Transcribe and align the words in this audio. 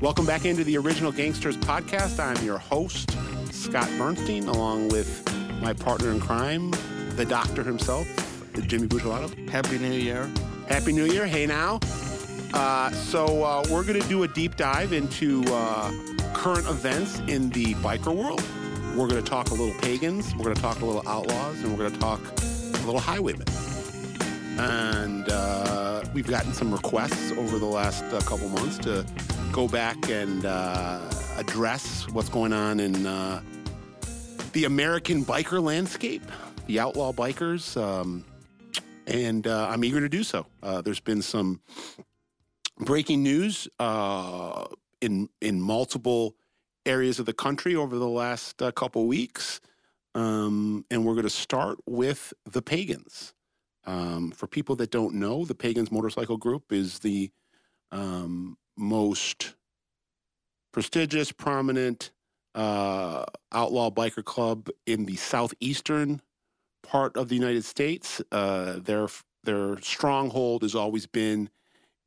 Welcome 0.00 0.24
back 0.24 0.46
into 0.46 0.64
the 0.64 0.78
Original 0.78 1.12
Gangsters 1.12 1.58
podcast. 1.58 2.18
I'm 2.18 2.42
your 2.42 2.56
host, 2.56 3.10
Scott 3.52 3.86
Burnstein, 3.98 4.48
along 4.48 4.88
with 4.88 5.22
my 5.60 5.74
partner 5.74 6.10
in 6.10 6.20
crime, 6.20 6.70
the 7.16 7.26
doctor 7.26 7.62
himself, 7.62 8.08
Jimmy 8.66 8.88
Bucciolato. 8.88 9.50
Happy 9.50 9.76
New 9.76 9.92
Year. 9.92 10.30
Happy 10.68 10.92
New 10.92 11.04
Year. 11.04 11.26
Hey 11.26 11.44
now. 11.44 11.80
Uh, 12.54 12.90
so, 12.92 13.44
uh, 13.44 13.62
we're 13.70 13.84
going 13.84 14.00
to 14.00 14.08
do 14.08 14.22
a 14.22 14.28
deep 14.28 14.56
dive 14.56 14.94
into 14.94 15.44
uh, 15.48 15.92
current 16.32 16.66
events 16.66 17.18
in 17.28 17.50
the 17.50 17.74
biker 17.74 18.16
world. 18.16 18.42
We're 18.96 19.06
going 19.06 19.22
to 19.22 19.30
talk 19.30 19.50
a 19.50 19.54
little 19.54 19.78
pagans, 19.82 20.34
we're 20.34 20.44
going 20.44 20.56
to 20.56 20.62
talk 20.62 20.80
a 20.80 20.86
little 20.86 21.06
outlaws, 21.06 21.60
and 21.62 21.70
we're 21.70 21.90
going 21.90 21.92
to 21.92 22.00
talk 22.00 22.20
a 22.38 22.86
little 22.86 23.00
highwaymen. 23.00 23.46
And 24.58 25.28
uh, 25.28 26.04
we've 26.14 26.26
gotten 26.26 26.54
some 26.54 26.72
requests 26.72 27.32
over 27.32 27.58
the 27.58 27.66
last 27.66 28.02
uh, 28.04 28.20
couple 28.22 28.48
months 28.48 28.78
to 28.78 29.04
go 29.52 29.66
back 29.66 30.08
and 30.08 30.46
uh, 30.46 31.00
address 31.36 32.08
what's 32.10 32.28
going 32.28 32.52
on 32.52 32.78
in 32.78 33.06
uh, 33.06 33.42
the 34.52 34.64
American 34.64 35.24
biker 35.24 35.60
landscape, 35.60 36.22
the 36.66 36.78
outlaw 36.78 37.12
bikers. 37.12 37.80
Um, 37.80 38.24
and 39.06 39.46
uh, 39.46 39.68
I'm 39.68 39.82
eager 39.82 40.00
to 40.00 40.08
do 40.08 40.22
so. 40.22 40.46
Uh, 40.62 40.82
there's 40.82 41.00
been 41.00 41.20
some 41.20 41.60
breaking 42.78 43.22
news 43.22 43.68
uh, 43.78 44.66
in 45.00 45.28
in 45.40 45.60
multiple 45.60 46.36
areas 46.86 47.18
of 47.18 47.26
the 47.26 47.32
country 47.32 47.74
over 47.74 47.98
the 47.98 48.08
last 48.08 48.62
uh, 48.62 48.70
couple 48.70 49.06
weeks, 49.06 49.60
um, 50.14 50.84
and 50.90 51.04
we're 51.04 51.14
going 51.14 51.24
to 51.24 51.30
start 51.30 51.78
with 51.86 52.32
the 52.44 52.62
Pagans. 52.62 53.34
Um, 53.84 54.30
for 54.30 54.46
people 54.46 54.76
that 54.76 54.90
don't 54.90 55.14
know, 55.14 55.44
the 55.44 55.54
Pagans 55.54 55.90
Motorcycle 55.90 56.36
Group 56.36 56.72
is 56.72 57.00
the 57.00 57.30
um, 57.90 58.56
most 58.80 59.54
prestigious, 60.72 61.30
prominent 61.30 62.10
uh, 62.54 63.24
outlaw 63.52 63.90
biker 63.90 64.24
club 64.24 64.68
in 64.86 65.04
the 65.04 65.16
southeastern 65.16 66.20
part 66.82 67.16
of 67.16 67.28
the 67.28 67.34
United 67.34 67.64
States. 67.64 68.20
Uh, 68.32 68.78
their 68.78 69.08
their 69.44 69.80
stronghold 69.80 70.62
has 70.62 70.74
always 70.74 71.06
been 71.06 71.50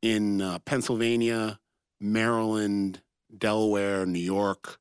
in 0.02 0.42
uh, 0.42 0.58
Pennsylvania, 0.60 1.58
Maryland, 2.00 3.00
Delaware, 3.36 4.06
New 4.06 4.20
York, 4.20 4.78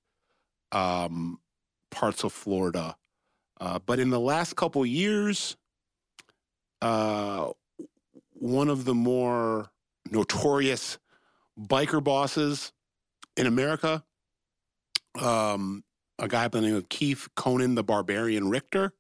um, 0.72 1.40
parts 1.90 2.24
of 2.24 2.34
Florida. 2.34 2.96
Uh, 3.60 3.80
but 3.80 4.00
in 4.00 4.10
the 4.10 4.20
last 4.20 4.56
couple 4.56 4.86
years, 4.86 5.56
uh, 6.82 7.52
one 8.34 8.68
of 8.68 8.86
the 8.86 8.94
more 8.94 9.72
notorious 10.12 11.00
biker 11.60 12.04
bosses 12.04 12.72
in 13.38 13.48
America, 13.48 14.04
um, 15.20 15.84
a 16.20 16.28
guy 16.28 16.48
by 16.48 16.60
the 16.60 16.68
name 16.68 16.76
of 16.76 16.90
Keith 16.90 17.28
Conan 17.36 17.76
the 17.76 17.84
Barbarian 17.84 18.50
Richter, 18.50 18.94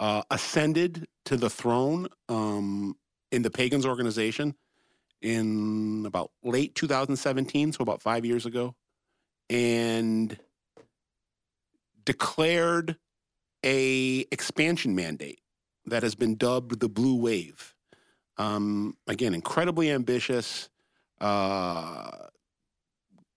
uh, 0.00 0.22
ascended 0.30 1.06
to 1.24 1.36
the 1.36 1.50
throne 1.50 2.08
um, 2.28 2.96
in 3.32 3.42
the 3.42 3.50
Pagans 3.50 3.86
organization 3.86 4.54
in 5.22 6.04
about 6.06 6.30
late 6.42 6.74
2017, 6.74 7.72
so 7.72 7.82
about 7.82 8.02
five 8.02 8.24
years 8.24 8.46
ago, 8.46 8.74
and 9.48 10.38
declared 12.04 12.96
a 13.64 14.26
expansion 14.30 14.94
mandate 14.94 15.40
that 15.86 16.02
has 16.02 16.14
been 16.14 16.36
dubbed 16.36 16.80
the 16.80 16.88
Blue 16.88 17.16
Wave. 17.16 17.74
Um, 18.38 18.96
again, 19.06 19.34
incredibly 19.34 19.90
ambitious. 19.90 20.68
Uh, 21.20 22.10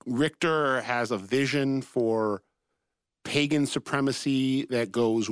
Richter 0.06 0.82
has 0.82 1.12
a 1.12 1.18
vision 1.18 1.82
for 1.82 2.42
pagan 3.24 3.66
supremacy 3.66 4.66
that 4.66 4.92
goes 4.92 5.30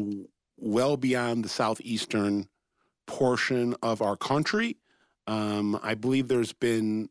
well 0.57 0.97
beyond 0.97 1.43
the 1.43 1.49
southeastern 1.49 2.47
portion 3.05 3.75
of 3.81 4.01
our 4.01 4.15
country. 4.15 4.77
Um, 5.25 5.79
I 5.81 5.95
believe 5.95 6.27
there's 6.27 6.53
been 6.53 7.09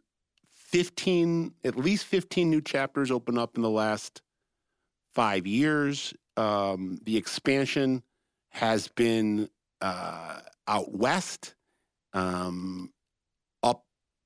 15, 0.55 1.55
at 1.65 1.77
least 1.77 2.05
15 2.07 2.51
new 2.51 2.61
chapters 2.61 3.11
open 3.11 3.39
up 3.39 3.57
in 3.57 3.63
the 3.63 3.71
last 3.71 4.23
five 5.15 5.47
years. 5.47 6.15
Um, 6.37 6.99
the 7.05 7.17
expansion 7.17 8.03
has 8.51 8.89
been 8.89 9.49
uh, 9.81 10.41
out 10.67 10.93
west, 10.93 11.55
um, 12.13 12.93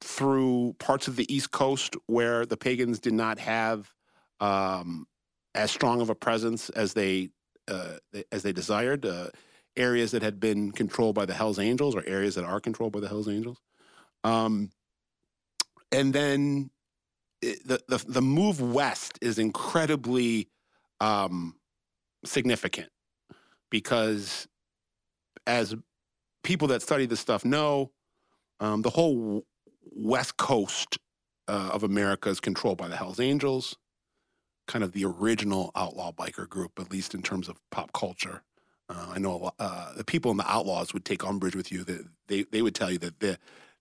through 0.01 0.75
parts 0.79 1.09
of 1.09 1.17
the 1.17 1.33
East 1.33 1.51
Coast 1.51 1.97
where 2.07 2.47
the 2.47 2.57
pagans 2.57 2.99
did 2.99 3.13
not 3.13 3.39
have 3.39 3.93
um, 4.41 5.07
as 5.55 5.71
strong 5.71 6.01
of 6.01 6.11
a 6.11 6.15
presence 6.15 6.71
as 6.71 6.95
they 6.95 7.31
uh, 7.69 7.97
as 8.33 8.43
they 8.43 8.53
desired. 8.53 9.05
Uh, 9.05 9.29
areas 9.77 10.11
that 10.11 10.23
had 10.23 10.41
been 10.41 10.73
controlled 10.73 11.15
by 11.15 11.25
the 11.25 11.33
Hell's 11.35 11.59
Angels, 11.59 11.95
or 11.95 12.03
areas 12.07 12.35
that 12.35 12.45
are 12.45 12.61
controlled 12.61 12.93
by 12.93 13.01
the 13.01 13.09
Hell's 13.09 13.29
Angels. 13.29 13.61
Um, 14.25 14.71
and 15.93 16.13
then 16.13 16.71
it, 17.43 17.67
the, 17.67 17.81
the 17.89 18.05
the 18.07 18.23
move 18.23 18.61
west 18.61 19.19
is 19.23 19.39
incredibly 19.39 20.49
um, 21.01 21.57
significant 22.25 22.89
because 23.71 24.47
as 25.47 25.75
people 26.43 26.69
that 26.69 26.83
study 26.83 27.07
this 27.07 27.21
stuff 27.21 27.45
know, 27.45 27.91
um, 28.61 28.83
the 28.83 28.91
whole 28.91 29.45
west 29.83 30.37
coast 30.37 30.99
uh, 31.49 31.71
of 31.73 31.83
America 31.83 32.29
is 32.29 32.41
controlled 32.41 32.79
by 32.79 32.89
the 32.89 32.97
Hell's 32.97 33.21
Angels, 33.21 33.77
kind 34.67 34.85
of 34.85 34.93
the 34.93 35.05
original 35.05 35.71
outlaw 35.75 36.13
biker 36.13 36.49
group, 36.49 36.79
at 36.79 36.91
least 36.91 37.15
in 37.15 37.23
terms 37.23 37.49
of 37.49 37.61
pop 37.71 37.93
culture. 37.93 38.43
Uh, 38.89 39.13
I 39.15 39.19
know 39.19 39.37
lot, 39.37 39.55
uh, 39.59 39.95
the 39.95 40.05
people 40.05 40.31
in 40.31 40.37
the 40.37 40.51
Outlaws 40.51 40.93
would 40.93 41.05
take 41.05 41.25
umbrage 41.25 41.55
with 41.55 41.71
you. 41.71 41.85
That 41.85 42.07
they 42.29 42.43
they 42.43 42.63
would 42.63 42.75
tell 42.75 42.91
you 42.91 42.99
that 42.99 43.21
they 43.21 43.37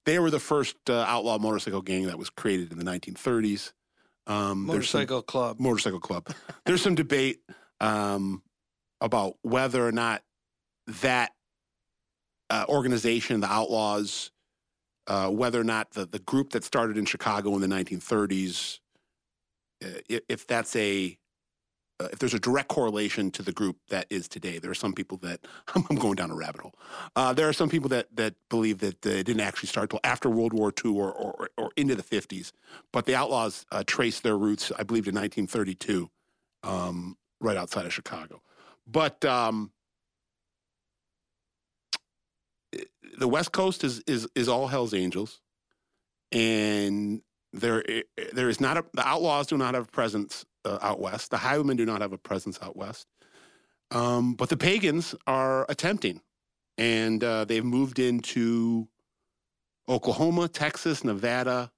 they 0.05 0.19
were 0.19 0.29
the 0.29 0.39
first 0.39 0.75
uh, 0.89 1.05
outlaw 1.07 1.37
motorcycle 1.37 1.81
gang 1.81 2.05
that 2.05 2.17
was 2.17 2.29
created 2.29 2.71
in 2.71 2.77
the 2.77 2.85
1930s. 2.85 3.73
Um, 4.27 4.65
motorcycle 4.65 5.19
some, 5.19 5.25
club. 5.25 5.59
Motorcycle 5.59 5.99
club. 5.99 6.27
there's 6.65 6.81
some 6.81 6.95
debate 6.95 7.39
um, 7.79 8.43
about 9.01 9.35
whether 9.41 9.85
or 9.85 9.91
not 9.91 10.21
that 11.01 11.31
uh, 12.49 12.65
organization, 12.69 13.41
the 13.41 13.51
Outlaws, 13.51 14.31
uh, 15.09 15.29
whether 15.29 15.59
or 15.59 15.63
not 15.65 15.91
the, 15.91 16.05
the 16.05 16.19
group 16.19 16.51
that 16.51 16.63
started 16.63 16.97
in 16.97 17.03
Chicago 17.03 17.55
in 17.55 17.61
the 17.61 17.67
1930s, 17.67 18.79
uh, 19.83 20.17
if 20.29 20.45
that's 20.45 20.75
a 20.75 21.17
uh, 22.01 22.07
if 22.13 22.19
there's 22.19 22.33
a 22.33 22.39
direct 22.39 22.69
correlation 22.69 23.29
to 23.29 23.41
the 23.41 23.51
group 23.51 23.75
that 23.89 24.05
is 24.09 24.29
today. 24.29 24.57
There 24.57 24.71
are 24.71 24.75
some 24.75 24.93
people 24.93 25.17
that 25.17 25.41
I'm 25.75 25.97
going 25.97 26.15
down 26.15 26.31
a 26.31 26.35
rabbit 26.35 26.61
hole. 26.61 26.75
Uh, 27.15 27.33
there 27.33 27.49
are 27.49 27.53
some 27.53 27.69
people 27.69 27.89
that 27.89 28.15
that 28.15 28.35
believe 28.49 28.77
that 28.79 29.05
uh, 29.05 29.09
it 29.09 29.25
didn't 29.25 29.41
actually 29.41 29.67
start 29.67 29.89
till 29.89 29.99
after 30.03 30.29
World 30.29 30.53
War 30.53 30.71
II 30.85 30.91
or 30.91 31.11
or, 31.11 31.49
or 31.57 31.71
into 31.75 31.95
the 31.95 32.03
50s. 32.03 32.51
But 32.93 33.05
the 33.05 33.15
Outlaws 33.15 33.65
uh, 33.71 33.83
trace 33.85 34.19
their 34.19 34.37
roots, 34.37 34.71
I 34.77 34.83
believe, 34.83 35.05
to 35.05 35.11
1932, 35.11 36.09
um, 36.63 37.17
right 37.41 37.57
outside 37.57 37.85
of 37.85 37.93
Chicago. 37.93 38.41
But 38.87 39.25
um, 39.25 39.71
the 43.19 43.27
West 43.27 43.51
Coast 43.51 43.83
is 43.83 44.01
is 44.07 44.27
is 44.33 44.47
all 44.47 44.67
Hell's 44.67 44.93
Angels, 44.93 45.41
and 46.31 47.21
there 47.53 47.83
there 48.33 48.49
is 48.49 48.59
not 48.61 48.77
a 48.77 48.85
the 48.93 49.05
Outlaws 49.07 49.47
do 49.47 49.57
not 49.57 49.73
have 49.73 49.87
a 49.87 49.91
presence 49.91 50.45
uh, 50.65 50.79
out 50.81 50.99
west. 50.99 51.31
The 51.31 51.37
Highwaymen 51.37 51.77
do 51.77 51.85
not 51.85 52.01
have 52.01 52.13
a 52.13 52.17
presence 52.17 52.57
out 52.61 52.75
west, 52.75 53.07
um, 53.91 54.33
but 54.33 54.49
the 54.49 54.57
Pagans 54.57 55.13
are 55.27 55.65
attempting, 55.69 56.21
and 56.77 57.23
uh, 57.23 57.45
they've 57.45 57.65
moved 57.65 57.99
into 57.99 58.87
Oklahoma, 59.87 60.47
Texas, 60.47 61.03
Nevada, 61.03 61.71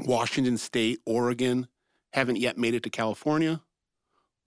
Washington 0.00 0.56
State, 0.56 1.00
Oregon. 1.06 1.68
Haven't 2.12 2.36
yet 2.36 2.56
made 2.56 2.72
it 2.72 2.82
to 2.84 2.90
California, 2.90 3.60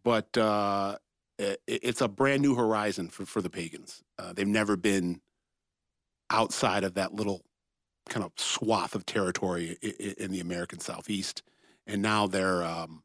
but 0.03 0.35
uh, 0.35 0.97
it, 1.37 1.61
it's 1.67 2.01
a 2.01 2.07
brand 2.07 2.41
new 2.41 2.55
horizon 2.55 3.09
for, 3.09 3.27
for 3.27 3.41
the 3.43 3.49
pagans. 3.49 4.01
Uh, 4.17 4.33
they've 4.33 4.47
never 4.47 4.75
been 4.75 5.21
outside 6.29 6.83
of 6.83 6.95
that 6.95 7.13
little 7.13 7.43
kind 8.09 8.25
of 8.25 8.31
swath 8.37 8.95
of 8.95 9.05
territory 9.05 9.77
in, 9.81 10.31
the 10.31 10.39
American 10.39 10.79
Southeast, 10.79 11.43
and 11.87 12.01
now 12.01 12.27
they're 12.27 12.63
um, 12.63 13.03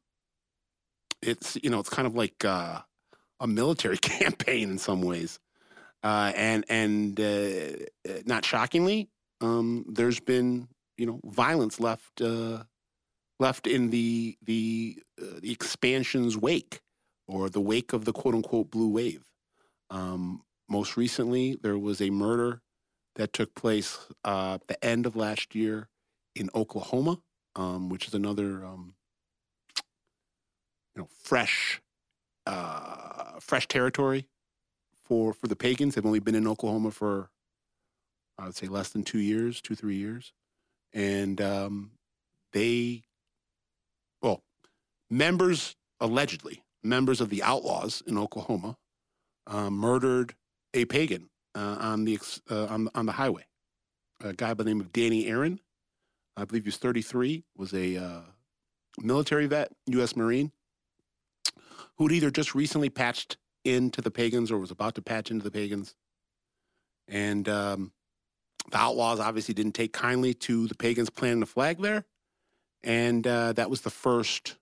it's 1.22 1.56
you 1.62 1.70
know 1.70 1.80
it's 1.80 1.90
kind 1.90 2.06
of 2.06 2.14
like 2.14 2.44
uh, 2.44 2.80
a 3.40 3.46
military 3.46 3.98
campaign 3.98 4.70
in 4.70 4.78
some 4.78 5.02
ways, 5.02 5.38
uh, 6.02 6.32
and 6.34 6.64
and 6.68 7.20
uh, 7.20 7.76
not 8.24 8.44
shockingly, 8.44 9.08
um, 9.40 9.84
there's 9.88 10.20
been 10.20 10.68
you 10.96 11.06
know 11.06 11.20
violence 11.24 11.80
left 11.80 12.20
uh, 12.20 12.62
left 13.40 13.66
in 13.66 13.90
the 13.90 14.36
the, 14.42 15.02
uh, 15.20 15.40
the 15.40 15.52
expansion's 15.52 16.36
wake 16.36 16.80
or 17.26 17.48
the 17.48 17.60
wake 17.60 17.92
of 17.92 18.04
the 18.04 18.12
quote 18.12 18.34
unquote 18.34 18.70
blue 18.70 18.88
wave. 18.88 19.24
Um, 19.90 20.42
most 20.68 20.96
recently, 20.96 21.58
there 21.62 21.78
was 21.78 22.00
a 22.00 22.10
murder 22.10 22.62
that 23.16 23.32
took 23.32 23.54
place 23.54 23.98
uh, 24.24 24.54
at 24.54 24.66
the 24.68 24.84
end 24.84 25.06
of 25.06 25.16
last 25.16 25.54
year 25.54 25.88
in 26.34 26.50
Oklahoma. 26.54 27.20
um, 27.56 27.88
which 27.88 28.06
is 28.08 28.14
another 28.14 28.64
um, 28.64 28.94
you 30.94 31.02
know 31.02 31.08
fresh 31.22 31.80
uh, 32.46 33.38
fresh 33.40 33.68
territory 33.68 34.26
for 35.04 35.32
for 35.32 35.46
the 35.46 35.56
pagans. 35.56 35.94
They've 35.94 36.06
only 36.06 36.20
been 36.20 36.34
in 36.34 36.46
Oklahoma 36.46 36.90
for 36.90 37.30
I 38.38 38.46
would 38.46 38.56
say 38.56 38.66
less 38.66 38.90
than 38.90 39.04
two 39.04 39.18
years, 39.18 39.60
two 39.60 39.74
three 39.74 39.96
years, 39.96 40.32
and 40.92 41.40
um, 41.40 41.92
they 42.52 43.02
well 44.22 44.42
members 45.10 45.76
allegedly 46.00 46.62
members 46.82 47.20
of 47.20 47.30
the 47.30 47.42
outlaws 47.42 48.02
in 48.06 48.18
Oklahoma 48.18 48.76
uh, 49.46 49.70
murdered 49.70 50.34
a 50.74 50.84
pagan 50.86 51.30
uh, 51.54 51.76
on 51.80 52.04
the 52.04 52.18
uh, 52.50 52.66
on 52.66 52.88
on 52.94 53.06
the 53.06 53.12
highway. 53.12 53.46
A 54.22 54.32
guy 54.32 54.54
by 54.54 54.64
the 54.64 54.70
name 54.70 54.80
of 54.80 54.92
Danny 54.92 55.26
Aaron, 55.26 55.60
I 56.36 56.44
believe 56.44 56.64
he 56.64 56.68
was 56.68 56.76
33, 56.76 57.44
was 57.56 57.74
a 57.74 57.96
uh, 57.96 58.20
military 58.98 59.46
vet, 59.46 59.72
U.S. 59.86 60.16
Marine, 60.16 60.52
who'd 61.98 62.12
either 62.12 62.30
just 62.30 62.54
recently 62.54 62.88
patched 62.88 63.36
into 63.64 64.00
the 64.00 64.10
pagans 64.10 64.50
or 64.50 64.58
was 64.58 64.70
about 64.70 64.94
to 64.94 65.02
patch 65.02 65.30
into 65.30 65.44
the 65.44 65.50
pagans. 65.50 65.94
And 67.08 67.48
um, 67.48 67.92
the 68.70 68.78
outlaws 68.78 69.20
obviously 69.20 69.54
didn't 69.54 69.74
take 69.74 69.92
kindly 69.92 70.34
to 70.34 70.66
the 70.68 70.74
pagans 70.74 71.10
planting 71.10 71.40
the 71.40 71.46
flag 71.46 71.80
there. 71.80 72.04
And 72.82 73.26
uh, 73.26 73.54
that 73.54 73.70
was 73.70 73.80
the 73.80 73.90
first 73.90 74.56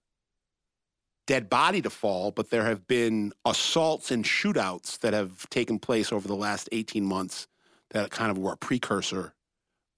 dead 1.27 1.49
body 1.49 1.81
to 1.83 1.91
fall, 1.91 2.31
but 2.31 2.51
there 2.51 2.65
have 2.65 2.87
been 2.87 3.33
assaults 3.45 4.11
and 4.11 4.25
shootouts 4.25 4.99
that 5.01 5.13
have 5.13 5.49
taken 5.51 5.79
place 5.79 6.13
over 6.13 6.27
the 6.27 6.37
last 6.37 6.69
18 6.73 7.05
months 7.05 7.47
that 7.91 8.11
kind 8.11 8.31
of 8.31 8.39
were 8.39 8.53
a 8.53 8.57
precursor 8.57 9.35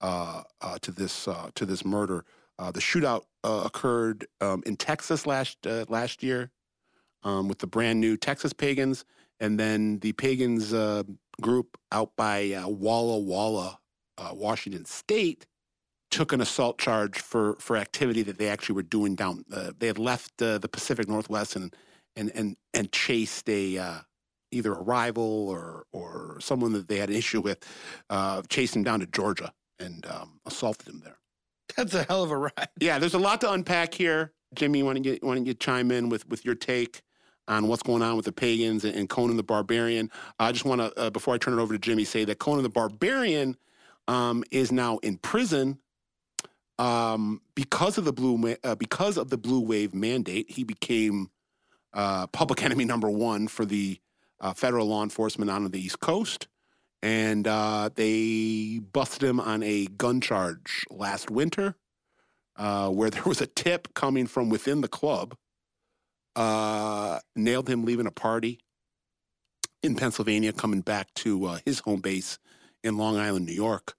uh, 0.01 0.43
uh, 0.61 0.77
to 0.81 0.91
this 0.91 1.27
uh, 1.27 1.49
to 1.55 1.65
this 1.65 1.83
murder. 1.85 2.25
Uh, 2.59 2.71
the 2.71 2.79
shootout 2.79 3.23
uh, 3.43 3.63
occurred 3.65 4.27
um, 4.41 4.61
in 4.65 4.77
Texas 4.77 5.25
last 5.25 5.65
uh, 5.65 5.85
last 5.89 6.21
year 6.21 6.51
um, 7.23 7.47
with 7.47 7.59
the 7.59 7.67
brand 7.67 7.99
new 7.99 8.17
Texas 8.17 8.53
Pagans, 8.53 9.05
and 9.39 9.59
then 9.59 9.99
the 9.99 10.13
Pagans 10.13 10.73
group 11.41 11.77
out 11.91 12.15
by 12.15 12.63
Walla 12.65 13.19
Walla, 13.19 13.79
Washington 14.33 14.85
State, 14.85 15.45
took 16.11 16.33
an 16.33 16.41
assault 16.41 16.77
charge 16.77 17.19
for 17.19 17.55
for 17.59 17.77
activity 17.77 18.23
that 18.23 18.37
they 18.37 18.49
actually 18.49 18.75
were 18.75 18.83
doing 18.83 19.15
down. 19.15 19.43
Uh, 19.53 19.71
they 19.77 19.87
had 19.87 19.99
left 19.99 20.41
uh, 20.41 20.57
the 20.57 20.67
Pacific 20.67 21.07
Northwest 21.07 21.55
and 21.55 21.75
and 22.15 22.31
and 22.35 22.55
and 22.73 22.91
chased 22.91 23.49
a 23.49 23.77
uh, 23.77 23.99
either 24.51 24.73
a 24.73 24.81
rival 24.81 25.49
or 25.49 25.85
or 25.91 26.37
someone 26.39 26.73
that 26.73 26.87
they 26.87 26.97
had 26.97 27.09
an 27.09 27.15
issue 27.15 27.41
with, 27.41 27.63
uh, 28.09 28.41
chased 28.49 28.75
him 28.75 28.83
down 28.83 28.99
to 28.99 29.07
Georgia 29.07 29.51
and 29.79 30.05
um, 30.07 30.39
assaulted 30.45 30.87
him 30.87 31.01
there. 31.03 31.17
That's 31.75 31.93
a 31.93 32.03
hell 32.03 32.23
of 32.23 32.31
a 32.31 32.37
ride. 32.37 32.69
Yeah, 32.79 32.99
there's 32.99 33.15
a 33.15 33.19
lot 33.19 33.41
to 33.41 33.51
unpack 33.51 33.93
here. 33.93 34.33
Jimmy, 34.53 34.83
want 34.83 34.97
to 34.97 35.01
get 35.01 35.23
want 35.23 35.45
to 35.45 35.53
chime 35.53 35.91
in 35.91 36.09
with 36.09 36.27
with 36.29 36.45
your 36.45 36.55
take 36.55 37.01
on 37.47 37.67
what's 37.67 37.83
going 37.83 38.01
on 38.01 38.15
with 38.15 38.25
the 38.25 38.31
pagans 38.31 38.85
and, 38.85 38.95
and 38.95 39.09
Conan 39.09 39.37
the 39.37 39.43
Barbarian. 39.43 40.09
I 40.39 40.51
just 40.51 40.65
want 40.65 40.81
to, 40.81 40.99
uh, 40.99 41.09
before 41.11 41.35
I 41.35 41.37
turn 41.37 41.53
it 41.53 41.61
over 41.61 41.73
to 41.73 41.79
Jimmy, 41.79 42.03
say 42.03 42.25
that 42.25 42.39
Conan 42.39 42.63
the 42.63 42.69
Barbarian 42.69 43.55
um, 44.07 44.43
is 44.49 44.71
now 44.71 44.97
in 44.99 45.17
prison 45.17 45.77
um, 46.77 47.41
because 47.55 47.97
of 47.97 48.05
the 48.05 48.13
blue 48.13 48.55
uh, 48.63 48.75
because 48.75 49.17
of 49.17 49.29
the 49.29 49.37
blue 49.37 49.61
wave 49.61 49.93
mandate, 49.93 50.51
he 50.51 50.63
became 50.63 51.29
uh, 51.93 52.27
public 52.27 52.63
enemy 52.63 52.85
number 52.85 53.09
one 53.09 53.47
for 53.47 53.65
the 53.65 53.99
uh, 54.41 54.53
federal 54.53 54.87
law 54.87 55.03
enforcement 55.03 55.49
on 55.49 55.69
the 55.69 55.79
East 55.79 55.99
Coast, 55.99 56.47
and 57.01 57.47
uh, 57.47 57.89
they 57.95 58.79
busted 58.91 59.23
him 59.23 59.39
on 59.39 59.63
a 59.63 59.87
gun 59.87 60.19
charge 60.19 60.85
last 60.89 61.31
winter, 61.31 61.75
uh, 62.57 62.89
where 62.89 63.09
there 63.11 63.23
was 63.23 63.41
a 63.41 63.47
tip 63.47 63.93
coming 63.93 64.27
from 64.27 64.49
within 64.49 64.81
the 64.81 64.87
club. 64.87 65.35
Uh, 66.35 67.19
nailed 67.37 67.69
him 67.69 67.85
leaving 67.85 68.05
a 68.05 68.11
party 68.11 68.59
in 69.81 69.95
Pennsylvania, 69.95 70.51
coming 70.51 70.81
back 70.81 71.13
to 71.13 71.59
his 71.63 71.79
home 71.79 72.01
base 72.01 72.39
in 72.83 72.97
Long 72.97 73.17
Island, 73.17 73.45
New 73.45 73.53
York. 73.53 73.93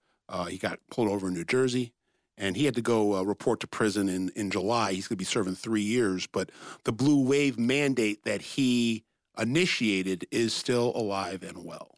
he 0.47 0.59
got 0.59 0.77
pulled 0.91 1.09
over 1.09 1.29
in 1.29 1.33
New 1.33 1.45
Jersey 1.45 1.93
and 2.37 2.55
he 2.55 2.65
had 2.65 2.75
to 2.75 2.81
go 2.81 3.15
uh, 3.15 3.23
report 3.23 3.59
to 3.61 3.67
prison 3.67 4.07
in, 4.09 4.29
in 4.35 4.51
July. 4.51 4.93
He's 4.93 5.07
going 5.07 5.17
to 5.17 5.21
be 5.21 5.25
serving 5.25 5.55
three 5.55 5.81
years, 5.81 6.27
but 6.27 6.51
the 6.83 6.91
blue 6.91 7.23
wave 7.23 7.57
mandate 7.57 8.23
that 8.23 8.41
he 8.41 9.03
initiated 9.37 10.27
is 10.31 10.53
still 10.53 10.91
alive 10.95 11.43
and 11.43 11.65
well. 11.65 11.97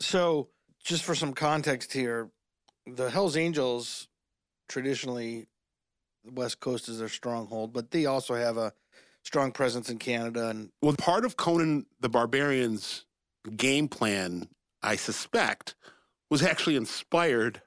So, 0.00 0.48
just 0.82 1.04
for 1.04 1.14
some 1.14 1.32
context 1.32 1.92
here, 1.92 2.30
the 2.86 3.10
Hells 3.10 3.36
Angels 3.36 4.08
traditionally, 4.68 5.46
the 6.24 6.32
West 6.32 6.60
Coast 6.60 6.88
is 6.88 6.98
their 6.98 7.08
stronghold, 7.08 7.72
but 7.72 7.90
they 7.90 8.06
also 8.06 8.34
have 8.34 8.56
a 8.56 8.72
strong 9.22 9.52
presence 9.52 9.90
in 9.90 9.98
Canada. 9.98 10.48
And 10.48 10.70
well, 10.80 10.94
part 10.96 11.24
of 11.24 11.36
Conan 11.36 11.86
the 12.00 12.08
Barbarian's 12.08 13.04
game 13.56 13.88
plan, 13.88 14.48
I 14.82 14.96
suspect, 14.96 15.74
was 16.30 16.42
actually 16.42 16.76
inspired 16.76 17.62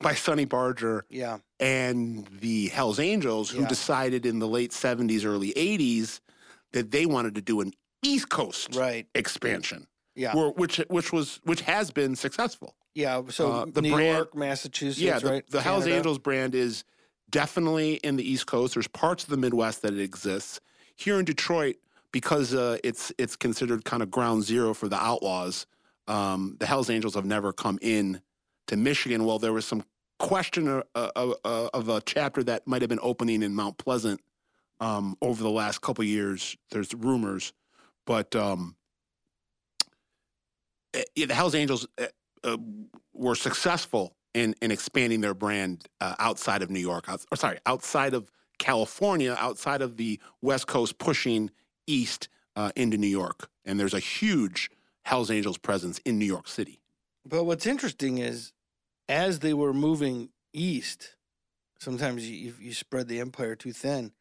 by 0.00 0.14
Sonny 0.14 0.44
Barger 0.44 1.04
yeah. 1.08 1.38
And 1.64 2.28
the 2.40 2.68
Hells 2.68 3.00
Angels, 3.00 3.48
who 3.48 3.62
yeah. 3.62 3.68
decided 3.68 4.26
in 4.26 4.38
the 4.38 4.46
late 4.46 4.70
70s, 4.70 5.24
early 5.24 5.54
80s 5.54 6.20
that 6.74 6.90
they 6.90 7.06
wanted 7.06 7.34
to 7.36 7.40
do 7.40 7.62
an 7.62 7.72
East 8.02 8.28
Coast 8.28 8.76
right. 8.76 9.06
expansion. 9.14 9.86
Yeah. 10.14 10.36
Where, 10.36 10.50
which 10.50 10.76
which 10.88 11.10
was 11.10 11.40
which 11.44 11.62
has 11.62 11.90
been 11.90 12.16
successful. 12.16 12.74
Yeah. 12.94 13.22
So 13.30 13.50
uh, 13.50 13.64
the 13.64 13.80
New 13.80 13.94
brand, 13.94 14.14
York, 14.14 14.36
Massachusetts, 14.36 15.00
yeah, 15.00 15.18
the, 15.18 15.30
right? 15.30 15.50
The 15.50 15.62
Hells 15.62 15.86
Angels 15.86 16.18
brand 16.18 16.54
is 16.54 16.84
definitely 17.30 17.94
in 17.94 18.16
the 18.16 18.30
East 18.30 18.46
Coast. 18.46 18.74
There's 18.74 18.86
parts 18.86 19.24
of 19.24 19.30
the 19.30 19.38
Midwest 19.38 19.82
that 19.82 19.94
it 19.94 20.00
exists. 20.00 20.60
Here 20.96 21.18
in 21.18 21.24
Detroit, 21.24 21.76
because 22.12 22.54
uh, 22.54 22.76
it's 22.84 23.10
it's 23.16 23.36
considered 23.36 23.86
kind 23.86 24.02
of 24.02 24.10
ground 24.10 24.44
zero 24.44 24.74
for 24.74 24.88
the 24.88 25.02
Outlaws, 25.02 25.66
um, 26.08 26.56
the 26.60 26.66
Hells 26.66 26.90
Angels 26.90 27.14
have 27.14 27.24
never 27.24 27.52
come 27.52 27.78
in 27.80 28.20
to 28.66 28.76
Michigan. 28.76 29.24
Well, 29.24 29.38
there 29.38 29.54
was 29.54 29.64
some 29.64 29.82
question 30.18 30.68
of, 30.68 30.84
of, 30.94 31.34
of 31.44 31.88
a 31.88 32.00
chapter 32.00 32.42
that 32.44 32.66
might 32.66 32.82
have 32.82 32.88
been 32.88 33.00
opening 33.02 33.42
in 33.42 33.54
Mount 33.54 33.78
Pleasant 33.78 34.20
um, 34.80 35.16
over 35.22 35.42
the 35.42 35.50
last 35.50 35.80
couple 35.80 36.04
years. 36.04 36.56
There's 36.70 36.94
rumors, 36.94 37.52
but 38.06 38.34
um, 38.36 38.76
eh, 40.92 41.02
yeah, 41.14 41.26
the 41.26 41.34
Hell's 41.34 41.54
Angels 41.54 41.86
uh, 41.98 42.06
uh, 42.42 42.56
were 43.12 43.34
successful 43.34 44.14
in 44.34 44.54
in 44.60 44.70
expanding 44.70 45.20
their 45.20 45.34
brand 45.34 45.86
uh, 46.00 46.14
outside 46.18 46.62
of 46.62 46.70
New 46.70 46.80
York. 46.80 47.08
Or 47.08 47.36
sorry, 47.36 47.58
outside 47.66 48.14
of 48.14 48.30
California, 48.58 49.36
outside 49.38 49.82
of 49.82 49.96
the 49.96 50.20
West 50.42 50.66
Coast, 50.66 50.98
pushing 50.98 51.50
east 51.86 52.28
uh, 52.56 52.72
into 52.76 52.96
New 52.96 53.08
York. 53.08 53.48
And 53.64 53.78
there's 53.78 53.94
a 53.94 54.00
huge 54.00 54.70
Hell's 55.04 55.30
Angels 55.30 55.58
presence 55.58 55.98
in 56.04 56.18
New 56.18 56.24
York 56.24 56.48
City. 56.48 56.80
But 57.26 57.44
what's 57.44 57.66
interesting 57.66 58.18
is 58.18 58.52
as 59.08 59.40
they 59.40 59.54
were 59.54 59.72
moving 59.72 60.30
east, 60.52 61.16
sometimes 61.78 62.28
you, 62.28 62.54
you 62.60 62.72
spread 62.72 63.08
the 63.08 63.20
empire 63.20 63.54
too 63.54 63.72
thin. 63.72 64.12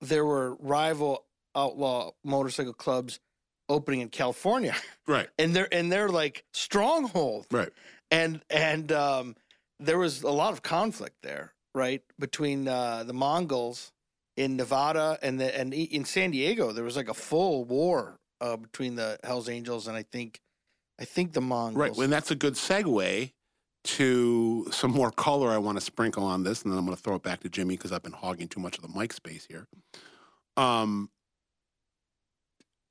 There 0.00 0.24
were 0.24 0.54
rival 0.56 1.24
outlaw 1.54 2.12
motorcycle 2.24 2.72
clubs 2.72 3.20
opening 3.68 4.00
in 4.00 4.08
California, 4.08 4.74
right? 5.06 5.28
And 5.38 5.54
they're 5.54 5.72
and 5.72 5.90
they're 5.90 6.08
like 6.08 6.44
stronghold, 6.52 7.46
right? 7.50 7.70
And 8.10 8.42
and 8.48 8.90
um, 8.92 9.36
there 9.80 9.98
was 9.98 10.22
a 10.22 10.30
lot 10.30 10.52
of 10.52 10.62
conflict 10.62 11.16
there, 11.22 11.52
right, 11.74 12.02
between 12.18 12.68
uh, 12.68 13.04
the 13.04 13.12
Mongols 13.12 13.92
in 14.36 14.56
Nevada 14.56 15.18
and 15.20 15.40
the 15.40 15.56
and 15.58 15.74
in 15.74 16.04
San 16.04 16.30
Diego. 16.30 16.72
There 16.72 16.84
was 16.84 16.96
like 16.96 17.08
a 17.08 17.14
full 17.14 17.64
war 17.64 18.18
uh, 18.40 18.56
between 18.56 18.94
the 18.94 19.18
Hell's 19.24 19.48
Angels 19.48 19.88
and 19.88 19.96
I 19.96 20.04
think 20.04 20.40
I 21.00 21.04
think 21.04 21.32
the 21.32 21.40
Mongols. 21.40 21.76
Right. 21.76 21.96
Well, 21.96 22.08
that's 22.08 22.30
a 22.30 22.36
good 22.36 22.54
segue 22.54 23.32
to 23.88 24.66
some 24.70 24.90
more 24.90 25.10
color 25.10 25.50
I 25.50 25.56
want 25.56 25.78
to 25.78 25.80
sprinkle 25.80 26.24
on 26.24 26.44
this, 26.44 26.62
and 26.62 26.70
then 26.70 26.78
I'm 26.78 26.84
going 26.84 26.96
to 26.96 27.02
throw 27.02 27.14
it 27.14 27.22
back 27.22 27.40
to 27.40 27.48
Jimmy 27.48 27.76
because 27.76 27.90
I've 27.90 28.02
been 28.02 28.12
hogging 28.12 28.46
too 28.46 28.60
much 28.60 28.76
of 28.76 28.82
the 28.82 28.98
mic 28.98 29.14
space 29.14 29.46
here. 29.48 29.66
Um, 30.58 31.08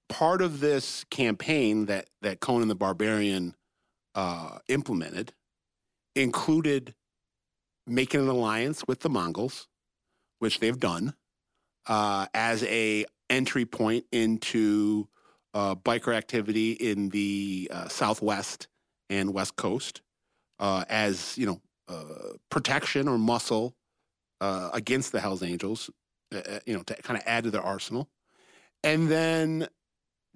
part 0.10 0.42
of 0.42 0.60
this 0.60 1.04
campaign 1.12 1.86
that 1.86 2.10
that 2.24 2.40
Conan 2.40 2.68
the 2.68 2.76
Barbarian 2.76 3.56
uh, 4.16 4.58
implemented 4.70 5.34
included 6.16 6.96
making 7.86 8.22
an 8.22 8.28
alliance 8.28 8.84
with 8.88 9.02
the 9.02 9.10
Mongols, 9.10 9.68
which 10.40 10.60
they've 10.60 10.80
done, 10.80 11.14
uh, 11.86 12.26
as 12.34 12.64
a 12.64 13.06
entry 13.30 13.66
point 13.66 14.06
into 14.12 15.08
uh, 15.54 15.76
biker 15.76 16.16
activity 16.16 16.72
in 16.72 17.10
the 17.10 17.70
uh, 17.72 17.88
Southwest 17.88 18.68
and 19.12 19.32
West 19.32 19.58
Coast 19.58 20.02
uh, 20.60 20.86
as 20.90 21.38
you 21.38 21.46
know 21.46 21.62
uh, 21.88 22.34
protection 22.50 23.08
or 23.08 23.18
muscle 23.18 23.76
uh, 24.42 24.70
against 24.74 25.12
the 25.12 25.20
Hell's 25.20 25.44
Angels, 25.44 25.90
uh, 26.34 26.40
uh, 26.40 26.60
you 26.66 26.74
know, 26.76 26.84
to 26.84 26.96
kind 27.02 27.20
of 27.20 27.24
add 27.26 27.46
to 27.46 27.52
their 27.52 27.62
arsenal. 27.62 28.10
And 28.84 29.10
then, 29.10 29.68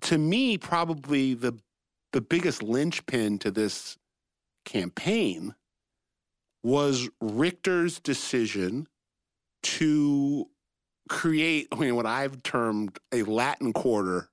to 0.02 0.18
me, 0.18 0.58
probably 0.58 1.34
the 1.34 1.58
the 2.14 2.22
biggest 2.22 2.62
linchpin 2.62 3.40
to 3.40 3.52
this 3.52 3.98
campaign 4.66 5.56
was 6.64 7.10
Richter's 7.22 8.00
decision 8.00 8.88
to 9.64 10.48
create 11.10 11.68
I 11.72 11.76
mean, 11.76 11.96
what 11.96 12.06
I've 12.06 12.44
termed 12.44 13.00
a 13.12 13.24
Latin 13.24 13.74
quarter 13.74 14.30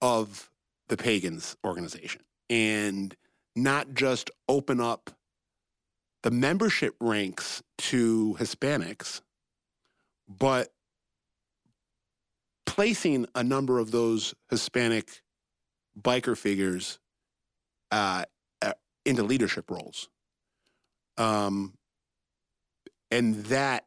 of 0.00 0.50
the 0.88 0.96
pagans 0.96 1.56
organization 1.64 2.22
and 2.50 3.16
not 3.56 3.94
just 3.94 4.30
open 4.48 4.80
up 4.80 5.10
the 6.22 6.30
membership 6.30 6.94
ranks 7.00 7.62
to 7.78 8.36
Hispanics, 8.38 9.20
but 10.28 10.72
placing 12.66 13.26
a 13.34 13.44
number 13.44 13.78
of 13.78 13.90
those 13.90 14.34
Hispanic 14.50 15.22
biker 16.00 16.36
figures 16.36 16.98
uh, 17.90 18.24
into 19.04 19.22
leadership 19.22 19.70
roles. 19.70 20.08
Um, 21.16 21.74
and 23.10 23.44
that 23.44 23.84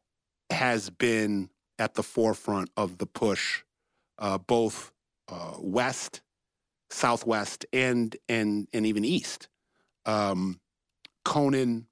has 0.49 0.89
been 0.89 1.49
at 1.79 1.95
the 1.95 2.03
forefront 2.03 2.69
of 2.77 2.97
the 2.97 3.05
push, 3.05 3.63
uh, 4.19 4.37
both 4.37 4.91
uh, 5.27 5.55
west, 5.59 6.21
southwest, 6.89 7.65
and 7.73 8.15
and 8.29 8.67
and 8.73 8.85
even 8.85 9.03
east. 9.03 9.49
Um, 10.07 10.59
Conan 11.23 11.87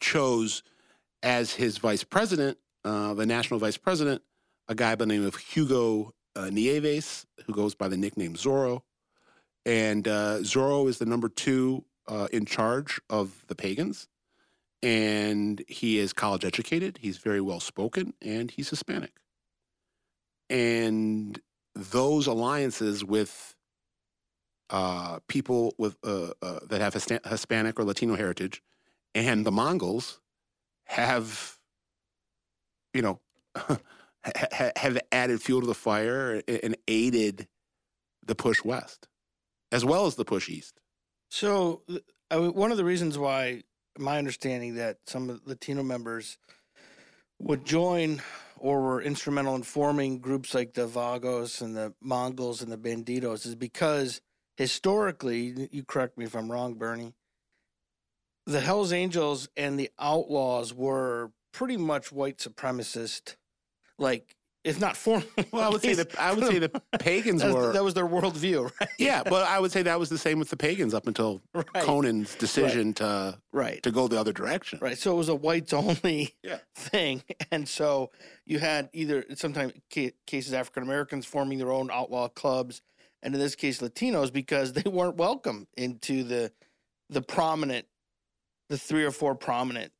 chose 0.00 0.62
as 1.22 1.54
his 1.54 1.78
vice 1.78 2.04
president, 2.04 2.58
uh, 2.84 3.14
the 3.14 3.24
national 3.24 3.60
vice 3.60 3.78
president, 3.78 4.22
a 4.68 4.74
guy 4.74 4.94
by 4.94 5.04
the 5.04 5.06
name 5.06 5.24
of 5.24 5.36
Hugo 5.36 6.12
uh, 6.36 6.50
Nieves, 6.50 7.26
who 7.46 7.54
goes 7.54 7.74
by 7.74 7.88
the 7.88 7.96
nickname 7.96 8.34
Zorro. 8.34 8.82
And 9.64 10.06
uh, 10.06 10.38
Zorro 10.40 10.88
is 10.88 10.98
the 10.98 11.06
number 11.06 11.28
two 11.28 11.84
uh, 12.06 12.28
in 12.32 12.44
charge 12.44 13.00
of 13.08 13.44
the 13.46 13.54
pagans. 13.54 14.08
And 14.82 15.64
he 15.66 15.98
is 15.98 16.12
college 16.12 16.44
educated, 16.44 16.98
he's 17.00 17.16
very 17.16 17.40
well 17.40 17.60
spoken, 17.60 18.12
and 18.20 18.50
he's 18.50 18.68
Hispanic. 18.68 19.12
And 20.50 21.40
those 21.74 22.26
alliances 22.26 23.02
with 23.02 23.56
uh, 24.74 25.20
people 25.28 25.72
with 25.78 25.96
uh, 26.02 26.32
uh, 26.42 26.58
that 26.68 26.80
have 26.80 26.94
Hispanic 26.94 27.78
or 27.78 27.84
Latino 27.84 28.16
heritage 28.16 28.60
and 29.14 29.46
the 29.46 29.52
Mongols 29.52 30.20
have, 30.86 31.58
you 32.92 33.00
know, 33.00 33.20
ha- 33.56 33.78
ha- 34.24 34.72
have 34.74 34.98
added 35.12 35.40
fuel 35.40 35.60
to 35.60 35.66
the 35.68 35.74
fire 35.74 36.42
and 36.48 36.76
aided 36.88 37.46
the 38.26 38.34
push 38.34 38.64
west, 38.64 39.06
as 39.70 39.84
well 39.84 40.06
as 40.06 40.16
the 40.16 40.24
push 40.24 40.48
east. 40.48 40.80
So, 41.30 41.82
one 42.32 42.72
of 42.72 42.76
the 42.76 42.84
reasons 42.84 43.16
why 43.16 43.62
my 43.96 44.18
understanding 44.18 44.74
that 44.74 44.98
some 45.06 45.40
Latino 45.44 45.84
members 45.84 46.36
would 47.38 47.64
join 47.64 48.22
or 48.56 48.82
were 48.82 49.00
instrumental 49.00 49.54
in 49.54 49.62
forming 49.62 50.18
groups 50.18 50.52
like 50.52 50.74
the 50.74 50.88
Vagos 50.88 51.60
and 51.60 51.76
the 51.76 51.94
Mongols 52.00 52.60
and 52.60 52.72
the 52.72 52.76
Bandidos 52.76 53.46
is 53.46 53.54
because 53.54 54.20
historically, 54.56 55.68
you 55.70 55.84
correct 55.84 56.16
me 56.18 56.24
if 56.24 56.34
I'm 56.34 56.50
wrong, 56.50 56.74
Bernie, 56.74 57.14
the 58.46 58.60
Hells 58.60 58.92
Angels 58.92 59.48
and 59.56 59.78
the 59.78 59.90
Outlaws 59.98 60.74
were 60.74 61.32
pretty 61.52 61.76
much 61.76 62.12
white 62.12 62.38
supremacist, 62.38 63.36
like 63.98 64.36
if 64.64 64.80
not 64.80 64.96
formal. 64.96 65.28
Well, 65.52 65.62
I 65.62 65.68
would 65.70 65.82
say 65.82 65.94
the 65.94 66.08
I 66.18 66.32
would 66.32 66.46
say 66.46 66.58
the 66.58 66.68
pagans 66.98 67.42
that, 67.42 67.54
were 67.54 67.72
that 67.72 67.84
was 67.84 67.94
their 67.94 68.06
worldview, 68.06 68.70
right? 68.80 68.88
yeah, 68.98 69.22
but 69.22 69.46
I 69.46 69.58
would 69.60 69.72
say 69.72 69.82
that 69.82 69.98
was 69.98 70.08
the 70.08 70.18
same 70.18 70.38
with 70.38 70.50
the 70.50 70.56
pagans 70.56 70.94
up 70.94 71.06
until 71.06 71.42
Right. 71.54 71.66
Conan's 71.84 72.34
decision 72.36 72.94
to 72.94 73.38
Right. 73.52 73.82
to 73.82 73.90
go 73.90 74.08
the 74.08 74.18
other 74.18 74.32
direction. 74.32 74.78
Right. 74.82 74.98
So 74.98 75.12
it 75.12 75.16
was 75.16 75.28
a 75.28 75.34
whites 75.34 75.72
only 75.72 76.34
Yeah. 76.42 76.58
thing. 76.74 77.22
And 77.50 77.68
so 77.68 78.10
you 78.44 78.58
had 78.58 78.88
either 78.92 79.24
sometimes 79.36 79.72
cases 80.26 80.52
African 80.52 80.82
Americans 80.82 81.24
forming 81.26 81.58
their 81.58 81.70
own 81.70 81.90
outlaw 81.90 82.28
clubs, 82.28 82.82
and 83.24 83.34
in 83.34 83.40
this 83.40 83.56
case 83.56 83.80
Latinos 83.80 84.32
because 84.32 84.72
they 84.72 84.88
weren't 84.88 85.16
welcome 85.16 85.66
into 85.76 86.22
the 86.22 86.52
the 87.10 87.22
prominent, 87.22 87.86
the 88.68 88.78
three 88.78 89.04
or 89.04 89.10
four 89.10 89.34
prominent 89.34 89.92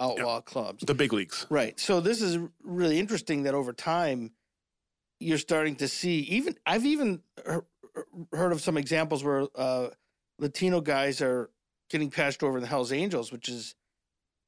outlaw 0.00 0.40
clubs. 0.40 0.84
The 0.84 0.94
big 0.94 1.12
leagues. 1.12 1.46
Right. 1.50 1.78
So 1.78 2.00
this 2.00 2.22
is 2.22 2.38
really 2.62 2.98
interesting 2.98 3.44
that 3.44 3.54
over 3.54 3.72
time 3.72 4.32
you're 5.20 5.38
starting 5.38 5.76
to 5.76 5.88
see 5.88 6.20
even 6.20 6.56
I've 6.64 6.86
even 6.86 7.20
heard 8.32 8.52
of 8.52 8.60
some 8.60 8.76
examples 8.76 9.22
where 9.22 9.46
uh, 9.54 9.88
Latino 10.38 10.80
guys 10.80 11.20
are 11.20 11.50
getting 11.90 12.10
patched 12.10 12.42
over 12.42 12.56
in 12.56 12.62
the 12.62 12.68
Hell's 12.68 12.92
Angels, 12.92 13.30
which 13.30 13.48
is 13.48 13.74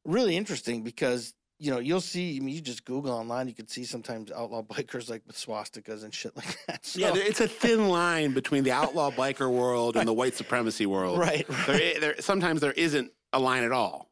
really 0.04 0.36
interesting 0.36 0.82
because 0.82 1.34
you 1.58 1.70
know 1.70 1.78
you'll 1.78 2.00
see. 2.00 2.36
I 2.36 2.40
mean, 2.40 2.54
you 2.54 2.60
just 2.60 2.84
Google 2.84 3.12
online, 3.12 3.48
you 3.48 3.54
can 3.54 3.66
see 3.68 3.84
sometimes 3.84 4.30
outlaw 4.30 4.62
bikers 4.74 5.08
like 5.10 5.22
with 5.26 5.36
swastikas 5.36 6.04
and 6.04 6.12
shit 6.14 6.36
like 6.36 6.58
that. 6.66 6.84
So, 6.84 7.00
Yeah, 7.00 7.12
it's 7.14 7.40
a 7.40 7.48
thin 7.48 7.88
line 7.88 8.32
between 8.32 8.64
the 8.64 8.72
outlaw 8.72 9.10
biker 9.10 9.50
world 9.50 9.96
and 9.96 10.06
the 10.06 10.12
white 10.12 10.34
supremacy 10.34 10.86
world. 10.94 11.18
right, 11.18 11.46
right, 11.68 11.96
i- 11.96 11.98
there, 12.00 12.14
sometimes 12.20 12.60
there 12.60 12.72
isn't 12.72 13.10
a 13.32 13.38
line 13.38 13.64
at 13.64 13.72
all. 13.72 14.10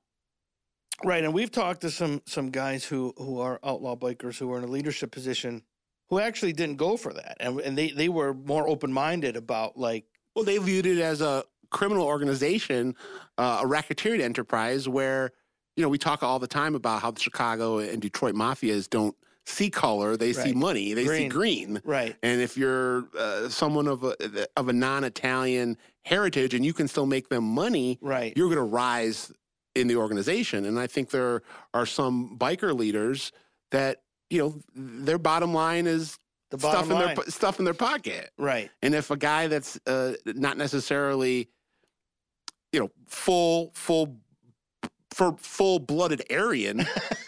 right. 1.04 1.24
And 1.24 1.32
we've 1.34 1.50
talked 1.50 1.82
to 1.82 1.90
some 1.90 2.22
some 2.26 2.50
guys 2.50 2.84
who 2.84 3.12
who 3.18 3.40
are 3.40 3.60
outlaw 3.64 3.96
bikers 3.96 4.38
who 4.38 4.52
are 4.52 4.58
in 4.58 4.64
a 4.64 4.68
leadership 4.68 5.10
position 5.12 5.62
who 6.10 6.18
actually 6.20 6.52
didn't 6.52 6.76
go 6.76 6.96
for 6.96 7.12
that, 7.12 7.36
and 7.40 7.60
and 7.60 7.76
they 7.78 7.90
they 7.90 8.08
were 8.08 8.34
more 8.34 8.68
open 8.68 8.92
minded 8.92 9.36
about 9.36 9.76
like 9.76 10.04
Well, 10.34 10.44
they 10.44 10.58
viewed 10.58 10.86
it 10.86 10.98
as 11.00 11.20
a 11.20 11.44
criminal 11.70 12.04
organization, 12.04 12.94
uh, 13.36 13.60
a 13.64 13.66
racketeering 13.66 14.20
enterprise 14.20 14.88
where, 14.88 15.32
you 15.76 15.82
know, 15.82 15.88
we 15.88 15.98
talk 15.98 16.22
all 16.22 16.38
the 16.38 16.46
time 16.46 16.74
about 16.74 17.02
how 17.02 17.10
the 17.10 17.20
Chicago 17.20 17.78
and 17.78 18.00
Detroit 18.00 18.34
mafias 18.34 18.88
don't 18.88 19.16
see 19.46 19.70
color, 19.70 20.16
they 20.16 20.32
see 20.32 20.52
money, 20.52 20.94
they 20.94 21.02
see 21.02 21.28
Green. 21.28 21.74
green. 21.74 21.82
right, 21.84 22.16
And 22.22 22.40
if 22.40 22.56
you're 22.56 23.08
uh, 23.18 23.48
someone 23.48 23.86
of 23.88 24.04
a 24.04 24.46
of 24.56 24.68
a 24.68 24.72
non-Italian 24.72 25.76
heritage 26.02 26.54
and 26.54 26.64
you 26.64 26.72
can 26.72 26.88
still 26.88 27.06
make 27.06 27.28
them 27.28 27.44
money, 27.44 27.98
right, 28.00 28.32
you're 28.36 28.48
going 28.48 28.56
to 28.56 28.62
rise 28.62 29.32
in 29.74 29.86
the 29.86 29.96
organization. 29.96 30.64
And 30.64 30.78
I 30.78 30.86
think 30.86 31.10
there 31.10 31.42
are 31.74 31.86
some 31.86 32.38
biker 32.38 32.74
leaders 32.74 33.32
that 33.70 34.02
you 34.30 34.38
know 34.38 34.54
their 34.74 35.18
bottom 35.18 35.52
line 35.52 35.86
is 35.86 36.18
the 36.50 36.58
stuff 36.58 36.88
bottom 36.88 36.92
in 36.92 36.98
their 36.98 37.24
stuff 37.28 37.58
in 37.58 37.64
their 37.64 37.74
pocket. 37.74 38.30
right, 38.38 38.70
And 38.82 38.94
if 38.94 39.10
a 39.10 39.16
guy 39.16 39.48
that's 39.48 39.78
uh, 39.86 40.14
not 40.24 40.56
necessarily, 40.56 41.48
you 42.72 42.80
know, 42.80 42.90
full 43.06 43.72
full 43.74 44.16
for 45.14 45.36
full 45.38 45.78
blooded 45.78 46.24
Aryan. 46.30 46.80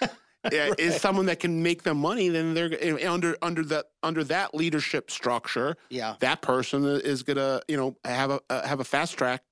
uh, 0.03 0.09
Is 0.79 1.01
someone 1.01 1.27
that 1.27 1.41
can 1.41 1.63
make 1.63 1.83
them 1.83 1.99
money, 1.99 2.29
then 2.29 2.55
they're 2.55 2.73
uh, 2.83 3.13
under 3.13 3.37
under 3.43 3.65
that 3.65 3.87
under 4.03 4.25
that 4.25 4.55
leadership 4.55 5.11
structure. 5.11 5.77
yeah, 5.89 6.17
That 6.21 6.43
person 6.43 6.85
is 6.85 7.23
gonna 7.23 7.61
you 7.69 7.77
know 7.77 7.97
have 8.05 8.31
a 8.31 8.41
uh, 8.51 8.67
have 8.67 8.81
a 8.81 8.85
fast 8.85 9.17
track 9.17 9.43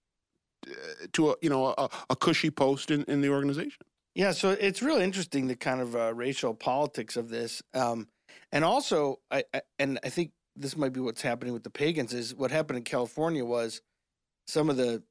uh, 0.66 0.70
to 1.12 1.30
a 1.30 1.34
you 1.40 1.50
know 1.50 1.74
a, 1.78 1.88
a 2.10 2.16
cushy 2.16 2.50
post 2.50 2.90
in, 2.90 3.04
in 3.04 3.20
the 3.20 3.28
organization. 3.28 3.82
Yeah, 4.14 4.30
so 4.30 4.50
it's 4.50 4.80
really 4.80 5.02
interesting 5.02 5.48
the 5.48 5.56
kind 5.56 5.80
of 5.80 5.96
uh, 5.96 6.14
racial 6.14 6.54
politics 6.54 7.16
of 7.16 7.30
this, 7.30 7.62
um, 7.74 8.06
and 8.52 8.64
also, 8.64 9.18
I, 9.30 9.42
I 9.52 9.62
and 9.78 9.98
I 10.04 10.08
think 10.08 10.30
this 10.56 10.76
might 10.76 10.92
be 10.92 11.00
what's 11.00 11.22
happening 11.22 11.52
with 11.52 11.64
the 11.64 11.70
pagans 11.70 12.14
is 12.14 12.34
what 12.34 12.52
happened 12.52 12.76
in 12.78 12.84
California 12.84 13.44
was 13.44 13.80
some 14.46 14.70
of 14.70 14.76
the 14.76 15.02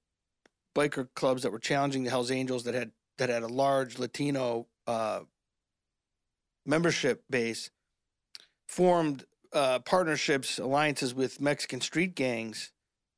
biker 0.76 1.08
clubs 1.16 1.44
that 1.44 1.52
were 1.52 1.60
challenging 1.60 2.04
the 2.04 2.10
Hell's 2.10 2.32
Angels 2.32 2.64
that 2.64 2.74
had 2.74 2.92
that 3.18 3.30
had 3.30 3.44
a 3.44 3.48
large 3.48 4.00
Latino 4.00 4.68
uh, 4.88 5.22
membership 6.66 7.24
base 7.30 7.70
formed 8.68 9.26
uh, 9.54 9.80
partnerships, 9.80 10.58
alliances 10.58 11.14
with 11.14 11.40
Mexican 11.40 11.80
street 11.82 12.16
gangs, 12.16 12.72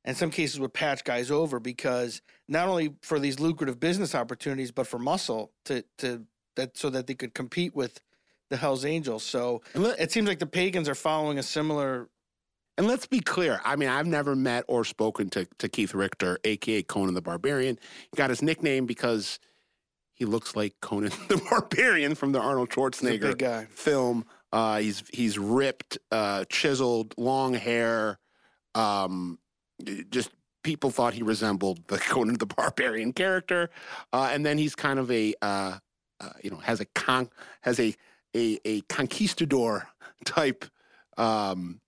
and 0.04 0.16
some 0.16 0.30
cases 0.30 0.60
would 0.60 0.74
patch 0.74 1.04
guys 1.04 1.32
over 1.32 1.60
because 1.60 2.22
not 2.48 2.68
only 2.68 2.94
for 3.02 3.20
these 3.20 3.40
lucrative 3.40 3.80
business 3.80 4.14
opportunities, 4.14 4.72
but 4.72 4.86
for 4.88 5.00
muscle 5.00 5.52
to 5.66 5.84
to 5.98 6.26
that 6.56 6.78
so 6.78 6.90
that 6.90 7.08
they 7.08 7.16
could 7.16 7.34
compete 7.34 7.76
with 7.76 8.02
the 8.50 8.58
Hell's 8.58 8.86
Angels. 8.86 9.24
So 9.24 9.62
it 9.74 10.12
seems 10.12 10.28
like 10.28 10.40
the 10.40 10.46
pagans 10.46 10.88
are 10.88 10.96
following 10.96 11.40
a 11.40 11.44
similar. 11.44 12.10
and 12.78 12.88
let's 12.88 13.08
be 13.08 13.20
clear. 13.20 13.62
I 13.64 13.76
mean, 13.76 13.90
I've 13.90 14.06
never 14.06 14.36
met 14.36 14.66
or 14.68 14.84
spoken 14.84 15.30
to 15.32 15.48
to 15.58 15.70
Keith 15.70 15.94
Richter, 15.94 16.38
aka 16.44 16.84
Conan 16.84 17.14
the 17.16 17.22
Barbarian. 17.22 17.80
He 18.12 18.16
got 18.18 18.30
his 18.30 18.42
nickname 18.42 18.86
because 18.86 19.40
he 20.16 20.26
looks 20.26 20.56
like 20.56 20.74
Conan 20.82 21.12
the 21.28 21.42
Barbarian 21.50 22.16
from 22.16 22.32
the 22.32 22.40
Arnold 22.40 22.70
Schwarzenegger 22.70 23.68
film. 23.70 24.26
Uh, 24.52 24.80
he's 24.80 25.04
he's 25.12 25.38
ripped, 25.38 25.98
uh, 26.12 26.46
chiseled, 26.50 27.14
long 27.18 27.54
hair. 27.54 28.20
Um, 28.74 29.38
just 30.10 30.32
people 30.64 30.90
thought 30.90 31.14
he 31.14 31.22
resembled 31.22 31.88
the 31.88 31.98
Conan 32.10 32.38
the 32.38 32.46
Barbarian 32.46 33.14
character, 33.14 33.70
uh, 34.14 34.30
and 34.32 34.46
then 34.46 34.58
he's 34.58 34.76
kind 34.76 34.98
of 35.00 35.12
a 35.12 35.34
uh, 35.42 35.78
uh, 36.20 36.30
you 36.42 36.50
know 36.50 36.58
has 36.58 36.80
a 36.80 36.86
con 36.86 37.30
has 37.62 37.80
a 37.80 37.94
a, 38.36 38.60
a 38.66 38.82
conquistador 38.82 39.88
type 40.26 40.66
um, 41.18 41.82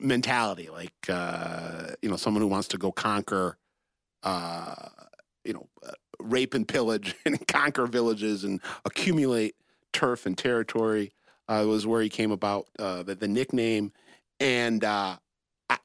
mentality, 0.00 0.68
like 0.68 0.94
uh, 1.08 1.90
you 2.02 2.08
know 2.08 2.16
someone 2.16 2.42
who 2.42 2.48
wants 2.48 2.68
to 2.68 2.78
go 2.78 2.90
conquer. 2.90 3.56
Uh, 4.22 4.74
you 5.44 5.52
know, 5.52 5.68
uh, 5.86 5.92
rape 6.20 6.54
and 6.54 6.66
pillage 6.66 7.14
and 7.26 7.46
conquer 7.46 7.86
villages 7.86 8.44
and 8.44 8.60
accumulate 8.84 9.56
turf 9.92 10.26
and 10.26 10.36
territory 10.36 11.12
uh, 11.48 11.64
was 11.66 11.86
where 11.86 12.02
he 12.02 12.08
came 12.08 12.30
about 12.30 12.66
uh, 12.78 13.02
the, 13.02 13.14
the 13.14 13.28
nickname. 13.28 13.92
And 14.40 14.84
uh, 14.84 15.16
I, 15.70 15.78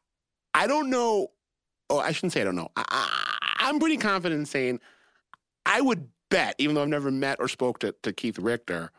I 0.53 0.67
don't 0.67 0.89
know. 0.89 1.27
Oh, 1.89 2.00
I 2.00 2.11
shouldn't 2.11 2.33
say 2.33 2.41
I 2.41 2.45
don't 2.45 2.55
know. 2.55 2.69
I, 2.75 3.35
I'm 3.59 3.79
pretty 3.79 3.97
confident 3.97 4.39
in 4.39 4.45
saying 4.45 4.79
I 5.65 5.81
would 5.81 6.07
bet, 6.29 6.55
even 6.57 6.75
though 6.75 6.81
I've 6.81 6.88
never 6.88 7.11
met 7.11 7.38
or 7.39 7.47
spoke 7.47 7.79
to, 7.79 7.93
to 8.03 8.11
Keith 8.11 8.39
Richter, 8.39 8.91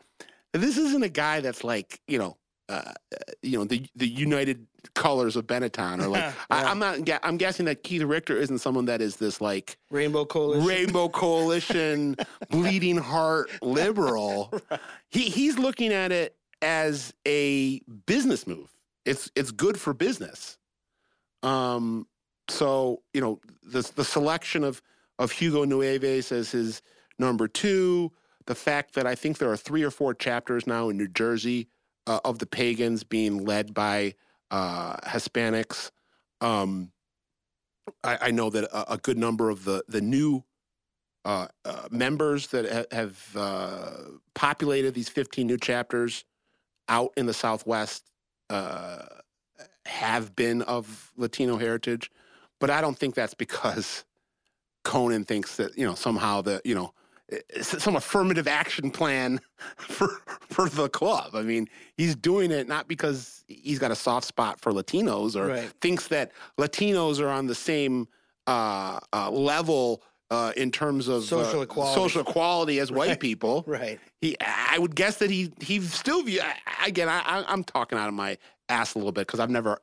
this 0.53 0.77
isn't 0.77 1.03
a 1.03 1.09
guy 1.09 1.41
that's 1.41 1.63
like, 1.63 1.99
you 2.07 2.17
know, 2.17 2.37
uh, 2.69 2.93
you 3.41 3.57
know 3.57 3.65
the 3.65 3.85
the 3.95 4.07
United 4.07 4.65
Colors 4.95 5.35
of 5.35 5.45
Benetton, 5.47 6.01
or 6.01 6.07
like 6.07 6.21
Yeah. 6.23 6.33
I, 6.49 6.63
I'm 6.65 6.79
not. 6.79 6.99
I'm 7.23 7.37
guessing 7.37 7.65
that 7.65 7.83
Keith 7.83 8.03
Richter 8.03 8.37
isn't 8.37 8.59
someone 8.59 8.85
that 8.85 9.01
is 9.01 9.17
this 9.17 9.41
like 9.41 9.77
Rainbow 9.89 10.25
Coalition. 10.25 10.67
Rainbow 10.67 11.09
Coalition, 11.09 12.15
bleeding 12.49 12.97
heart 12.97 13.49
liberal. 13.61 14.53
He 15.09 15.29
he's 15.29 15.59
looking 15.59 15.93
at 15.93 16.11
it 16.11 16.35
as 16.63 17.13
a 17.27 17.81
business 18.07 18.47
move. 18.47 18.71
It's 19.05 19.29
it's 19.35 19.51
good 19.51 19.79
for 19.79 19.93
business. 19.93 20.57
Um, 21.43 22.07
so 22.49 23.03
you 23.13 23.21
know 23.21 23.39
the 23.61 23.89
the 23.95 24.03
selection 24.03 24.63
of 24.63 24.81
of 25.19 25.31
Hugo 25.31 25.65
Nieves 25.65 26.31
as 26.31 26.51
his 26.51 26.81
number 27.19 27.47
two. 27.47 28.11
The 28.47 28.55
fact 28.55 28.95
that 28.95 29.05
I 29.05 29.13
think 29.13 29.37
there 29.37 29.51
are 29.51 29.57
three 29.57 29.83
or 29.83 29.91
four 29.91 30.15
chapters 30.15 30.65
now 30.65 30.89
in 30.89 30.97
New 30.97 31.07
Jersey 31.07 31.67
uh, 32.07 32.19
of 32.25 32.39
the 32.39 32.45
pagans 32.45 33.03
being 33.03 33.45
led 33.45 33.73
by 33.73 34.15
uh, 34.51 34.97
Hispanics. 34.97 35.91
Um, 36.41 36.91
I, 38.03 38.17
I 38.21 38.31
know 38.31 38.49
that 38.49 38.65
a, 38.65 38.93
a 38.93 38.97
good 38.97 39.17
number 39.17 39.49
of 39.49 39.65
the 39.65 39.83
the 39.87 40.01
new 40.01 40.43
uh, 41.25 41.47
uh, 41.65 41.87
members 41.89 42.47
that 42.47 42.69
ha- 42.71 42.95
have 42.95 43.35
uh, 43.35 43.91
populated 44.33 44.93
these 44.93 45.09
15 45.09 45.47
new 45.47 45.57
chapters 45.57 46.25
out 46.89 47.13
in 47.15 47.25
the 47.25 47.33
Southwest 47.33 48.11
uh, 48.49 49.03
have 49.85 50.35
been 50.35 50.61
of 50.63 51.11
Latino 51.15 51.57
heritage, 51.57 52.11
but 52.59 52.69
I 52.69 52.81
don't 52.81 52.97
think 52.97 53.15
that's 53.15 53.33
because 53.33 54.03
Conan 54.83 55.23
thinks 55.23 55.55
that 55.57 55.77
you 55.77 55.85
know 55.85 55.95
somehow 55.95 56.41
that 56.41 56.65
you 56.65 56.75
know 56.75 56.93
some 57.61 57.95
affirmative 57.95 58.47
action 58.47 58.91
plan 58.91 59.39
for 59.77 60.07
for 60.49 60.69
the 60.69 60.89
club. 60.89 61.31
I 61.35 61.41
mean, 61.43 61.67
he's 61.97 62.15
doing 62.15 62.51
it 62.51 62.67
not 62.67 62.87
because 62.87 63.43
he's 63.47 63.79
got 63.79 63.91
a 63.91 63.95
soft 63.95 64.25
spot 64.27 64.59
for 64.59 64.71
Latinos 64.71 65.35
or 65.35 65.47
Right. 65.47 65.71
thinks 65.81 66.07
that 66.09 66.31
Latinos 66.59 67.19
are 67.19 67.29
on 67.29 67.47
the 67.47 67.55
same 67.55 68.07
uh, 68.47 68.99
uh, 69.13 69.29
level 69.31 70.01
uh, 70.31 70.51
in 70.57 70.71
terms 70.71 71.07
of 71.07 71.23
Social 71.23 71.59
uh, 71.59 71.63
equality. 71.63 71.93
social 72.01 72.21
equality 72.21 72.79
as 72.79 72.91
white 72.91 73.19
people. 73.19 73.63
Right. 73.67 73.99
He, 74.21 74.35
I 74.41 74.77
would 74.79 74.95
guess 74.95 75.17
that 75.17 75.29
he 75.29 75.51
he 75.61 75.79
still 75.81 76.23
view. 76.23 76.41
I- 76.41 76.87
Again, 76.87 77.07
I, 77.07 77.19
I, 77.19 77.45
I'm 77.47 77.63
talking 77.63 77.97
out 77.97 78.09
of 78.09 78.13
my 78.13 78.37
ass 78.67 78.93
a 78.95 78.97
little 78.97 79.13
bit 79.13 79.25
because 79.25 79.39
I've 79.39 79.49
never 79.49 79.77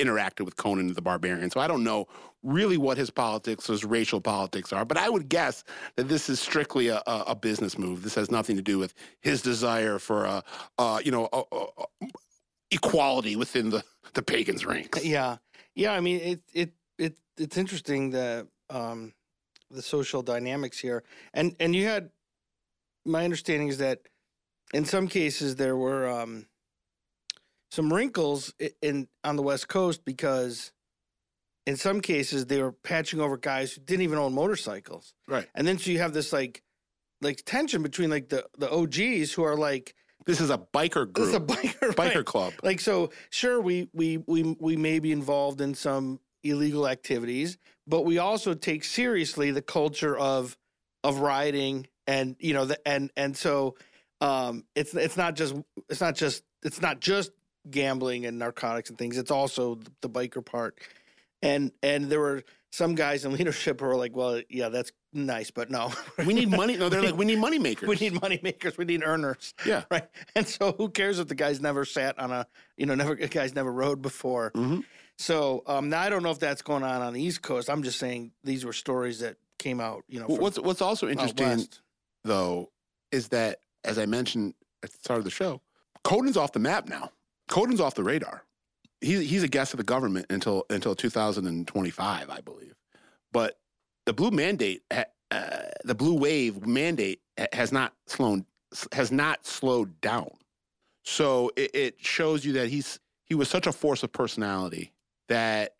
interacted 0.00 0.44
with 0.44 0.56
Conan 0.56 0.92
the 0.94 1.02
Barbarian, 1.02 1.50
so 1.50 1.60
I 1.60 1.66
don't 1.66 1.84
know 1.84 2.06
really 2.42 2.78
what 2.78 2.96
his 2.96 3.10
politics, 3.10 3.66
his 3.66 3.84
racial 3.84 4.20
politics 4.20 4.72
are. 4.72 4.84
But 4.84 4.96
I 4.96 5.08
would 5.10 5.28
guess 5.28 5.62
that 5.96 6.08
this 6.08 6.30
is 6.30 6.40
strictly 6.40 6.88
a, 6.88 7.02
a, 7.06 7.24
a 7.28 7.34
business 7.34 7.76
move. 7.78 8.02
This 8.02 8.14
has 8.14 8.30
nothing 8.30 8.56
to 8.56 8.62
do 8.62 8.78
with 8.78 8.94
his 9.20 9.42
desire 9.42 9.98
for 9.98 10.24
a, 10.24 10.42
uh, 10.78 11.00
you 11.04 11.10
know, 11.10 11.28
a, 11.32 11.42
a- 11.52 11.66
a- 11.82 12.08
equality 12.70 13.36
within 13.36 13.70
the 13.70 13.82
the 14.14 14.22
pagans' 14.22 14.64
ranks. 14.64 15.04
Yeah, 15.04 15.36
yeah. 15.74 15.92
I 15.92 16.00
mean, 16.00 16.20
it 16.20 16.40
it 16.52 16.72
it 16.98 17.16
it's 17.36 17.56
interesting 17.56 18.10
the 18.10 18.46
um 18.70 19.12
the 19.70 19.82
social 19.82 20.22
dynamics 20.22 20.78
here, 20.78 21.04
and 21.34 21.54
and 21.60 21.74
you 21.74 21.86
had 21.86 22.10
my 23.04 23.24
understanding 23.24 23.68
is 23.68 23.78
that 23.78 24.00
in 24.72 24.84
some 24.84 25.08
cases 25.08 25.56
there 25.56 25.76
were 25.76 26.08
um 26.08 26.46
some 27.70 27.92
wrinkles 27.92 28.52
i- 28.60 28.72
in 28.82 29.08
on 29.24 29.36
the 29.36 29.42
West 29.42 29.68
Coast 29.68 30.04
because 30.04 30.72
in 31.66 31.76
some 31.76 32.00
cases 32.00 32.46
they 32.46 32.62
were 32.62 32.72
patching 32.72 33.20
over 33.20 33.36
guys 33.36 33.72
who 33.72 33.80
didn't 33.82 34.02
even 34.02 34.18
own 34.18 34.34
motorcycles, 34.34 35.14
Right. 35.28 35.48
and 35.54 35.66
then 35.66 35.78
so 35.78 35.90
you 35.90 35.98
have 35.98 36.12
this 36.12 36.32
like 36.32 36.62
like 37.22 37.42
tension 37.44 37.82
between 37.82 38.10
like 38.10 38.28
the 38.28 38.46
the 38.58 38.70
OGs 38.70 39.32
who 39.32 39.42
are 39.44 39.56
like 39.56 39.94
This 40.26 40.40
is 40.40 40.50
a 40.50 40.58
biker 40.58 41.10
group. 41.10 41.14
this 41.14 41.28
is 41.28 41.34
a 41.34 41.40
biker 41.40 41.90
biker 41.94 42.14
right? 42.16 42.24
club. 42.24 42.52
like 42.62 42.80
so 42.80 43.10
sure 43.30 43.60
we 43.60 43.88
we 43.92 44.18
we 44.26 44.56
we 44.58 44.76
may 44.76 44.98
be 44.98 45.12
involved 45.12 45.60
in 45.60 45.74
some 45.74 46.18
illegal 46.42 46.88
activities 46.88 47.58
but 47.86 48.02
we 48.06 48.16
also 48.18 48.54
take 48.54 48.82
seriously 48.84 49.50
the 49.50 49.60
culture 49.62 50.16
of 50.16 50.56
of 51.04 51.18
rioting 51.18 51.86
and 52.06 52.34
you 52.40 52.54
know 52.54 52.64
the, 52.64 52.88
and 52.88 53.10
and 53.16 53.36
so 53.36 53.76
um 54.22 54.64
it's 54.74 54.94
it's 54.94 55.18
not 55.18 55.36
just 55.36 55.54
it's 55.90 56.00
not 56.00 56.14
just 56.14 56.42
it's 56.62 56.80
not 56.80 57.00
just 57.00 57.30
gambling 57.68 58.26
and 58.26 58.38
narcotics 58.38 58.88
and 58.88 58.98
things 58.98 59.18
it's 59.18 59.30
also 59.30 59.78
the 60.00 60.08
biker 60.08 60.44
part 60.44 60.78
and 61.42 61.72
and 61.82 62.06
there 62.10 62.20
were 62.20 62.42
some 62.72 62.94
guys 62.94 63.24
in 63.24 63.32
leadership 63.36 63.80
who 63.80 63.86
were 63.86 63.96
like 63.96 64.14
well 64.14 64.40
yeah 64.48 64.68
that's 64.68 64.92
nice 65.12 65.50
but 65.50 65.70
no 65.70 65.92
We 66.18 66.34
need 66.34 66.50
money. 66.50 66.76
No, 66.76 66.88
they're 66.88 67.02
like 67.02 67.16
we 67.16 67.24
need 67.24 67.38
money 67.38 67.58
makers. 67.58 67.88
we 67.88 67.96
need 67.96 68.20
money 68.20 68.38
makers 68.42 68.78
we 68.78 68.84
need 68.84 69.02
earners 69.02 69.54
yeah. 69.66 69.84
right? 69.90 70.08
And 70.34 70.46
so, 70.46 70.72
who 70.72 70.88
cares 70.88 71.18
if 71.18 71.28
the 71.28 71.34
guy's 71.34 71.60
never 71.60 71.84
sat 71.84 72.18
on 72.18 72.30
a, 72.30 72.46
you 72.76 72.86
know, 72.86 72.94
never 72.94 73.14
the 73.14 73.26
guy's 73.26 73.54
never 73.54 73.72
rode 73.72 74.00
before. 74.02 74.52
Mhm. 74.52 74.84
So 75.18 75.62
um, 75.66 75.88
now 75.90 76.00
I 76.00 76.08
don't 76.08 76.22
know 76.22 76.30
if 76.30 76.38
that's 76.38 76.62
going 76.62 76.82
on 76.82 77.02
on 77.02 77.12
the 77.12 77.22
East 77.22 77.42
Coast. 77.42 77.68
I'm 77.68 77.82
just 77.82 77.98
saying 77.98 78.32
these 78.44 78.64
were 78.64 78.72
stories 78.72 79.18
that 79.20 79.36
came 79.58 79.80
out, 79.80 80.04
you 80.08 80.18
know, 80.20 80.26
Well, 80.28 80.38
What's 80.38 80.58
what's 80.58 80.80
also 80.80 81.08
interesting 81.08 81.66
though 82.24 82.70
is 83.12 83.28
that 83.28 83.58
as 83.84 83.98
I 83.98 84.06
mentioned 84.06 84.54
at 84.82 84.90
the 84.90 84.98
start 84.98 85.18
of 85.18 85.24
the 85.24 85.30
show, 85.30 85.60
Conan's 86.04 86.36
off 86.36 86.52
the 86.52 86.58
map 86.58 86.88
now. 86.88 87.10
Conan's 87.50 87.80
off 87.80 87.94
the 87.94 88.04
radar. 88.04 88.44
He's 89.02 89.28
he's 89.28 89.42
a 89.42 89.48
guest 89.48 89.74
of 89.74 89.78
the 89.78 89.84
government 89.84 90.26
until 90.30 90.64
until 90.70 90.94
2025, 90.94 92.30
I 92.30 92.40
believe. 92.40 92.74
But 93.32 93.58
the 94.06 94.12
blue 94.12 94.30
mandate, 94.30 94.82
uh, 94.90 95.04
the 95.84 95.94
blue 95.94 96.14
wave 96.14 96.66
mandate, 96.66 97.20
has 97.52 97.72
not 97.72 97.92
slowed 98.06 98.44
has 98.92 99.10
not 99.10 99.44
slowed 99.46 100.00
down. 100.00 100.30
So 101.04 101.50
it, 101.56 101.70
it 101.74 101.94
shows 101.98 102.44
you 102.44 102.52
that 102.54 102.68
he's 102.68 103.00
he 103.24 103.34
was 103.34 103.48
such 103.48 103.66
a 103.66 103.72
force 103.72 104.02
of 104.02 104.12
personality 104.12 104.92
that 105.28 105.74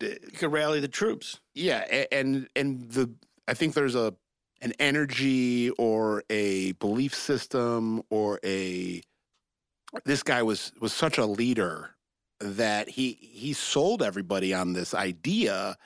he 0.00 0.16
could 0.36 0.52
rally 0.52 0.80
the 0.80 0.88
troops. 0.88 1.40
yeah, 1.54 2.06
and 2.12 2.48
and 2.54 2.90
the 2.90 3.10
I 3.48 3.54
think 3.54 3.74
there's 3.74 3.94
a 3.94 4.14
an 4.60 4.72
energy 4.78 5.70
or 5.70 6.22
a 6.30 6.72
belief 6.72 7.14
system 7.14 8.02
or 8.10 8.38
a 8.44 9.02
this 10.04 10.22
guy 10.22 10.42
was 10.42 10.72
was 10.80 10.92
such 10.92 11.18
a 11.18 11.26
leader 11.26 11.90
that 12.40 12.88
he 12.88 13.12
he 13.20 13.52
sold 13.52 14.02
everybody 14.02 14.52
on 14.52 14.72
this 14.72 14.94
idea 14.94 15.76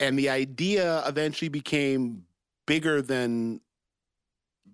and 0.00 0.18
the 0.18 0.28
idea 0.28 1.02
eventually 1.06 1.48
became 1.48 2.24
bigger 2.66 3.00
than 3.00 3.60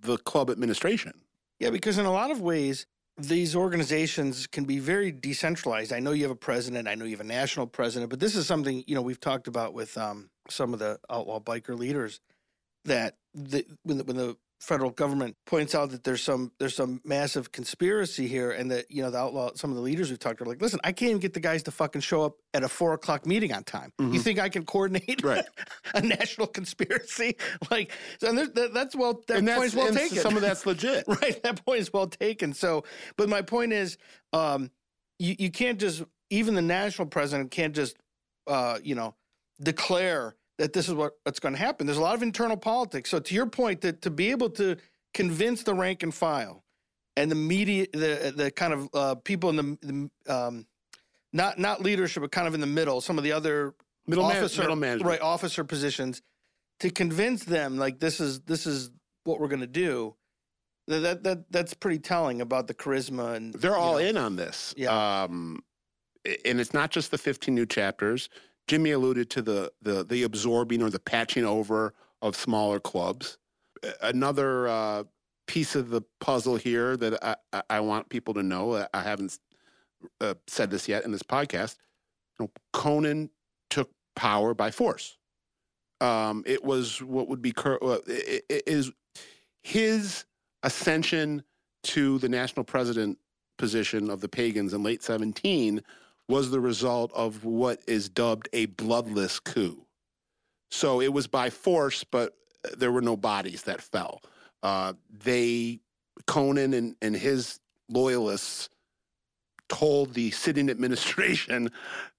the 0.00 0.16
club 0.18 0.50
administration. 0.50 1.12
Yeah, 1.58 1.70
because 1.70 1.98
in 1.98 2.06
a 2.06 2.12
lot 2.12 2.30
of 2.30 2.40
ways, 2.40 2.86
these 3.16 3.56
organizations 3.56 4.46
can 4.46 4.64
be 4.64 4.78
very 4.78 5.10
decentralized. 5.10 5.92
I 5.92 5.98
know 5.98 6.12
you 6.12 6.22
have 6.22 6.30
a 6.30 6.36
president. 6.36 6.86
I 6.86 6.94
know 6.94 7.04
you 7.04 7.10
have 7.12 7.20
a 7.20 7.24
national 7.24 7.66
president, 7.66 8.10
but 8.10 8.20
this 8.20 8.36
is 8.36 8.46
something 8.46 8.84
you 8.86 8.94
know 8.94 9.02
we've 9.02 9.20
talked 9.20 9.48
about 9.48 9.74
with 9.74 9.98
um, 9.98 10.30
some 10.48 10.72
of 10.72 10.78
the 10.78 10.98
outlaw 11.10 11.40
biker 11.40 11.76
leaders 11.76 12.20
that 12.84 13.16
the, 13.34 13.66
when, 13.82 13.98
the, 13.98 14.04
when 14.04 14.16
the 14.16 14.36
federal 14.60 14.90
government 14.90 15.36
points 15.46 15.74
out 15.74 15.90
that 15.90 16.02
there's 16.04 16.22
some 16.22 16.50
there's 16.58 16.74
some 16.74 17.00
massive 17.04 17.52
conspiracy 17.52 18.26
here, 18.26 18.50
and 18.50 18.70
that 18.70 18.90
you 18.90 19.02
know 19.02 19.10
the 19.10 19.18
outlaw 19.18 19.50
some 19.54 19.70
of 19.70 19.76
the 19.76 19.82
leaders 19.82 20.10
we've 20.10 20.18
talked 20.18 20.38
to 20.38 20.44
are 20.44 20.46
like, 20.46 20.60
listen, 20.60 20.80
I 20.82 20.92
can't 20.92 21.10
even 21.10 21.20
get 21.20 21.32
the 21.34 21.40
guys 21.40 21.62
to 21.64 21.70
fucking 21.70 22.00
show 22.00 22.22
up 22.24 22.36
at 22.54 22.62
a 22.64 22.68
four 22.68 22.92
o'clock 22.92 23.24
meeting 23.26 23.52
on 23.52 23.62
time. 23.64 23.92
You 23.98 24.06
Mhm. 24.06 24.20
think 24.22 24.38
I 24.40 24.48
can 24.48 24.64
coordinate 24.64 25.22
Right. 25.22 25.44
a 25.94 26.02
national 26.02 26.48
conspiracy? 26.48 27.36
Like, 27.70 27.92
so 28.20 28.28
and 28.28 28.38
that, 28.38 28.72
that's 28.74 28.96
well 28.96 29.22
that 29.28 29.38
and 29.38 29.46
point 29.46 29.60
that's 29.60 29.64
is 29.66 29.74
well 29.76 29.92
taken. 29.92 30.18
some 30.18 30.36
of 30.36 30.42
that's 30.42 30.64
legit. 30.66 31.04
right 31.06 31.42
that 31.42 31.64
point 31.64 31.80
is 31.80 31.92
well 31.92 32.06
taken 32.06 32.52
so 32.52 32.84
but 33.16 33.28
my 33.28 33.42
point 33.42 33.72
is 33.72 33.96
um 34.32 34.70
you, 35.18 35.34
you 35.38 35.50
can't 35.50 35.78
just 35.78 36.02
even 36.30 36.54
the 36.54 36.62
national 36.62 37.08
president 37.08 37.50
can't 37.50 37.74
just 37.74 37.96
uh 38.46 38.78
you 38.82 38.94
know 38.94 39.14
declare 39.62 40.34
that 40.58 40.72
this 40.72 40.88
is 40.88 40.94
what, 40.94 41.12
what's 41.24 41.40
going 41.40 41.54
to 41.54 41.58
happen 41.58 41.86
there's 41.86 41.98
a 41.98 42.02
lot 42.02 42.14
of 42.14 42.22
internal 42.22 42.56
politics 42.56 43.10
so 43.10 43.18
to 43.18 43.34
your 43.34 43.46
point 43.46 43.80
that 43.80 44.02
to 44.02 44.10
be 44.10 44.30
able 44.30 44.50
to 44.50 44.76
convince 45.14 45.62
the 45.62 45.74
rank 45.74 46.02
and 46.02 46.14
file 46.14 46.64
and 47.16 47.30
the 47.30 47.34
media 47.34 47.86
the 47.92 48.32
the 48.36 48.50
kind 48.50 48.72
of 48.72 48.88
uh 48.94 49.14
people 49.16 49.50
in 49.50 49.56
the, 49.56 50.10
the 50.26 50.34
um 50.34 50.66
not 51.32 51.58
not 51.58 51.82
leadership 51.82 52.22
but 52.22 52.30
kind 52.30 52.46
of 52.46 52.54
in 52.54 52.60
the 52.60 52.66
middle 52.66 53.00
some 53.00 53.18
of 53.18 53.24
the 53.24 53.32
other 53.32 53.74
Middle, 54.06 54.26
man, 54.26 54.38
officer, 54.38 54.62
middle 54.62 54.76
management. 54.76 55.10
right 55.10 55.20
officer 55.20 55.64
positions 55.64 56.22
to 56.80 56.88
convince 56.88 57.44
them 57.44 57.76
like 57.76 57.98
this 57.98 58.20
is 58.20 58.40
this 58.40 58.66
is 58.66 58.90
what 59.24 59.38
we're 59.38 59.48
going 59.48 59.60
to 59.60 59.66
do 59.66 60.14
that, 60.88 61.00
that 61.00 61.22
that 61.22 61.52
that's 61.52 61.74
pretty 61.74 61.98
telling 61.98 62.40
about 62.40 62.66
the 62.66 62.74
charisma 62.74 63.34
and 63.34 63.54
They're 63.54 63.76
all 63.76 63.94
know, 63.94 63.98
in 63.98 64.16
on 64.16 64.36
this. 64.36 64.74
Yeah. 64.76 65.22
Um, 65.22 65.62
and 66.44 66.60
it's 66.60 66.74
not 66.74 66.90
just 66.90 67.10
the 67.10 67.18
15 67.18 67.54
new 67.54 67.66
chapters. 67.66 68.28
Jimmy 68.68 68.92
alluded 68.92 69.30
to 69.30 69.42
the 69.42 69.72
the 69.82 70.04
the 70.04 70.22
absorbing 70.22 70.82
or 70.82 70.90
the 70.90 71.00
patching 71.00 71.44
over 71.44 71.94
of 72.22 72.36
smaller 72.36 72.78
clubs. 72.78 73.38
Another 74.02 74.68
uh, 74.68 75.04
piece 75.46 75.74
of 75.74 75.88
the 75.90 76.02
puzzle 76.20 76.56
here 76.56 76.96
that 76.96 77.38
I, 77.52 77.62
I, 77.70 77.80
want 77.80 78.08
people 78.08 78.34
to 78.34 78.42
know. 78.42 78.86
I 78.92 79.02
haven't 79.02 79.38
uh, 80.20 80.34
said 80.48 80.70
this 80.70 80.88
yet 80.88 81.04
in 81.04 81.12
this 81.12 81.22
podcast. 81.22 81.76
You 82.38 82.46
know, 82.46 82.50
Conan 82.72 83.30
took 83.70 83.90
power 84.16 84.52
by 84.52 84.72
force. 84.72 85.16
Um, 86.00 86.42
it 86.44 86.64
was 86.64 87.00
what 87.02 87.28
would 87.28 87.40
be 87.40 87.52
cur- 87.52 87.78
uh, 87.80 87.98
it, 88.06 88.44
it 88.48 88.64
is 88.66 88.90
his 89.62 90.24
ascension 90.64 91.44
to 91.84 92.18
the 92.18 92.28
national 92.28 92.64
president 92.64 93.18
position 93.58 94.10
of 94.10 94.20
the 94.20 94.28
pagans 94.28 94.74
in 94.74 94.82
late 94.82 95.02
17 95.02 95.82
was 96.28 96.50
the 96.50 96.60
result 96.60 97.12
of 97.14 97.44
what 97.44 97.80
is 97.86 98.08
dubbed 98.08 98.48
a 98.52 98.66
bloodless 98.66 99.40
coup. 99.40 99.84
So 100.70 101.00
it 101.00 101.12
was 101.12 101.26
by 101.26 101.50
force, 101.50 102.04
but 102.04 102.34
there 102.76 102.92
were 102.92 103.00
no 103.00 103.16
bodies 103.16 103.62
that 103.62 103.80
fell. 103.80 104.20
Uh, 104.62 104.92
they, 105.24 105.80
Conan 106.26 106.74
and, 106.74 106.96
and 107.00 107.16
his 107.16 107.60
loyalists, 107.88 108.68
told 109.68 110.14
the 110.14 110.30
sitting 110.30 110.70
administration 110.70 111.70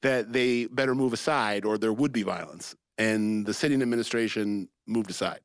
that 0.02 0.32
they 0.32 0.66
better 0.68 0.96
move 0.96 1.14
aside 1.14 1.66
or 1.66 1.78
there 1.78 1.94
would 1.94 2.12
be 2.12 2.24
violence. 2.24 2.76
And 2.98 3.46
the 3.46 3.54
sitting 3.54 3.82
administration 3.82 4.70
moved 4.88 5.10
aside. 5.10 5.42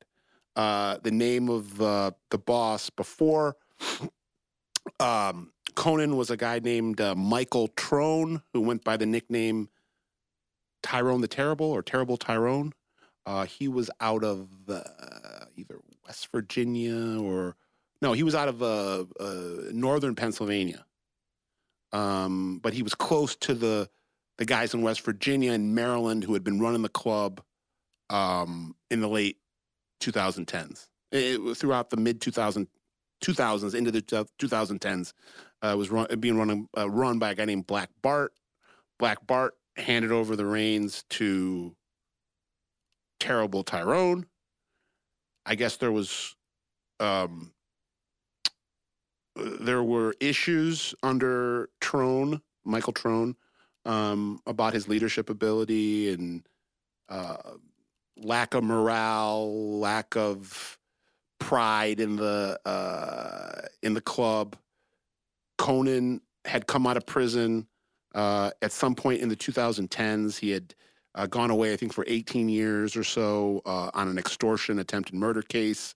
Uh, 0.57 0.98
the 1.03 1.11
name 1.11 1.48
of 1.48 1.81
uh, 1.81 2.12
the 2.31 2.38
boss 2.38 2.90
before 2.90 3.57
um, 5.00 5.53
Conan 5.74 6.16
was 6.16 6.30
a 6.30 6.37
guy 6.37 6.58
named 6.58 7.00
uh, 7.00 7.14
Michael 7.14 7.68
Trone, 7.68 8.42
who 8.52 8.60
went 8.60 8.84
by 8.84 8.96
the 8.96 9.06
nickname 9.06 9.68
Tyrone 10.82 11.20
the 11.20 11.28
Terrible 11.28 11.66
or 11.66 11.82
Terrible 11.82 12.16
Tyrone. 12.16 12.72
Uh, 13.26 13.46
he 13.46 13.68
was 13.68 13.90
out 14.00 14.22
of 14.22 14.48
uh, 14.68 14.82
either 15.56 15.78
West 16.06 16.28
Virginia 16.30 17.20
or 17.20 17.56
no, 18.02 18.12
he 18.12 18.22
was 18.22 18.34
out 18.34 18.48
of 18.48 18.62
uh, 18.62 19.04
uh, 19.18 19.70
northern 19.72 20.14
Pennsylvania. 20.14 20.84
Um, 21.92 22.58
but 22.62 22.74
he 22.74 22.82
was 22.82 22.94
close 22.94 23.34
to 23.37 23.54
the 23.54 23.88
the 24.37 24.44
guys 24.44 24.74
in 24.74 24.82
West 24.82 25.02
Virginia 25.02 25.52
and 25.52 25.74
Maryland 25.74 26.24
who 26.24 26.34
had 26.34 26.42
been 26.42 26.60
running 26.60 26.82
the 26.82 26.88
club 26.88 27.40
um, 28.10 28.74
in 28.90 29.00
the 29.00 29.08
late 29.08 29.38
2010s. 30.00 30.88
It, 31.12 31.56
throughout 31.56 31.90
the 31.90 31.96
mid 31.96 32.20
2000, 32.20 32.66
2000s 33.24 33.74
into 33.74 33.92
the 33.92 34.02
2010s, 34.02 35.12
uh, 35.64 35.74
was 35.77 35.90
run, 35.90 36.07
being 36.20 36.37
run, 36.37 36.68
uh, 36.77 36.90
run 36.90 37.18
by 37.18 37.31
a 37.31 37.35
guy 37.35 37.46
named 37.46 37.66
Black 37.66 37.88
Bart. 38.03 38.33
Black 38.98 39.27
Bart 39.27 39.55
handed 39.77 40.12
over 40.12 40.37
the 40.37 40.44
reins 40.44 41.05
to 41.11 41.74
terrible 43.18 43.62
Tyrone. 43.62 44.27
I 45.46 45.55
guess 45.55 45.77
there 45.77 45.92
was 45.92 46.37
um, 47.00 47.53
there 49.37 49.83
were 49.83 50.14
issues 50.20 50.94
under 51.03 51.70
Trone, 51.81 52.40
Michael 52.64 52.92
Trone, 52.92 53.35
um, 53.85 54.40
about 54.46 54.74
his 54.74 54.87
leadership 54.87 55.29
ability 55.29 56.12
and 56.12 56.46
uh, 57.09 57.37
lack 58.16 58.55
of 58.55 58.64
morale, 58.64 59.79
lack 59.81 60.16
of 60.16 60.79
pride 61.38 62.00
in 62.00 62.16
the 62.16 62.59
uh, 62.64 63.62
in 63.83 63.94
the 63.94 64.00
club. 64.00 64.57
Conan 65.58 66.20
had 66.44 66.66
come 66.66 66.86
out 66.86 66.96
of 66.96 67.06
prison 67.06 67.66
uh, 68.14 68.50
at 68.62 68.72
some 68.72 68.94
point 68.94 69.20
in 69.20 69.28
the 69.28 69.36
2010s. 69.36 70.38
He 70.38 70.50
had 70.50 70.74
uh, 71.14 71.26
gone 71.26 71.50
away, 71.50 71.72
I 71.72 71.76
think, 71.76 71.92
for 71.92 72.04
18 72.06 72.48
years 72.48 72.96
or 72.96 73.04
so 73.04 73.62
uh, 73.64 73.90
on 73.94 74.08
an 74.08 74.18
extortion 74.18 74.78
attempted 74.78 75.14
murder 75.14 75.42
case 75.42 75.94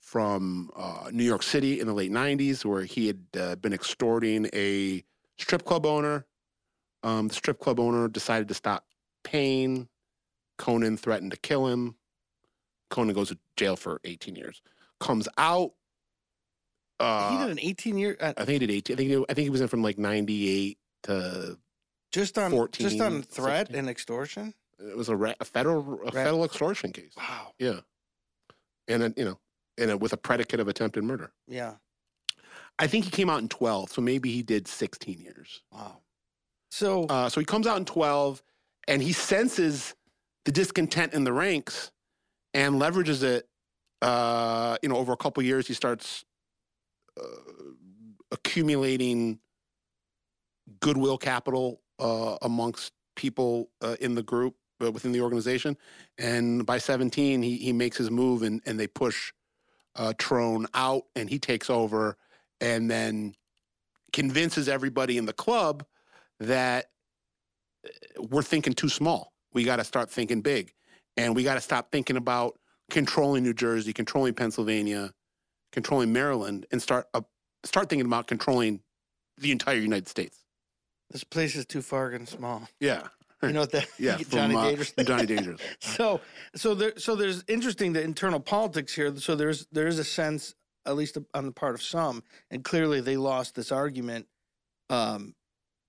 from 0.00 0.70
uh, 0.76 1.10
New 1.12 1.24
York 1.24 1.42
City 1.42 1.80
in 1.80 1.86
the 1.86 1.92
late 1.92 2.12
90s, 2.12 2.64
where 2.64 2.84
he 2.84 3.08
had 3.08 3.20
uh, 3.38 3.56
been 3.56 3.72
extorting 3.72 4.48
a 4.54 5.02
strip 5.36 5.64
club 5.64 5.84
owner. 5.84 6.26
Um, 7.02 7.28
the 7.28 7.34
strip 7.34 7.58
club 7.58 7.80
owner 7.80 8.08
decided 8.08 8.48
to 8.48 8.54
stop 8.54 8.86
paying. 9.24 9.88
Conan 10.58 10.96
threatened 10.96 11.32
to 11.32 11.36
kill 11.36 11.66
him. 11.66 11.96
Conan 12.88 13.14
goes 13.14 13.28
to 13.28 13.38
jail 13.56 13.76
for 13.76 14.00
18 14.04 14.36
years. 14.36 14.62
Comes 15.00 15.28
out. 15.38 15.72
Uh, 16.98 17.30
he 17.30 17.36
did 17.44 17.50
an 17.52 17.58
18 17.60 17.98
year. 17.98 18.16
Uh, 18.20 18.32
I 18.36 18.44
think 18.44 18.60
he 18.60 18.66
did 18.66 18.70
18. 18.70 18.94
I 18.94 18.96
think 18.96 19.10
he, 19.10 19.16
I 19.28 19.34
think 19.34 19.44
he 19.44 19.50
was 19.50 19.60
in 19.60 19.68
from 19.68 19.82
like 19.82 19.98
98 19.98 20.78
to 21.04 21.58
just 22.12 22.38
on 22.38 22.50
14, 22.50 22.88
just 22.88 23.00
on 23.00 23.22
threat 23.22 23.66
16. 23.68 23.78
and 23.78 23.88
extortion. 23.90 24.54
it 24.78 24.96
was 24.96 25.08
a, 25.08 25.16
ra- 25.16 25.34
a 25.40 25.44
federal 25.44 26.00
a 26.06 26.12
federal 26.12 26.44
extortion 26.44 26.92
case. 26.92 27.12
Wow. 27.16 27.52
Yeah, 27.58 27.80
and 28.88 29.02
then, 29.02 29.14
you 29.16 29.24
know, 29.24 29.38
and 29.78 29.90
it, 29.90 30.00
with 30.00 30.12
a 30.12 30.16
predicate 30.16 30.60
of 30.60 30.68
attempted 30.68 31.04
murder. 31.04 31.32
Yeah. 31.46 31.74
I 32.78 32.86
think 32.86 33.04
he 33.06 33.10
came 33.10 33.30
out 33.30 33.40
in 33.40 33.48
12, 33.48 33.90
so 33.90 34.02
maybe 34.02 34.30
he 34.32 34.42
did 34.42 34.68
16 34.68 35.18
years. 35.20 35.62
Wow. 35.72 35.98
So 36.70 37.04
Uh, 37.04 37.28
so 37.28 37.40
he 37.40 37.46
comes 37.46 37.66
out 37.66 37.78
in 37.78 37.84
12, 37.86 38.42
and 38.88 39.02
he 39.02 39.12
senses 39.12 39.94
the 40.44 40.52
discontent 40.52 41.12
in 41.14 41.24
the 41.24 41.32
ranks 41.32 41.90
and 42.54 42.74
leverages 42.80 43.22
it. 43.22 43.48
Uh, 44.02 44.76
you 44.82 44.88
know, 44.90 44.96
over 44.96 45.12
a 45.12 45.16
couple 45.16 45.42
years, 45.42 45.66
he 45.66 45.72
starts 45.74 46.24
accumulating 48.30 49.38
goodwill 50.80 51.18
capital 51.18 51.80
uh, 51.98 52.36
amongst 52.42 52.92
people 53.14 53.70
uh, 53.80 53.96
in 54.00 54.14
the 54.14 54.22
group 54.22 54.54
uh, 54.82 54.90
within 54.90 55.12
the 55.12 55.20
organization. 55.20 55.76
And 56.18 56.66
by 56.66 56.78
17, 56.78 57.42
he 57.42 57.56
he 57.56 57.72
makes 57.72 57.96
his 57.96 58.10
move, 58.10 58.42
and 58.42 58.60
and 58.66 58.78
they 58.78 58.86
push 58.86 59.32
uh, 59.94 60.12
Trone 60.18 60.66
out, 60.74 61.04
and 61.14 61.28
he 61.28 61.38
takes 61.38 61.70
over, 61.70 62.16
and 62.60 62.90
then 62.90 63.34
convinces 64.12 64.68
everybody 64.68 65.18
in 65.18 65.26
the 65.26 65.32
club 65.32 65.84
that 66.40 66.86
uh, 67.84 68.22
we're 68.30 68.42
thinking 68.42 68.72
too 68.72 68.88
small. 68.88 69.32
We 69.52 69.64
got 69.64 69.76
to 69.76 69.84
start 69.84 70.10
thinking 70.10 70.42
big, 70.42 70.72
and 71.16 71.34
we 71.34 71.42
got 71.42 71.54
to 71.54 71.60
stop 71.60 71.90
thinking 71.90 72.16
about 72.16 72.58
controlling 72.90 73.42
New 73.42 73.54
Jersey, 73.54 73.92
controlling 73.92 74.34
Pennsylvania, 74.34 75.12
controlling 75.72 76.12
Maryland, 76.12 76.66
and 76.70 76.80
start 76.82 77.06
uh, 77.14 77.20
start 77.64 77.88
thinking 77.88 78.06
about 78.06 78.26
controlling 78.26 78.80
the 79.38 79.50
entire 79.52 79.76
United 79.76 80.08
States. 80.08 80.44
this 81.10 81.24
place 81.24 81.54
is 81.56 81.66
too 81.66 81.82
far 81.82 82.10
and 82.10 82.28
small. 82.28 82.68
Yeah, 82.80 83.08
You 83.42 83.52
know 83.52 83.60
what 83.60 83.72
that? 83.72 83.88
yeah. 83.98 84.16
Johnny 84.30 84.54
from, 84.54 84.56
uh, 84.56 84.64
Dangerous. 84.68 84.92
Johnny 85.04 85.26
Dangerous. 85.34 85.60
so 85.80 86.20
so 86.54 86.74
there 86.74 86.92
so 86.96 87.14
there's 87.16 87.44
interesting 87.48 87.92
the 87.92 88.02
internal 88.02 88.40
politics 88.40 88.94
here 88.94 89.14
so 89.16 89.34
there's 89.36 89.66
there 89.72 89.86
is 89.86 89.98
a 89.98 90.04
sense 90.04 90.54
at 90.86 90.96
least 90.96 91.18
on 91.34 91.46
the 91.46 91.52
part 91.52 91.74
of 91.74 91.82
some 91.82 92.22
and 92.50 92.64
clearly 92.64 93.00
they 93.00 93.16
lost 93.16 93.54
this 93.54 93.70
argument 93.72 94.26
um 94.90 95.34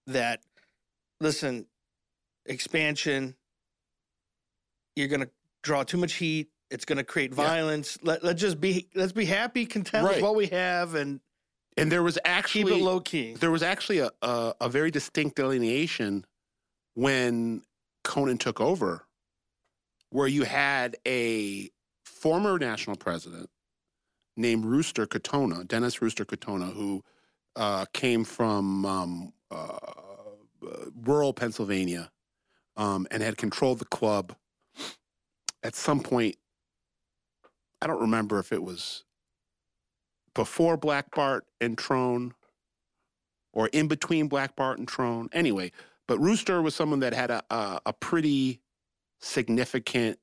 that 0.08 0.42
listen 1.22 1.66
expansion 2.48 3.36
you're 4.96 5.08
going 5.08 5.22
to 5.22 5.30
draw 5.64 5.84
too 5.84 5.98
much 5.98 6.14
heat 6.14 6.50
it's 6.70 6.86
going 6.86 6.98
to 6.98 7.04
create 7.04 7.32
Yeah. 7.32 7.36
violence 7.36 7.98
let, 8.04 8.24
let's 8.24 8.42
just 8.42 8.60
be 8.60 8.88
let's 8.96 9.12
be 9.14 9.26
happy 9.26 9.66
content 9.66 10.06
Right. 10.06 10.16
with 10.16 10.24
what 10.24 10.36
we 10.36 10.48
have 10.48 10.96
and 10.96 11.20
And 11.78 11.92
there 11.92 12.04
was 12.04 12.16
keep 12.16 12.26
actually 12.26 12.80
it 12.80 12.84
low 12.84 13.00
key 13.00 13.34
there 13.34 13.52
was 13.52 13.64
actually 13.64 14.00
a, 14.00 14.10
a, 14.22 14.54
a 14.62 14.70
very 14.70 14.92
distinct 14.92 15.36
delineation 15.36 16.26
when 16.96 17.62
Conan 18.04 18.38
took 18.38 18.60
over, 18.60 19.06
where 20.10 20.28
you 20.28 20.44
had 20.44 20.96
a 21.06 21.70
former 22.06 22.58
national 22.58 22.96
president 22.96 23.50
named 24.36 24.66
Rooster 24.66 25.06
Katona, 25.06 25.68
Dennis 25.68 26.02
Rooster 26.02 26.26
Katona, 26.26 26.74
who 26.74 27.04
uh, 27.56 27.86
came 27.94 28.24
from 28.24 28.86
um, 28.86 29.34
uh, 29.52 29.78
rural 31.04 31.34
Pennsylvania 31.34 32.12
um, 32.78 33.06
and 33.12 33.22
had 33.22 33.38
controlled 33.38 33.80
the 33.80 33.86
club. 33.86 34.36
At 35.64 35.76
some 35.76 36.00
point, 36.00 36.38
I 37.82 37.88
don't 37.88 38.02
remember 38.02 38.40
if 38.40 38.52
it 38.52 38.64
was 38.64 39.04
before 40.34 40.78
Black 40.78 41.14
Bart 41.16 41.46
and 41.62 41.78
Trone 41.78 42.34
or 43.54 43.68
in 43.68 43.88
between 43.88 44.28
Black 44.28 44.56
Bart 44.56 44.78
and 44.78 44.88
Trone. 44.88 45.30
Anyway, 45.32 45.72
but 46.08 46.20
Rooster 46.20 46.62
was 46.62 46.76
someone 46.76 47.00
that 47.00 47.14
had 47.14 47.32
a 47.32 47.44
a, 47.50 47.82
a 47.88 47.94
pretty 47.94 48.62
significant 49.20 50.20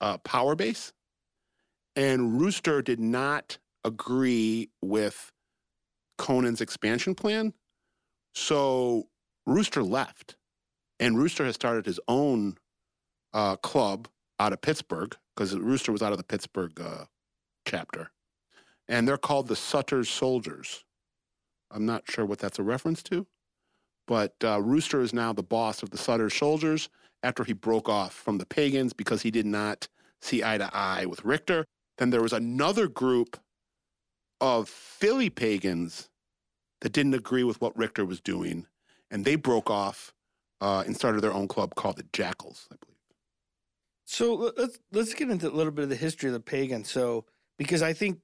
uh, 0.00 0.18
power 0.18 0.54
base, 0.54 0.92
and 1.94 2.40
Rooster 2.40 2.82
did 2.82 3.00
not 3.00 3.58
agree 3.84 4.70
with 4.82 5.32
Conan's 6.18 6.60
expansion 6.60 7.14
plan, 7.14 7.52
so 8.34 9.08
Rooster 9.46 9.82
left, 9.82 10.36
and 10.98 11.18
Rooster 11.18 11.44
has 11.44 11.54
started 11.54 11.86
his 11.86 12.00
own 12.08 12.56
uh, 13.32 13.56
club 13.56 14.08
out 14.38 14.52
of 14.52 14.60
Pittsburgh 14.60 15.16
because 15.36 15.54
Rooster 15.54 15.92
was 15.92 16.02
out 16.02 16.12
of 16.12 16.18
the 16.18 16.24
Pittsburgh 16.24 16.80
uh, 16.80 17.04
chapter, 17.66 18.10
and 18.88 19.06
they're 19.06 19.18
called 19.18 19.48
the 19.48 19.56
Sutter's 19.56 20.08
Soldiers. 20.08 20.84
I'm 21.70 21.84
not 21.84 22.10
sure 22.10 22.24
what 22.24 22.38
that's 22.38 22.58
a 22.58 22.62
reference 22.62 23.02
to, 23.04 23.26
but 24.06 24.34
uh, 24.42 24.62
Rooster 24.62 25.00
is 25.00 25.12
now 25.12 25.32
the 25.32 25.42
boss 25.42 25.82
of 25.82 25.90
the 25.90 25.98
Sutter 25.98 26.30
Soldiers 26.30 26.88
after 27.22 27.44
he 27.44 27.52
broke 27.52 27.88
off 27.88 28.12
from 28.12 28.38
the 28.38 28.46
pagans 28.46 28.92
because 28.92 29.22
he 29.22 29.30
did 29.30 29.46
not 29.46 29.88
see 30.20 30.42
eye 30.42 30.58
to 30.58 30.70
eye 30.74 31.06
with 31.06 31.24
Richter. 31.24 31.66
Then 31.98 32.10
there 32.10 32.22
was 32.22 32.32
another 32.32 32.88
group 32.88 33.36
of 34.40 34.68
Philly 34.68 35.30
pagans 35.30 36.08
that 36.82 36.92
didn't 36.92 37.14
agree 37.14 37.44
with 37.44 37.60
what 37.60 37.76
Richter 37.76 38.04
was 38.04 38.20
doing, 38.20 38.66
and 39.10 39.24
they 39.24 39.34
broke 39.34 39.70
off 39.70 40.12
uh, 40.60 40.84
and 40.86 40.94
started 40.94 41.20
their 41.20 41.32
own 41.32 41.48
club 41.48 41.74
called 41.74 41.96
the 41.96 42.06
Jackals, 42.12 42.68
I 42.70 42.76
believe. 42.80 42.95
So 44.06 44.52
let's 44.56 44.78
let's 44.92 45.14
get 45.14 45.30
into 45.30 45.48
a 45.48 45.50
little 45.50 45.72
bit 45.72 45.82
of 45.82 45.88
the 45.88 45.96
history 45.96 46.28
of 46.28 46.32
the 46.32 46.40
pagans. 46.40 46.90
So 46.90 47.24
because 47.58 47.82
I 47.82 47.92
think 47.92 48.20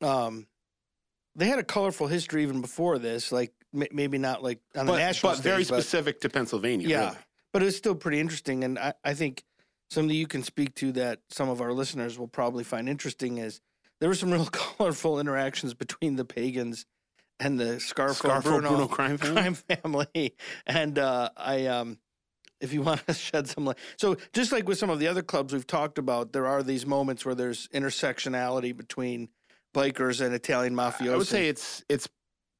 um, 0.00 0.46
they 1.36 1.46
had 1.46 1.58
a 1.60 1.64
colorful 1.64 2.08
history 2.08 2.42
even 2.42 2.60
before 2.60 2.98
this, 2.98 3.30
like 3.30 3.52
m- 3.72 3.86
maybe 3.92 4.18
not 4.18 4.42
like 4.42 4.60
on 4.76 4.86
the 4.86 4.96
national 4.96 5.32
but 5.32 5.40
very 5.40 5.64
but- 5.64 5.66
specific 5.82 6.20
to 6.22 6.28
Pennsylvania. 6.28 6.88
Yeah, 6.88 7.04
really. 7.06 7.16
but 7.52 7.62
it's 7.62 7.76
still 7.76 7.94
pretty 7.94 8.18
interesting, 8.18 8.64
and 8.64 8.78
I, 8.78 8.92
I 9.04 9.14
think 9.14 9.44
something 9.90 10.14
you 10.14 10.26
can 10.26 10.42
speak 10.42 10.74
to 10.76 10.92
that 10.92 11.20
some 11.30 11.48
of 11.48 11.60
our 11.60 11.72
listeners 11.72 12.18
will 12.18 12.28
probably 12.28 12.64
find 12.64 12.88
interesting 12.88 13.38
is 13.38 13.60
there 14.00 14.08
were 14.08 14.14
some 14.16 14.30
real 14.32 14.46
colorful 14.46 15.20
interactions 15.20 15.74
between 15.74 16.16
the 16.16 16.24
pagans 16.24 16.86
and 17.40 17.58
the 17.58 17.76
Scarfo, 17.76 18.20
Scarfo 18.20 18.42
Bruno, 18.42 18.68
Bruno 18.70 18.86
crime 18.88 19.16
family. 19.18 19.42
crime 19.42 19.54
family, 19.54 20.34
and 20.66 20.98
uh, 20.98 21.30
I 21.36 21.66
um. 21.66 21.98
If 22.60 22.72
you 22.72 22.82
want 22.88 23.06
to 23.06 23.14
shed 23.14 23.46
some 23.48 23.64
light, 23.66 23.78
so 23.96 24.16
just 24.32 24.50
like 24.52 24.66
with 24.68 24.78
some 24.78 24.90
of 24.90 24.98
the 24.98 25.06
other 25.08 25.22
clubs 25.22 25.52
we've 25.52 25.66
talked 25.66 25.98
about, 25.98 26.32
there 26.32 26.46
are 26.46 26.62
these 26.62 26.84
moments 26.86 27.24
where 27.24 27.34
there's 27.34 27.68
intersectionality 27.68 28.76
between 28.76 29.28
bikers 29.74 30.24
and 30.24 30.34
Italian 30.34 30.74
mafiosi. 30.74 31.12
I 31.12 31.16
would 31.16 31.26
say 31.26 31.48
it's 31.48 31.84
it's 31.88 32.08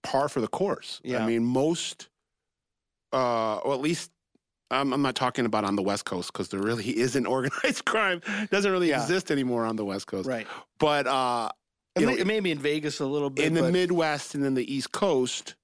par 0.04 0.28
for 0.28 0.40
the 0.40 0.48
course. 0.48 1.00
Yeah. 1.02 1.24
I 1.24 1.26
mean, 1.26 1.44
most, 1.44 2.08
uh, 3.12 3.56
or 3.56 3.74
at 3.74 3.80
least 3.80 4.10
I'm, 4.70 4.92
I'm 4.92 5.02
not 5.02 5.14
talking 5.14 5.46
about 5.46 5.64
on 5.64 5.76
the 5.76 5.82
West 5.82 6.04
Coast 6.04 6.32
because 6.32 6.48
there 6.50 6.60
really 6.60 6.96
isn't 6.98 7.26
organized 7.26 7.84
crime. 7.86 8.20
doesn't 8.50 8.70
really 8.70 8.90
Yeah. 8.90 9.02
exist 9.02 9.30
anymore 9.30 9.64
on 9.64 9.76
the 9.76 9.84
West 9.84 10.06
Coast. 10.06 10.28
right. 10.28 10.46
But 10.78 11.06
uh, 11.06 11.48
you 11.98 12.06
may, 12.06 12.12
know, 12.14 12.18
it 12.20 12.26
may 12.26 12.40
be 12.40 12.50
in 12.52 12.58
Vegas 12.58 13.00
a 13.00 13.06
little 13.06 13.30
bit, 13.30 13.46
in 13.46 13.54
the 13.54 13.72
Midwest 13.72 14.34
and 14.34 14.44
in 14.44 14.54
the 14.54 14.72
East 14.72 14.92
Coast, 14.92 15.56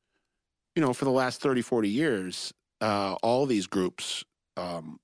you 0.74 0.82
know, 0.82 0.92
for 0.92 1.04
the 1.04 1.10
last 1.12 1.40
30, 1.40 1.62
40 1.62 1.88
years, 1.88 2.52
uh, 2.84 3.16
all 3.22 3.46
these 3.46 3.66
groups 3.66 4.24
um, 4.58 5.00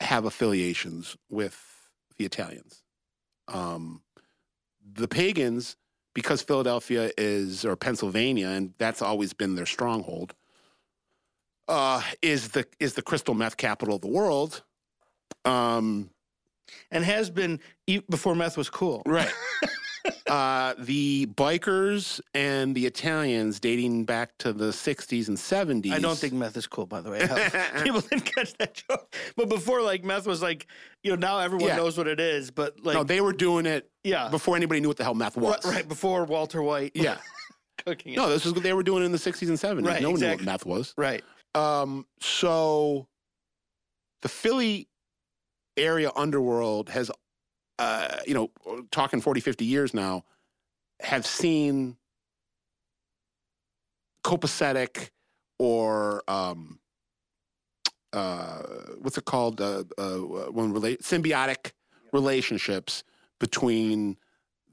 have 0.00 0.26
affiliations 0.26 1.16
with 1.30 1.58
the 2.18 2.26
Italians. 2.26 2.82
Um, 3.48 4.02
the 4.92 5.08
pagans, 5.08 5.76
because 6.14 6.42
Philadelphia 6.42 7.10
is, 7.16 7.64
or 7.64 7.74
Pennsylvania, 7.74 8.48
and 8.48 8.74
that's 8.76 9.00
always 9.00 9.32
been 9.32 9.54
their 9.54 9.64
stronghold, 9.64 10.34
uh, 11.68 12.02
is 12.20 12.50
the 12.50 12.66
is 12.78 12.92
the 12.92 13.02
crystal 13.02 13.32
meth 13.32 13.56
capital 13.56 13.94
of 13.94 14.02
the 14.02 14.08
world. 14.08 14.62
Um, 15.46 16.10
and 16.90 17.02
has 17.02 17.30
been 17.30 17.60
before 18.10 18.34
meth 18.34 18.58
was 18.58 18.68
cool. 18.68 19.02
Right. 19.06 19.32
uh, 20.28 20.74
the 20.78 21.26
bikers 21.26 22.20
and 22.34 22.74
the 22.74 22.86
Italians, 22.86 23.60
dating 23.60 24.04
back 24.04 24.36
to 24.38 24.52
the 24.52 24.66
60s 24.66 25.28
and 25.28 25.36
70s. 25.36 25.92
I 25.92 25.98
don't 25.98 26.18
think 26.18 26.32
meth 26.32 26.56
is 26.56 26.66
cool, 26.66 26.86
by 26.86 27.00
the 27.00 27.10
way. 27.10 27.20
People 27.82 28.00
didn't 28.00 28.24
catch 28.26 28.54
that 28.58 28.74
joke. 28.88 29.14
But 29.36 29.48
before, 29.48 29.82
like, 29.82 30.04
meth 30.04 30.26
was 30.26 30.42
like, 30.42 30.66
you 31.02 31.10
know, 31.10 31.16
now 31.16 31.38
everyone 31.38 31.68
Yeah. 31.68 31.76
knows 31.76 31.96
what 31.96 32.08
it 32.08 32.20
is. 32.20 32.50
But, 32.50 32.84
like, 32.84 32.94
no, 32.94 33.04
they 33.04 33.20
were 33.20 33.32
doing 33.32 33.66
it 33.66 33.90
yeah. 34.02 34.28
before 34.28 34.56
anybody 34.56 34.80
knew 34.80 34.88
what 34.88 34.96
the 34.96 35.04
hell 35.04 35.14
meth 35.14 35.36
was. 35.36 35.64
Right, 35.64 35.74
right 35.76 35.88
before 35.88 36.24
Walter 36.24 36.62
White 36.62 36.92
Yeah. 36.94 37.18
cooking 37.84 38.14
it. 38.14 38.16
No, 38.16 38.28
this 38.28 38.46
is 38.46 38.52
what 38.52 38.62
they 38.62 38.72
were 38.72 38.82
doing 38.82 39.04
in 39.04 39.12
the 39.12 39.18
60s 39.18 39.48
and 39.48 39.58
70s. 39.58 39.86
Right, 39.86 40.02
no 40.02 40.08
one 40.10 40.16
exactly. 40.16 40.26
knew 40.26 40.36
what 40.36 40.44
meth 40.44 40.66
was. 40.66 40.94
Right. 40.96 41.24
Um, 41.54 42.06
so 42.20 43.06
the 44.22 44.28
Philly 44.28 44.88
area 45.76 46.10
underworld 46.16 46.88
has, 46.90 47.10
uh, 47.78 48.16
you 48.26 48.34
know, 48.34 48.50
talking 48.90 49.20
40, 49.20 49.40
50 49.40 49.64
years 49.64 49.94
now, 49.94 50.24
have 51.00 51.26
seen 51.26 51.96
copacetic 54.24 55.10
or 55.58 56.22
um, 56.28 56.78
uh, 58.12 58.62
what's 59.00 59.18
it 59.18 59.24
called? 59.24 59.60
Uh, 59.60 59.84
uh, 59.98 60.16
when 60.50 60.72
relate 60.72 61.02
symbiotic 61.02 61.72
relationships 62.12 63.02
between 63.40 64.16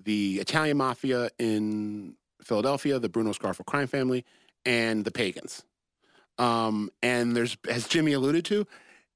the 0.03 0.39
Italian 0.39 0.77
mafia 0.77 1.29
in 1.39 2.15
Philadelphia, 2.41 2.99
the 2.99 3.09
Bruno 3.09 3.31
Scarfo 3.31 3.65
crime 3.65 3.87
family, 3.87 4.25
and 4.65 5.03
the 5.03 5.11
pagans. 5.11 5.63
Um, 6.37 6.89
and 7.03 7.35
there's, 7.35 7.57
as 7.69 7.87
Jimmy 7.87 8.13
alluded 8.13 8.45
to, 8.45 8.65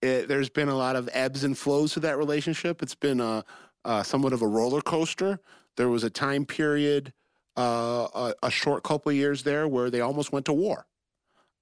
it, 0.01 0.27
there's 0.27 0.49
been 0.49 0.69
a 0.69 0.75
lot 0.75 0.95
of 0.95 1.09
ebbs 1.13 1.43
and 1.43 1.57
flows 1.57 1.93
to 1.93 1.99
that 2.01 2.17
relationship. 2.17 2.83
It's 2.83 2.95
been 2.95 3.19
a, 3.19 3.45
a 3.85 4.03
somewhat 4.03 4.33
of 4.33 4.41
a 4.41 4.47
roller 4.47 4.81
coaster. 4.81 5.39
There 5.77 5.89
was 5.89 6.03
a 6.03 6.09
time 6.09 6.45
period, 6.45 7.13
uh, 7.57 8.07
a, 8.13 8.33
a 8.43 8.51
short 8.51 8.83
couple 8.83 9.11
years 9.11 9.43
there, 9.43 9.67
where 9.67 9.89
they 9.89 10.01
almost 10.01 10.33
went 10.33 10.45
to 10.47 10.53
war. 10.53 10.85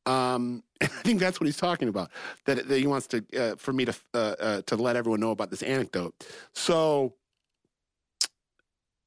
Um, 0.06 0.64
and 0.82 0.92
I 0.92 1.02
think 1.02 1.20
that's 1.20 1.40
what 1.40 1.46
he's 1.46 1.58
talking 1.58 1.88
about. 1.88 2.12
That, 2.46 2.68
that 2.68 2.78
he 2.78 2.88
wants 2.88 3.08
to, 3.08 3.24
uh, 3.38 3.56
for 3.56 3.74
me 3.74 3.86
to, 3.86 3.96
uh, 4.14 4.18
uh, 4.18 4.62
to 4.64 4.76
let 4.76 4.96
everyone 4.96 5.20
know 5.20 5.32
about 5.32 5.50
this 5.50 5.64
anecdote. 5.64 6.28
So, 6.54 7.16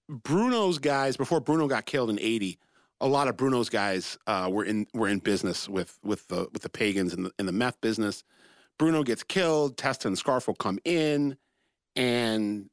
Bruno's 0.09 0.79
guys 0.79 1.17
before 1.17 1.41
Bruno 1.41 1.67
got 1.67 1.85
killed 1.85 2.11
in 2.11 2.21
'80, 2.21 2.59
a 3.01 3.09
lot 3.09 3.27
of 3.27 3.37
Bruno's 3.37 3.69
guys 3.69 4.17
uh, 4.27 4.49
were 4.51 4.65
in 4.65 4.87
were 4.95 5.09
in 5.09 5.19
business 5.19 5.69
with 5.69 5.99
with 6.05 6.29
the 6.29 6.47
with 6.53 6.63
the 6.63 6.69
pagans 6.69 7.13
in 7.13 7.25
the 7.25 7.33
in 7.41 7.47
the 7.47 7.53
meth 7.53 7.81
business. 7.81 8.23
Bruno 8.79 9.03
gets 9.03 9.25
killed. 9.25 9.77
Testa 9.77 10.07
and 10.07 10.17
Scarfo 10.17 10.57
come 10.57 10.79
in, 10.85 11.37
and 11.97 12.71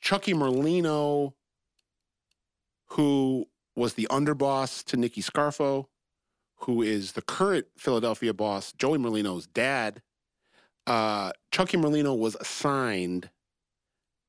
Chucky 0.00 0.34
Merlino, 0.34 1.34
who 2.88 3.46
was 3.76 3.94
the 3.94 4.08
underboss 4.10 4.84
to 4.84 4.96
Nicky 4.96 5.22
Scarfo, 5.22 5.86
who 6.56 6.82
is 6.82 7.12
the 7.12 7.22
current 7.22 7.66
Philadelphia 7.76 8.34
boss, 8.34 8.72
Joey 8.72 8.98
Merlino's 8.98 9.46
dad. 9.46 10.02
Uh, 10.86 11.32
Chucky 11.52 11.76
Merlino 11.76 12.16
was 12.16 12.34
assigned 12.36 13.30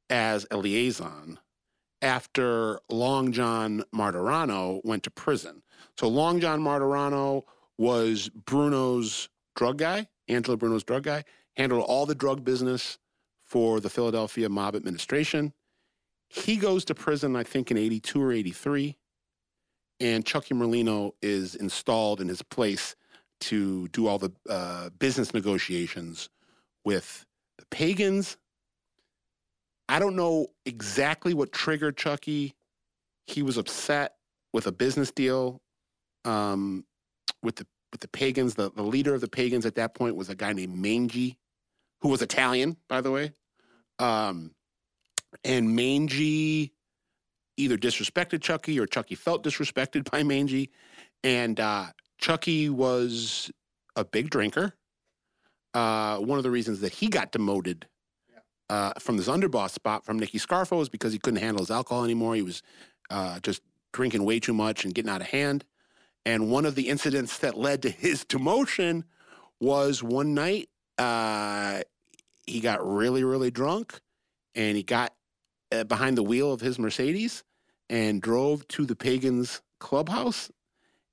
as 0.09 0.45
a 0.51 0.57
liaison 0.57 1.39
after 2.01 2.79
Long 2.89 3.31
John 3.31 3.83
Martorano 3.93 4.81
went 4.83 5.03
to 5.03 5.11
prison. 5.11 5.63
So 5.97 6.07
Long 6.07 6.39
John 6.39 6.61
Martorano 6.61 7.43
was 7.77 8.29
Bruno's 8.45 9.29
drug 9.55 9.77
guy, 9.77 10.07
Angelo 10.27 10.57
Bruno's 10.57 10.83
drug 10.83 11.03
guy, 11.03 11.23
handled 11.55 11.85
all 11.87 12.05
the 12.05 12.15
drug 12.15 12.43
business 12.43 12.97
for 13.43 13.79
the 13.79 13.89
Philadelphia 13.89 14.49
mob 14.49 14.75
administration. 14.75 15.53
He 16.33 16.55
goes 16.55 16.85
to 16.85 16.95
prison, 16.95 17.35
I 17.35 17.43
think, 17.43 17.71
in 17.71 17.77
82 17.77 18.21
or 18.21 18.31
83. 18.31 18.97
And 19.99 20.25
Chucky 20.25 20.53
Merlino 20.53 21.11
is 21.21 21.55
installed 21.55 22.21
in 22.21 22.27
his 22.27 22.41
place 22.41 22.95
to 23.41 23.87
do 23.89 24.07
all 24.07 24.17
the 24.17 24.31
uh, 24.49 24.89
business 24.97 25.33
negotiations 25.33 26.29
with 26.85 27.25
the 27.57 27.65
pagans 27.65 28.37
I 29.91 29.99
don't 29.99 30.15
know 30.15 30.47
exactly 30.65 31.33
what 31.33 31.51
triggered 31.51 31.97
Chucky. 31.97 32.55
He 33.27 33.43
was 33.43 33.57
upset 33.57 34.13
with 34.53 34.65
a 34.65 34.71
business 34.71 35.11
deal 35.11 35.61
um, 36.23 36.85
with 37.43 37.57
the 37.57 37.67
with 37.91 37.99
the 37.99 38.07
pagans. 38.07 38.55
The, 38.55 38.71
the 38.71 38.83
leader 38.83 39.13
of 39.13 39.19
the 39.19 39.27
pagans 39.27 39.65
at 39.65 39.75
that 39.75 39.93
point 39.93 40.15
was 40.15 40.29
a 40.29 40.35
guy 40.35 40.53
named 40.53 40.77
Mangy, 40.77 41.37
who 41.99 42.07
was 42.07 42.21
Italian, 42.21 42.77
by 42.87 43.01
the 43.01 43.11
way. 43.11 43.33
Um, 43.99 44.51
and 45.43 45.75
Mangy 45.75 46.73
either 47.57 47.77
disrespected 47.77 48.41
Chucky 48.41 48.79
or 48.79 48.85
Chucky 48.85 49.15
felt 49.15 49.43
disrespected 49.43 50.09
by 50.09 50.23
Mangy. 50.23 50.71
And 51.23 51.59
uh, 51.59 51.87
Chucky 52.19 52.69
was 52.69 53.51
a 53.95 54.03
big 54.03 54.29
drinker. 54.29 54.73
Uh, 55.73 56.17
one 56.17 56.37
of 56.37 56.43
the 56.43 56.51
reasons 56.51 56.81
that 56.81 56.93
he 56.93 57.07
got 57.07 57.31
demoted 57.31 57.87
uh, 58.69 58.93
from 58.99 59.17
this 59.17 59.27
underboss 59.27 59.71
spot 59.71 60.05
from 60.05 60.17
Nicky 60.17 60.39
Scarfo 60.39 60.81
is 60.81 60.89
because 60.89 61.13
he 61.13 61.19
couldn't 61.19 61.41
handle 61.41 61.61
his 61.61 61.71
alcohol 61.71 62.03
anymore. 62.03 62.35
He 62.35 62.41
was 62.41 62.61
uh, 63.09 63.39
just 63.41 63.61
drinking 63.93 64.23
way 64.23 64.39
too 64.39 64.53
much 64.53 64.85
and 64.85 64.93
getting 64.93 65.11
out 65.11 65.21
of 65.21 65.27
hand. 65.27 65.65
And 66.25 66.49
one 66.49 66.65
of 66.65 66.75
the 66.75 66.87
incidents 66.89 67.37
that 67.39 67.57
led 67.57 67.81
to 67.83 67.89
his 67.89 68.25
demotion 68.29 69.03
was 69.59 70.01
one 70.01 70.33
night 70.33 70.69
uh, 70.97 71.81
he 72.45 72.59
got 72.59 72.85
really, 72.85 73.23
really 73.23 73.51
drunk 73.51 73.99
and 74.55 74.75
he 74.75 74.83
got 74.83 75.13
uh, 75.71 75.83
behind 75.85 76.17
the 76.17 76.23
wheel 76.23 76.51
of 76.51 76.61
his 76.61 76.77
Mercedes 76.79 77.43
and 77.89 78.21
drove 78.21 78.67
to 78.69 78.85
the 78.85 78.95
Pagans 78.95 79.61
clubhouse 79.79 80.51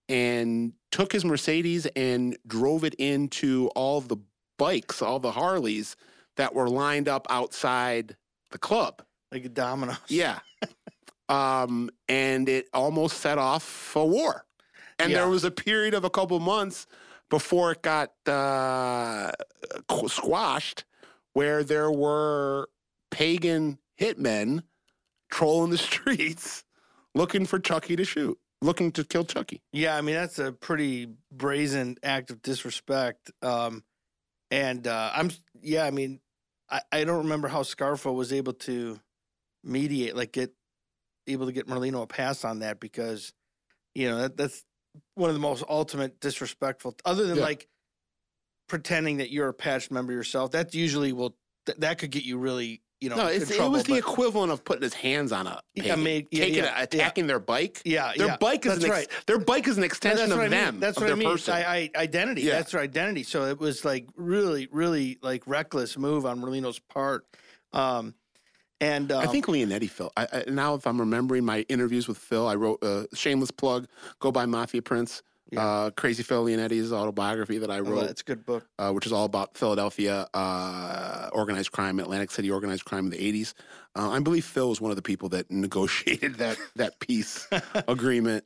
and 0.09 0.73
took 0.90 1.12
his 1.12 1.25
Mercedes 1.25 1.87
and 1.97 2.37
drove 2.47 2.85
it 2.85 2.94
into 2.94 3.68
all 3.75 4.01
the 4.01 4.16
bikes, 4.59 5.03
all 5.03 5.18
the 5.18 5.33
Harleys 5.33 5.97
that 6.37 6.55
were 6.55 6.68
lined 6.68 7.09
up 7.09 7.27
outside 7.31 8.16
the 8.51 8.59
club. 8.59 9.03
Like 9.33 9.44
a 9.44 9.49
domino. 9.49 9.97
Yeah. 10.09 10.38
um, 11.29 11.90
and 12.09 12.49
it 12.49 12.68
almost 12.73 13.18
set 13.18 13.38
off 13.38 13.94
a 13.97 14.05
war. 14.05 14.44
And 14.99 15.11
Yeah. 15.11 15.18
there 15.18 15.29
was 15.29 15.44
a 15.44 15.51
period 15.51 15.94
of 15.94 16.05
a 16.05 16.11
couple 16.11 16.38
months 16.40 16.87
before 17.29 17.73
it 17.73 17.83
got 17.83 18.12
uh, 18.27 19.33
squashed 20.09 20.85
where 21.35 21.62
there 21.62 21.90
were 21.90 22.68
pagan 23.11 23.79
hitmen 24.01 24.63
trolling 25.31 25.71
the 25.71 25.79
streets 25.91 26.65
looking 27.15 27.47
for 27.47 27.59
Chucky 27.59 27.97
to 27.97 28.05
shoot, 28.05 28.39
looking 28.63 28.93
to 28.93 29.05
kill 29.05 29.25
Chucky. 29.25 29.63
Yeah, 29.73 29.97
I 29.97 30.01
mean 30.01 30.15
that's 30.15 30.39
a 30.39 30.53
pretty 30.53 31.09
brazen 31.33 31.97
act 32.03 32.31
of 32.31 32.43
disrespect. 32.43 33.31
Um, 33.43 33.85
and 34.51 34.87
uh, 34.87 35.11
I'm 35.15 35.31
yeah, 35.61 35.85
I 35.85 35.91
mean, 35.91 36.21
I, 36.71 36.81
I 36.93 37.05
don't 37.05 37.19
remember 37.25 37.49
how 37.49 37.63
Scarfo 37.63 38.15
was 38.15 38.33
able 38.33 38.55
to 38.55 38.99
mediate, 39.65 40.17
like 40.17 40.33
get 40.33 40.53
able 41.27 41.47
to 41.47 41.53
get 41.53 41.67
Merlino 41.67 42.03
a 42.03 42.07
pass 42.07 42.45
on 42.45 42.61
that 42.61 42.81
because 42.81 43.33
you 43.95 44.09
know 44.09 44.19
that, 44.23 44.37
that's 44.37 44.65
one 45.15 45.29
of 45.29 45.35
the 45.35 45.41
most 45.41 45.63
ultimate 45.69 46.21
disrespectful. 46.21 46.95
Other 47.05 47.27
than 47.27 47.37
Yeah. 47.37 47.43
like 47.43 47.69
pretending 48.69 49.19
that 49.19 49.31
you're 49.31 49.49
a 49.49 49.55
patched 49.55 49.91
member 49.91 50.13
yourself, 50.13 50.53
that 50.53 50.75
usually 50.75 51.13
will 51.13 51.37
th- 51.67 51.79
that 51.79 51.99
could 51.99 52.11
get 52.11 52.25
you 52.25 52.39
really 52.39 52.83
you 53.01 53.09
know 53.09 53.17
No, 53.17 53.27
it 53.29 53.47
trouble, 53.49 53.73
was 53.73 53.85
the 53.85 53.95
equivalent 53.97 54.51
of 54.53 54.65
putting 54.65 54.83
his 54.83 54.95
hands 54.95 55.31
on 55.33 55.47
a 55.47 55.61
Yeah, 55.75 55.83
pagan, 55.85 56.03
made- 56.03 56.27
yeah, 56.31 56.41
taking 56.45 56.65
yeah, 56.65 56.83
attacking 56.83 57.27
their 57.29 57.39
bike. 57.39 57.81
yeah 57.85 58.13
Their 58.17 58.27
yeah 58.29 58.37
bike 58.39 58.67
is 58.67 58.73
that's 58.73 58.85
an 58.85 58.91
ex- 58.91 58.99
right. 58.99 59.09
their 59.27 59.39
bike 59.39 59.69
is 59.69 59.79
an 59.79 59.85
extension 59.85 60.19
that's 60.29 60.33
of 60.33 60.39
what 60.39 60.47
I 60.47 60.49
them. 60.49 60.75
Mean. 60.75 60.81
That's 60.81 60.97
of 60.97 61.03
what 61.05 61.13
I 61.13 61.15
mean. 61.15 61.39
I, 61.49 61.91
I, 61.95 62.01
identity. 62.01 62.43
Yeah. 62.43 62.53
That's 62.55 62.73
their 62.73 62.81
identity. 62.81 63.23
So 63.23 63.45
it 63.47 63.59
was 63.59 63.85
like 63.85 64.07
really, 64.17 64.69
really 64.73 65.19
like 65.23 65.43
reckless 65.47 65.97
move 65.97 66.27
on 66.27 66.41
Merlino's 66.41 66.79
part. 66.81 67.25
Um, 67.73 68.15
and 68.81 69.11
um, 69.13 69.21
I 69.21 69.27
think 69.27 69.47
Leonetti, 69.47 69.91
Phil. 69.91 70.13
I, 70.17 70.27
I, 70.33 70.45
now, 70.51 70.75
if 70.75 70.87
I'm 70.87 71.01
remembering 71.01 71.45
my 71.45 71.61
interviews 71.69 72.07
with 72.07 72.17
Phil, 72.19 72.47
I 72.47 72.55
wrote 72.55 72.79
a 72.83 73.07
shameless 73.15 73.51
plug. 73.51 73.87
Go 74.21 74.31
buy 74.31 74.47
Mafia 74.47 74.83
Prince. 74.83 75.23
Yeah. 75.51 75.67
Uh, 75.67 75.91
Crazy 75.91 76.23
Phil 76.23 76.45
Leonetti's 76.45 76.93
autobiography 76.93 77.59
that 77.59 77.71
I 77.71 77.79
oh, 77.79 77.83
wrote, 77.83 78.11
it's 78.11 78.21
a 78.21 78.25
good 78.25 78.45
book. 78.45 78.67
uh, 78.79 78.93
which 78.93 79.07
is 79.07 79.13
all 79.13 79.25
about 79.25 79.57
Philadelphia 79.57 80.29
uh, 80.35 81.31
organized 81.33 81.73
crime, 81.73 81.99
Atlantic 81.99 82.31
City 82.31 82.51
organized 82.51 82.85
crime 82.85 83.07
in 83.07 83.11
the 83.11 83.33
80s. 83.33 83.55
Uh, 83.97 84.11
I 84.11 84.21
believe 84.21 84.45
Phil 84.45 84.69
was 84.69 84.81
one 84.81 84.91
of 84.91 84.97
the 84.97 85.03
people 85.03 85.31
that 85.31 85.51
negotiated 85.51 86.37
that 86.37 86.59
that 86.77 87.01
peace 87.01 87.49
agreement 87.89 88.45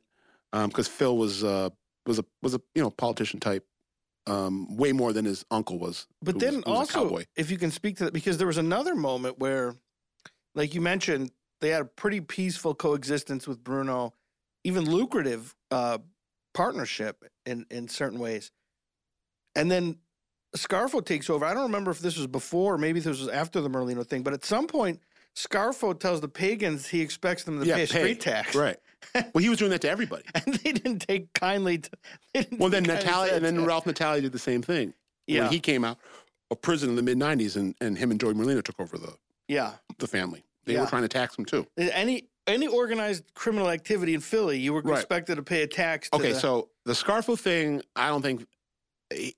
because 0.51 0.87
Phil 0.87 1.17
was 1.17 1.43
uh, 1.43 1.69
was 2.05 2.19
a 2.19 2.25
was 2.41 2.53
a 2.53 2.61
you 2.75 2.81
know 2.81 2.89
politician 2.89 3.39
type, 3.39 3.65
um, 4.27 4.75
way 4.75 4.91
more 4.91 5.13
than 5.13 5.25
his 5.25 5.45
uncle 5.51 5.79
was. 5.79 6.07
But 6.21 6.39
then 6.39 6.55
was, 6.55 6.63
who 6.65 6.71
was 6.71 6.95
a 6.95 6.99
also, 6.99 7.19
if 7.35 7.51
you 7.51 7.57
can 7.57 7.71
speak 7.71 7.97
to 7.97 8.05
that, 8.05 8.13
because 8.13 8.37
there 8.37 8.47
was 8.47 8.57
another 8.57 8.95
moment 8.95 9.39
where, 9.39 9.75
like 10.55 10.73
you 10.73 10.81
mentioned, 10.81 11.31
they 11.61 11.69
had 11.69 11.81
a 11.81 11.85
pretty 11.85 12.21
peaceful 12.21 12.75
coexistence 12.75 13.47
with 13.47 13.63
Bruno, 13.63 14.13
even 14.63 14.89
lucrative 14.89 15.55
uh, 15.71 15.97
partnership 16.53 17.23
in 17.45 17.65
in 17.69 17.87
certain 17.87 18.19
ways. 18.19 18.51
And 19.55 19.69
then 19.69 19.97
Scarfo 20.55 21.03
takes 21.05 21.29
over. 21.29 21.45
I 21.45 21.53
don't 21.53 21.63
remember 21.63 21.91
if 21.91 21.99
this 21.99 22.17
was 22.17 22.27
before, 22.27 22.75
or 22.75 22.77
maybe 22.77 22.99
this 22.99 23.19
was 23.19 23.27
after 23.27 23.61
the 23.61 23.69
Merlino 23.69 24.05
thing. 24.05 24.21
But 24.23 24.33
at 24.33 24.45
some 24.45 24.67
point, 24.67 24.99
Scarfo 25.35 25.99
tells 25.99 26.21
the 26.21 26.27
pagans 26.27 26.87
he 26.87 27.01
expects 27.01 27.43
them 27.43 27.59
to 27.59 27.65
Yeah, 27.65 27.75
pay 27.75 27.83
a 27.83 27.87
street 27.87 28.21
tax, 28.21 28.55
right. 28.55 28.77
well, 29.33 29.41
he 29.41 29.49
was 29.49 29.57
doing 29.59 29.71
that 29.71 29.81
to 29.81 29.89
everybody. 29.89 30.23
and 30.35 30.55
they 30.55 30.71
didn't 30.71 30.99
take 30.99 31.31
kindly 31.33 31.79
to. 31.79 31.89
Well, 32.57 32.69
then 32.69 32.83
Natale, 32.83 33.23
and 33.23 33.31
that. 33.31 33.41
then 33.41 33.65
Ralph 33.65 33.85
Natale 33.85 34.21
did 34.21 34.31
the 34.31 34.39
same 34.39 34.61
thing. 34.61 34.93
yeah, 35.27 35.41
When 35.43 35.51
he 35.51 35.59
came 35.59 35.83
out 35.83 35.97
of 36.51 36.61
prison 36.61 36.89
in 36.89 36.95
the 36.95 37.01
mid 37.01 37.17
'90s, 37.17 37.55
and, 37.55 37.75
and 37.81 37.97
him 37.97 38.11
and 38.11 38.19
Joey 38.19 38.33
Merlino 38.33 38.63
took 38.63 38.79
over 38.79 38.97
the 38.97 39.13
yeah. 39.47 39.73
the 39.97 40.07
family. 40.07 40.43
They 40.65 40.73
Yeah. 40.73 40.81
were 40.81 40.87
trying 40.87 41.01
to 41.01 41.09
tax 41.09 41.37
him 41.37 41.45
too. 41.45 41.65
any 41.77 42.27
any 42.47 42.67
organized 42.67 43.23
criminal 43.35 43.69
activity 43.69 44.13
in 44.13 44.19
Philly, 44.21 44.59
you 44.59 44.73
were 44.73 44.81
Right. 44.81 44.99
expected 44.99 45.35
to 45.35 45.43
pay 45.43 45.61
a 45.63 45.67
tax. 45.67 46.09
To 46.09 46.17
Okay, 46.17 46.33
the- 46.33 46.39
so 46.39 46.69
the 46.85 46.93
Scarfo 46.93 47.39
thing, 47.39 47.81
I 47.95 48.07
don't 48.09 48.21
think 48.21 48.47
it, 49.09 49.35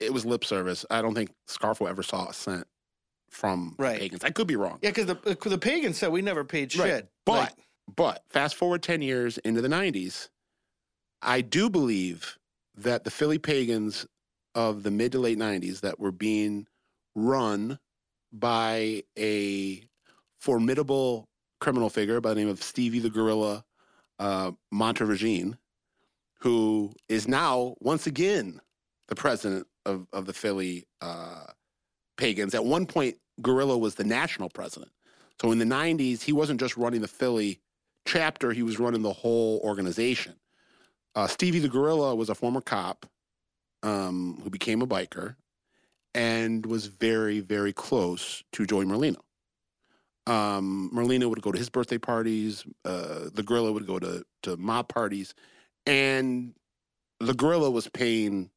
it 0.00 0.12
was 0.12 0.24
lip 0.24 0.44
service. 0.44 0.84
I 0.90 1.02
don't 1.02 1.14
think 1.14 1.30
Scarfo 1.48 1.88
ever 1.88 2.02
saw 2.02 2.28
a 2.28 2.34
cent 2.34 2.66
from 3.30 3.74
Right. 3.78 3.98
pagans. 3.98 4.24
I 4.24 4.30
could 4.30 4.46
be 4.46 4.56
wrong. 4.56 4.78
yeah, 4.82 4.90
because 4.90 5.06
the 5.06 5.16
uh, 5.30 5.48
the 5.48 5.58
pagans 5.58 5.98
said 5.98 6.10
we 6.12 6.22
never 6.22 6.44
paid 6.44 6.72
shit. 6.72 6.80
Right. 6.80 7.08
But 7.24 7.32
Like, 7.32 7.54
but 7.94 8.24
fast 8.30 8.56
forward 8.56 8.82
ten 8.82 9.02
years 9.02 9.38
into 9.38 9.60
the 9.60 9.68
'90s, 9.68 10.28
I 11.22 11.40
do 11.40 11.68
believe 11.68 12.38
that 12.74 13.04
the 13.04 13.10
Philly 13.10 13.38
pagans 13.38 14.06
of 14.54 14.82
the 14.82 14.90
mid 14.90 15.12
to 15.12 15.18
late 15.18 15.38
'90s 15.38 15.80
that 15.80 15.98
were 15.98 16.12
being 16.12 16.66
run 17.14 17.78
by 18.32 19.02
a 19.18 19.86
formidable 20.40 21.28
criminal 21.60 21.90
figure 21.90 22.20
by 22.20 22.30
the 22.30 22.40
name 22.40 22.48
of 22.48 22.62
Stevie 22.62 22.98
the 22.98 23.10
Gorilla 23.10 23.64
uh, 24.18 24.52
Mondevergine, 24.72 25.56
who 26.40 26.92
is 27.08 27.26
now 27.28 27.74
once 27.80 28.06
again 28.06 28.60
the 29.08 29.14
president 29.14 29.66
of, 29.84 30.06
of 30.12 30.26
the 30.26 30.32
Philly 30.32 30.86
uh, 31.00 31.44
pagans. 32.16 32.54
At 32.54 32.64
one 32.64 32.86
point, 32.86 33.16
Gorilla 33.40 33.78
was 33.78 33.94
the 33.94 34.04
national 34.04 34.48
president. 34.50 34.90
So 35.40 35.52
in 35.52 35.58
the 35.58 35.64
90s, 35.64 36.22
he 36.22 36.32
wasn't 36.32 36.60
just 36.60 36.76
running 36.76 37.02
the 37.02 37.08
Philly 37.08 37.60
chapter, 38.06 38.52
he 38.52 38.62
was 38.62 38.78
running 38.78 39.02
the 39.02 39.12
whole 39.12 39.60
organization. 39.64 40.34
Uh, 41.14 41.26
Stevie 41.26 41.58
the 41.58 41.68
Gorilla 41.68 42.14
was 42.14 42.28
a 42.28 42.34
former 42.34 42.60
cop 42.60 43.06
um, 43.82 44.40
who 44.42 44.50
became 44.50 44.82
a 44.82 44.86
biker 44.86 45.36
and 46.14 46.64
was 46.64 46.86
very, 46.86 47.40
very 47.40 47.72
close 47.72 48.42
to 48.52 48.66
Joey 48.66 48.86
Merlino. 48.86 49.20
Um, 50.26 50.90
Merlino 50.92 51.28
would 51.28 51.42
go 51.42 51.52
to 51.52 51.58
his 51.58 51.70
birthday 51.70 51.98
parties. 51.98 52.64
Uh, 52.84 53.28
the 53.32 53.44
Gorilla 53.44 53.72
would 53.72 53.86
go 53.86 53.98
to, 53.98 54.24
to 54.42 54.56
mob 54.56 54.88
parties. 54.88 55.34
And 55.86 56.54
the 57.20 57.34
Gorilla 57.34 57.70
was 57.70 57.88
paying 57.88 58.50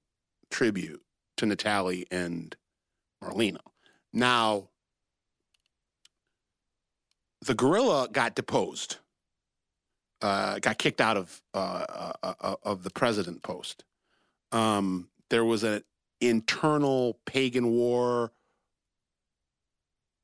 tribute 0.50 1.02
to 1.38 1.46
Natale 1.46 2.04
and 2.12 2.56
Merlino. 3.24 3.60
Now, 4.14 4.70
the 7.42 7.54
gorilla 7.54 8.10
got 8.12 8.36
deposed, 8.36 8.98
uh, 10.22 10.60
got 10.60 10.78
kicked 10.78 11.02
out 11.02 11.18
of 11.18 11.42
uh, 11.54 12.14
uh, 12.24 12.34
uh, 12.42 12.56
of 12.64 12.84
the 12.84 12.90
president 12.90 13.44
post. 13.44 13.84
Um, 14.52 15.10
there 15.30 15.46
was 15.46 15.64
an 15.64 15.84
internal 16.20 17.20
pagan 17.26 17.72
war 17.72 18.32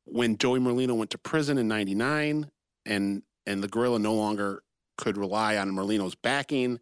when 0.05 0.37
Joey 0.37 0.59
Merlino 0.59 0.95
went 0.95 1.11
to 1.11 1.17
prison 1.17 1.57
in 1.57 1.67
'99, 1.67 2.49
and 2.85 3.23
and 3.45 3.63
the 3.63 3.67
gorilla 3.67 3.99
no 3.99 4.13
longer 4.13 4.63
could 4.97 5.17
rely 5.17 5.57
on 5.57 5.71
Merlino's 5.71 6.15
backing. 6.15 6.79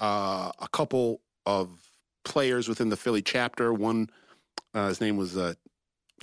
Uh, 0.00 0.52
a 0.60 0.68
couple 0.68 1.20
of 1.44 1.70
players 2.24 2.68
within 2.68 2.88
the 2.88 2.96
Philly 2.96 3.22
chapter, 3.22 3.72
one 3.72 4.08
uh, 4.74 4.88
his 4.88 5.00
name 5.00 5.16
was 5.16 5.36
uh, 5.36 5.54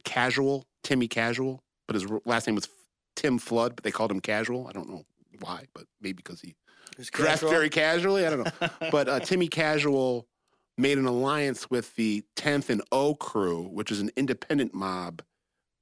Casual, 0.04 0.66
Timmy 0.84 1.08
Casual, 1.08 1.64
but 1.88 1.96
his 1.96 2.06
last 2.26 2.48
name 2.48 2.56
was 2.56 2.70
Tim 3.16 3.38
Flood, 3.38 3.76
but 3.76 3.84
they 3.84 3.92
called 3.92 4.12
him 4.12 4.20
Casual. 4.20 4.68
I 4.68 4.72
don't 4.72 4.90
know 4.90 5.04
why, 5.40 5.66
but 5.74 5.86
maybe 6.02 6.14
because 6.14 6.42
he 6.42 6.56
was 6.98 7.10
dressed 7.10 7.42
casual. 7.42 7.50
very 7.50 7.70
casually. 7.70 8.26
I 8.26 8.30
don't 8.30 8.46
know. 8.46 8.70
but 8.92 9.10
uh, 9.10 9.20
Timmy 9.20 9.48
Casual 9.48 10.28
made 10.78 10.98
an 10.98 11.06
alliance 11.06 11.70
with 11.70 11.96
the 11.96 12.24
10th 12.36 12.70
and 12.70 12.82
O 12.92 13.16
crew, 13.16 13.64
which 13.64 13.92
is 13.92 14.00
an 14.00 14.12
independent 14.16 14.74
mob 14.74 15.22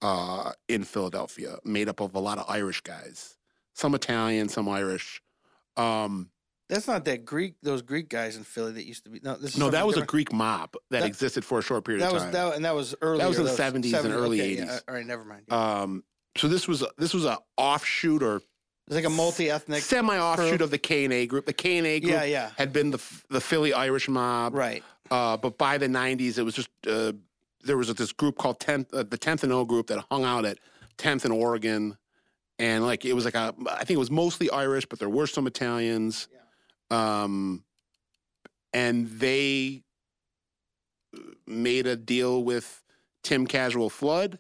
uh, 0.04 0.52
in 0.68 0.84
Philadelphia, 0.84 1.58
made 1.64 1.90
up 1.90 2.00
of 2.02 2.14
a 2.16 2.20
lot 2.20 2.38
of 2.38 2.46
Irish 2.50 2.82
guys, 2.82 3.36
some 3.74 3.96
Italian, 3.96 4.50
some 4.50 4.68
Irish. 4.70 5.22
Um, 5.78 6.30
That's 6.70 6.88
not 6.88 7.06
that 7.06 7.26
Greek. 7.26 7.56
Those 7.64 7.82
Greek 7.82 8.10
guys 8.10 8.36
in 8.38 8.44
Philly 8.44 8.74
that 8.74 8.86
used 8.86 9.04
to 9.06 9.10
be. 9.10 9.20
No, 9.24 9.36
this 9.36 9.54
is 9.54 9.58
no, 9.58 9.70
that 9.70 9.88
was 9.88 9.98
a. 9.98 10.02
Greek 10.06 10.32
mob 10.34 10.74
that, 10.92 11.00
That- 11.02 11.08
existed 11.08 11.44
for 11.46 11.60
a 11.60 11.62
short 11.62 11.86
period 11.86 12.02
That 12.02 12.08
of 12.08 12.14
was 12.14 12.24
time. 12.24 12.32
that, 12.34 12.56
and 12.56 12.66
that 12.66 12.76
was 12.76 12.94
early. 13.02 13.20
That 13.20 13.28
was 13.30 13.40
in 13.40 13.46
the 13.46 13.52
70s 13.52 13.94
and 14.04 14.14
early 14.14 14.42
okay, 14.42 14.56
80s. 14.56 14.66
yeah, 14.66 14.80
all 14.88 14.96
right, 14.96 15.06
never 15.06 15.24
mind. 15.24 15.52
um, 15.52 16.04
so 16.38 16.48
this 16.48 16.68
was 16.68 16.82
a, 16.82 16.88
this 16.98 17.14
was 17.14 17.26
a 17.26 17.38
offshoot 17.58 18.24
or 18.24 18.38
it's 18.88 18.96
like 18.96 19.06
a 19.06 19.10
multi-ethnic. 19.10 19.82
semi 19.84 20.18
offshoot 20.18 20.58
crew. 20.58 20.64
of 20.66 20.72
the 20.72 20.78
K 20.80 21.06
and 21.06 21.14
A 21.14 21.26
group. 21.26 21.46
The 21.46 21.54
K 21.54 21.78
and 21.78 21.88
A 21.88 22.00
group 22.00 22.12
Yeah, 22.12 22.24
yeah, 22.24 22.52
had 22.58 22.74
been 22.74 22.92
the 22.92 23.02
the 23.30 23.40
Philly 23.40 23.72
Irish 23.74 24.10
mob, 24.10 24.54
right. 24.56 24.84
uh, 25.12 25.38
but 25.38 25.58
by 25.58 25.78
the 25.78 25.88
'90s, 25.88 26.38
it 26.38 26.44
was 26.44 26.54
just 26.56 26.70
uh, 26.88 27.14
there 27.64 27.78
was 27.78 27.94
this 27.94 28.12
group 28.12 28.38
called 28.38 28.60
10th, 28.60 28.94
uh, 28.94 29.04
the 29.04 29.18
10th 29.18 29.44
and 29.44 29.52
O 29.52 29.66
group 29.66 29.88
that 29.88 30.04
hung 30.12 30.24
out 30.24 30.46
at 30.46 30.58
10th 30.98 31.26
and 31.26 31.34
Oregon, 31.34 31.98
and 32.60 32.86
like 32.86 33.06
it 33.06 33.14
was 33.14 33.26
like 33.26 33.36
a 33.36 33.54
I 33.70 33.80
think 33.80 33.92
it 33.92 33.98
was 33.98 34.12
mostly 34.12 34.50
Irish, 34.52 34.86
but 34.86 35.00
there 35.00 35.10
were 35.10 35.28
some 35.28 35.48
Italians, 35.48 36.28
um, 36.92 37.64
and 38.74 39.08
they 39.08 39.84
made 41.48 41.88
a 41.88 41.96
deal 41.96 42.44
with 42.44 42.84
Tim 43.24 43.48
Casual 43.48 43.90
Flood, 43.90 44.40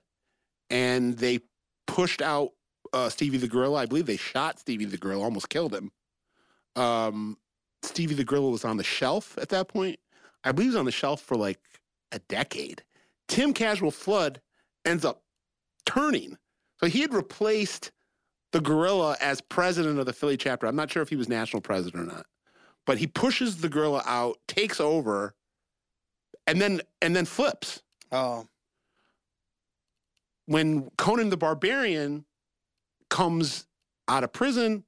and 0.69 1.17
they 1.17 1.39
pushed 1.87 2.21
out 2.21 2.51
uh, 2.93 3.09
Stevie 3.09 3.37
the 3.37 3.47
Gorilla. 3.47 3.81
I 3.81 3.85
believe 3.85 4.05
they 4.05 4.17
shot 4.17 4.59
Stevie 4.59 4.85
the 4.85 4.97
Gorilla, 4.97 5.23
almost 5.23 5.49
killed 5.49 5.73
him. 5.73 5.91
Um, 6.75 7.37
Stevie 7.81 8.15
the 8.15 8.23
Gorilla 8.23 8.49
was 8.49 8.65
on 8.65 8.77
the 8.77 8.83
shelf 8.83 9.37
at 9.37 9.49
that 9.49 9.67
point. 9.67 9.99
I 10.43 10.51
believe 10.51 10.67
he 10.71 10.75
was 10.75 10.79
on 10.79 10.85
the 10.85 10.91
shelf 10.91 11.21
for 11.21 11.35
like 11.35 11.59
a 12.11 12.19
decade. 12.19 12.83
Tim 13.33 13.53
Casual 13.53 13.89
Flood 13.91 14.41
ends 14.85 15.03
up 15.03 15.23
turning. 15.85 16.37
So 16.79 16.87
he 16.87 17.01
had 17.01 17.13
replaced 17.13 17.91
the 18.51 18.61
gorilla 18.61 19.17
as 19.19 19.41
president 19.41 19.97
of 19.97 20.05
the 20.05 20.13
Philly 20.13 20.37
chapter. 20.37 20.67
I'm 20.67 20.75
not 20.75 20.91
sure 20.91 21.01
if 21.01 21.09
he 21.09 21.15
was 21.15 21.27
national 21.27 21.61
president 21.61 22.03
or 22.03 22.05
not. 22.05 22.25
But 22.85 22.99
he 22.99 23.07
pushes 23.07 23.57
the 23.57 23.69
gorilla 23.69 24.03
out, 24.05 24.37
takes 24.47 24.79
over, 24.79 25.33
and 26.45 26.61
then 26.61 26.81
and 27.01 27.15
then 27.15 27.25
flips 27.25 27.81
Oh, 28.11 28.47
when 30.45 30.91
Conan 30.99 31.29
the 31.31 31.37
Barbarian 31.37 32.25
comes 33.09 33.65
out 34.07 34.23
of 34.23 34.31
prison, 34.31 34.83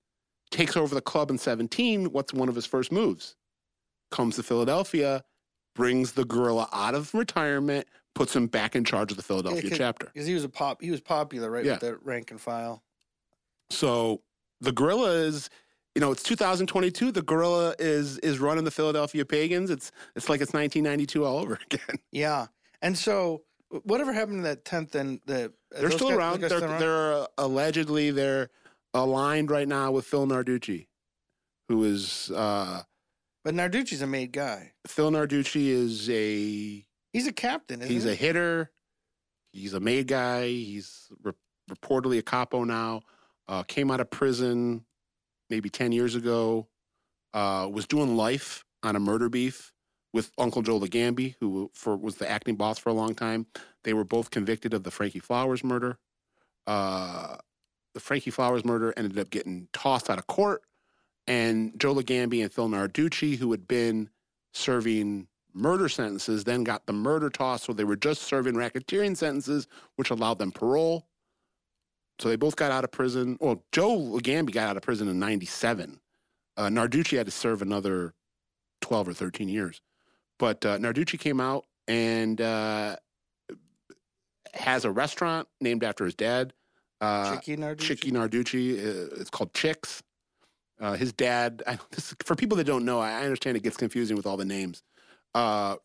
takes 0.52 0.78
over 0.78 0.94
the 0.94 1.02
club 1.02 1.32
in 1.32 1.40
17, 1.40 2.12
what's 2.12 2.32
one 2.32 2.50
of 2.50 2.56
his 2.56 2.68
first 2.68 2.92
moves? 2.92 3.36
Comes 4.12 4.36
to 4.36 4.44
Philadelphia, 4.44 5.24
brings 5.74 6.12
the 6.12 6.26
gorilla 6.26 6.70
out 6.72 6.94
of 6.94 7.16
retirement, 7.16 7.88
puts 8.16 8.36
him 8.36 8.48
back 8.48 8.76
in 8.76 8.84
charge 8.84 9.12
of 9.12 9.18
the 9.18 9.24
Philadelphia 9.24 9.70
Yeah, 9.70 9.78
chapter. 9.78 10.08
Because 10.08 10.26
he 10.26 10.34
was 10.34 10.44
a 10.44 10.50
pop, 10.50 10.82
he 10.82 10.90
was 10.90 11.02
popular, 11.02 11.52
right? 11.52 11.64
Yeah. 11.66 11.74
With 11.74 11.82
the 11.82 11.98
rank 11.98 12.32
and 12.32 12.42
file. 12.42 12.82
So 13.70 14.22
the 14.62 14.72
gorilla 14.72 15.12
is, 15.12 15.50
you 15.94 16.02
know, 16.02 16.12
it's 16.12 16.24
2022. 16.24 17.12
The 17.12 17.22
gorilla 17.22 17.76
is 17.78 18.18
is 18.20 18.40
running 18.40 18.64
the 18.64 18.72
Philadelphia 18.72 19.26
Pagans. 19.26 19.70
It's 19.70 19.92
it's 20.16 20.30
like 20.30 20.42
it's 20.42 20.54
1992 20.54 21.24
all 21.26 21.38
over 21.38 21.60
again. 21.72 21.98
Yeah. 22.12 22.48
And 22.82 22.98
so, 22.98 23.44
whatever 23.84 24.14
happened 24.14 24.40
to 24.40 24.44
that 24.44 24.66
tenth 24.66 24.96
and 24.96 25.20
the? 25.26 25.52
They're 25.72 25.92
still 25.92 26.10
guys- 26.10 26.18
around. 26.18 26.42
They're, 26.42 26.50
still 26.50 26.64
around? 26.64 26.80
they're 26.80 27.14
uh, 27.14 27.28
allegedly 27.38 28.12
they're 28.12 28.50
aligned 28.94 29.52
right 29.52 29.68
now 29.68 29.92
with 29.92 30.06
Phil 30.06 30.26
Narducci, 30.28 30.88
who 31.68 31.84
is 31.84 32.32
uh, 32.32 32.84
But 33.44 33.56
Narducci's 33.56 34.02
a 34.02 34.08
made 34.08 34.32
guy. 34.32 34.72
Phil 34.88 35.12
Narducci 35.12 35.68
is 35.68 36.10
a 36.10 36.85
He's 37.16 37.28
a 37.28 37.32
captain. 37.32 37.82
Isn't 37.82 37.94
he's 37.94 38.04
he? 38.04 38.12
a 38.12 38.14
hitter. 38.14 38.72
He's 39.54 39.74
a 39.74 39.80
made 39.80 40.08
guy. 40.08 40.48
He's 40.48 41.08
re- 41.24 41.32
reportedly 41.72 42.18
a 42.18 42.22
capo 42.22 42.66
now. 42.66 43.04
Uh, 43.48 43.64
came 43.64 43.90
out 43.90 44.02
of 44.02 44.10
prison 44.10 44.84
maybe 45.50 45.70
10 45.70 45.94
years 45.94 46.16
ago. 46.16 46.68
Uh, 47.34 47.70
was 47.72 47.88
doing 47.88 48.18
life 48.18 48.66
on 48.84 48.98
a 48.98 49.00
murder 49.00 49.30
beef 49.30 49.72
with 50.12 50.30
Uncle 50.38 50.62
Joe 50.62 50.78
Ligambi, 50.78 51.36
who 51.40 51.72
for, 51.74 51.96
was 51.96 52.16
the 52.18 52.30
acting 52.30 52.56
boss 52.56 52.80
for 52.80 52.90
a 52.90 52.94
long 52.94 53.16
time. 53.16 53.46
They 53.86 53.94
were 53.94 54.04
both 54.04 54.30
convicted 54.30 54.74
of 54.74 54.84
the 54.84 54.92
Frankie 54.92 55.20
Flowers 55.20 55.64
murder. 55.64 55.98
Uh, 56.68 57.38
the 57.94 58.02
Frankie 58.02 58.32
Flowers 58.32 58.66
murder 58.66 58.94
ended 58.98 59.18
up 59.18 59.30
getting 59.30 59.70
tossed 59.72 60.10
out 60.10 60.20
of 60.20 60.28
court. 60.28 60.64
And 61.28 61.80
Joe 61.80 61.96
Ligambi 61.96 62.44
and 62.44 62.52
Phil 62.52 62.68
Narducci, 62.68 63.38
who 63.38 63.52
had 63.52 63.70
been 63.70 64.10
serving 64.54 65.30
murder 65.56 65.90
sentences, 65.90 66.44
then 66.44 66.64
got 66.64 66.86
the 66.86 66.94
murder 66.94 67.30
tossed, 67.30 67.64
so 67.64 67.74
they 67.74 67.84
were 67.84 67.96
just 67.96 68.24
serving 68.24 68.54
racketeering 68.56 69.18
sentences, 69.18 69.68
which 69.96 70.12
allowed 70.12 70.38
them 70.38 70.52
parole. 70.52 71.08
So 72.20 72.30
they 72.30 72.36
both 72.36 72.56
got 72.56 72.72
out 72.72 72.84
of 72.84 72.92
prison. 72.92 73.38
Well, 73.42 73.64
Joe 73.72 73.98
Ligambi 73.98 74.52
got 74.52 74.70
out 74.70 74.78
of 74.78 74.84
prison 74.84 75.08
in 75.08 75.20
'97. 75.20 76.00
Uh, 76.58 76.68
Narducci 76.68 77.18
had 77.18 77.26
to 77.26 77.32
serve 77.32 77.62
another 77.62 78.14
12 78.82 79.10
or 79.10 79.14
13 79.14 79.50
years. 79.50 79.82
But 80.40 80.66
uh, 80.66 80.78
Narducci 80.78 81.20
came 81.20 81.42
out 81.42 81.66
and 81.88 82.40
uh, 82.40 82.96
has 84.54 84.86
a 84.86 84.92
restaurant 84.92 85.48
named 85.60 85.84
after 85.84 86.06
his 86.06 86.16
dad, 86.16 86.54
uh, 87.02 87.36
Chicky 87.36 87.58
Narducci. 87.58 87.80
Chicky 87.80 88.12
Narducci. 88.12 88.78
Uh, 88.78 89.16
it's 89.20 89.30
called 89.30 89.54
Chicks. 89.54 90.02
Uh, 90.80 90.94
his 90.94 91.14
dad, 91.14 91.64
I, 91.66 91.80
this, 91.92 92.14
for 92.26 92.36
people 92.36 92.58
that 92.58 92.66
don't 92.66 92.86
know, 92.86 93.00
I, 93.00 93.12
I 93.12 93.24
understand 93.24 93.58
it 93.58 93.64
gets 93.64 93.78
confusing 93.78 94.18
with 94.18 94.26
all 94.26 94.38
the 94.38 94.46
names. 94.46 94.84
Uh, 95.36 95.76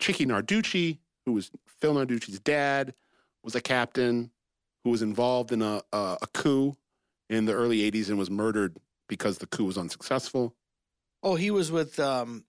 Chicky 0.00 0.26
Narducci, 0.26 0.98
who 1.26 1.32
was 1.34 1.50
Phil 1.66 1.94
Narducci's 1.94 2.40
dad, 2.40 2.94
was 3.44 3.54
a 3.54 3.60
captain 3.60 4.30
who 4.82 4.90
was 4.90 5.02
involved 5.02 5.52
in 5.52 5.62
a, 5.62 5.82
a, 5.92 6.16
a 6.22 6.26
coup 6.32 6.74
in 7.30 7.44
the 7.44 7.52
early 7.52 7.88
80s 7.90 8.08
and 8.08 8.18
was 8.18 8.30
murdered 8.30 8.76
because 9.08 9.38
the 9.38 9.46
coup 9.46 9.64
was 9.66 9.78
unsuccessful. 9.78 10.54
Oh, 11.22 11.34
he 11.36 11.50
was 11.50 11.70
with 11.70 12.00
um, 12.00 12.44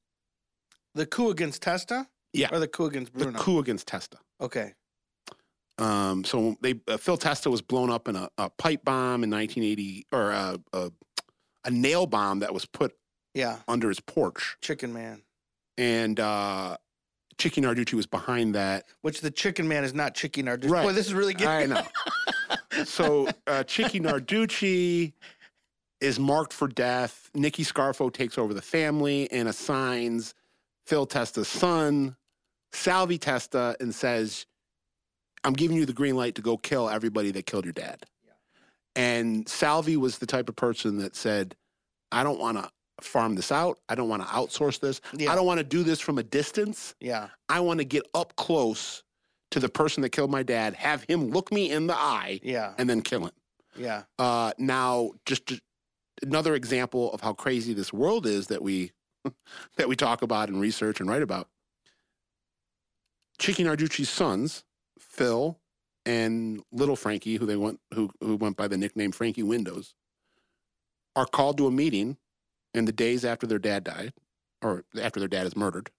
the 0.96 1.06
coup 1.06 1.30
against 1.30 1.62
Testa. 1.62 2.08
Yeah. 2.34 2.50
Or 2.52 2.60
the 2.60 2.68
coup 2.68 2.86
against 2.86 3.14
The 3.14 3.32
coup 3.34 3.60
against 3.60 3.88
Testa. 3.88 4.18
Okay. 4.42 4.74
Um, 5.78 6.24
so 6.24 6.56
they 6.62 6.76
uh, 6.88 6.96
Phil 6.98 7.18
Testa 7.18 7.50
was 7.50 7.62
blown 7.62 7.90
up 7.90 8.08
in 8.08 8.16
a, 8.16 8.30
a 8.38 8.50
pipe 8.50 8.86
bomb 8.86 9.24
in 9.24 9.30
1980, 9.30 10.08
or 10.14 10.32
a, 10.32 10.58
a, 10.74 10.92
a 11.66 11.72
nail 11.72 12.06
bomb 12.08 12.40
that 12.40 12.54
was 12.54 12.66
put 12.66 12.94
Yeah. 13.34 13.58
under 13.68 13.90
his 13.90 14.00
porch, 14.00 14.56
Chicken 14.62 14.94
Man. 14.94 15.22
And 15.78 16.20
uh, 16.20 16.78
Chicky 17.38 17.62
Narducci 17.62 17.94
was 17.94 18.06
behind 18.06 18.56
that. 18.56 18.86
Which 19.02 19.22
the 19.22 19.32
Chicken 19.32 19.68
Man 19.68 19.84
is 19.84 19.94
not 19.94 20.16
Chicky 20.16 20.44
Narducci. 20.44 20.70
Right. 20.70 20.84
Boy, 20.84 20.94
this 20.94 21.08
is 21.08 21.14
really 21.14 21.34
good. 21.34 21.48
I 21.48 21.66
know. 21.66 21.84
so 22.86 23.28
uh, 23.48 23.64
Chicky 23.64 24.00
Narducci 24.00 25.14
is 26.02 26.20
marked 26.20 26.54
for 26.54 26.68
death. 26.68 27.30
Nicky 27.34 27.64
Scarfo 27.64 28.12
takes 28.12 28.38
over 28.38 28.54
the 28.54 28.62
family 28.62 29.32
and 29.32 29.48
assigns 29.48 30.34
Phil 30.86 31.06
Testa's 31.06 31.48
son, 31.48 32.16
Salvi 32.72 33.18
Testa, 33.18 33.76
and 33.80 33.94
says, 33.94 34.46
I'm 35.44 35.54
giving 35.54 35.78
you 35.78 35.86
the 35.86 35.94
green 35.94 36.16
light 36.16 36.36
to 36.36 36.42
go 36.42 36.58
kill 36.58 36.90
everybody 36.90 37.32
that 37.32 37.46
killed 37.46 37.66
your 37.66 37.74
dad. 37.74 38.06
Yeah. 38.26 38.32
And 38.96 39.48
Salvi 39.48 39.98
was 39.98 40.18
the 40.20 40.26
type 40.26 40.50
of 40.50 40.56
person 40.56 40.98
that 41.00 41.16
said, 41.16 41.56
I 42.12 42.24
don't 42.24 42.40
want 42.40 42.58
to 42.58 42.70
farm 43.08 43.36
this 43.36 43.52
out. 43.52 43.80
I 43.90 43.96
don't 43.96 44.10
want 44.10 44.22
to 44.22 44.28
outsource 44.28 44.80
this. 44.80 45.02
Yeah. 45.14 45.32
I 45.32 45.36
don't 45.36 45.46
want 45.46 45.60
to 45.60 45.64
do 45.64 45.84
this 45.84 46.00
from 46.00 46.18
a 46.18 46.24
distance. 46.24 46.96
Yeah. 47.00 47.30
I 47.50 47.60
want 47.60 47.80
to 47.80 47.86
get 47.86 48.04
up 48.14 48.36
close 48.36 49.04
to 49.52 49.60
the 49.60 49.70
person 49.70 50.02
that 50.02 50.10
killed 50.10 50.32
my 50.32 50.44
dad, 50.44 50.74
have 50.74 51.04
him 51.08 51.30
look 51.30 51.52
me 51.52 51.72
in 51.72 51.88
the 51.88 51.96
eye, 51.96 52.40
Yeah. 52.44 52.74
and 52.78 52.90
then 52.90 53.02
kill 53.02 53.26
him. 53.26 53.32
Yeah. 53.78 54.04
Uh, 54.20 54.52
now, 54.58 55.12
just 55.26 55.46
to- 55.48 55.62
another 56.24 56.56
example 56.56 57.12
of 57.14 57.22
how 57.22 57.34
crazy 57.34 57.74
this 57.74 57.92
world 57.94 58.26
is 58.26 58.48
that 58.48 58.62
we 58.62 58.92
that 59.78 59.88
we 59.88 59.96
talk 59.96 60.22
about 60.22 60.50
and 60.50 60.60
research 60.62 61.00
and 61.00 61.10
write 61.10 61.22
about. 61.22 61.48
Chicky 63.40 63.64
Narducci's 63.64 64.10
sons, 64.10 64.64
Phil 65.00 65.60
and 66.06 66.64
Little 66.72 66.96
Frankie, 66.96 67.36
who 67.36 67.46
they 67.46 67.56
went 67.58 67.80
who 67.94 68.10
who 68.22 68.36
went 68.38 68.56
by 68.58 68.68
the 68.68 68.78
nickname 68.78 69.12
Frankie 69.12 69.44
Windows, 69.44 69.94
are 71.16 71.26
called 71.26 71.58
to 71.58 71.68
a 71.68 71.72
meeting 71.72 72.18
in 72.78 72.86
the 72.86 72.92
days 72.92 73.24
after 73.26 73.48
their 73.48 73.60
dad 73.60 73.84
died, 73.84 74.14
or 74.62 74.84
after 75.02 75.20
their 75.20 75.30
dad 75.30 75.46
is 75.48 75.56
murdered, 75.56 75.90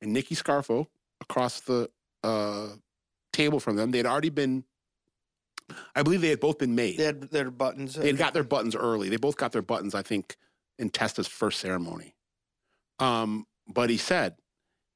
and 0.00 0.12
Nicky 0.12 0.34
Scarfo 0.34 0.86
across 1.20 1.60
the 1.60 1.90
uh, 2.22 2.68
table 3.32 3.60
from 3.60 3.76
them. 3.76 3.90
They 3.90 3.98
had 3.98 4.06
already 4.06 4.30
been, 4.30 4.64
I 5.94 6.02
believe, 6.02 6.20
they 6.20 6.28
had 6.30 6.40
both 6.40 6.58
been 6.58 6.74
made. 6.74 6.98
They 6.98 7.04
had 7.04 7.22
their 7.30 7.50
buttons. 7.50 7.94
They 7.94 8.06
had 8.08 8.18
got 8.18 8.34
their 8.34 8.44
buttons 8.44 8.76
early. 8.76 9.08
They 9.08 9.16
both 9.16 9.36
got 9.36 9.52
their 9.52 9.62
buttons, 9.62 9.94
I 9.94 10.02
think, 10.02 10.36
in 10.78 10.90
Testa's 10.90 11.28
first 11.28 11.60
ceremony. 11.60 12.14
Um, 12.98 13.46
but 13.66 13.90
he 13.90 13.96
said, 13.96 14.36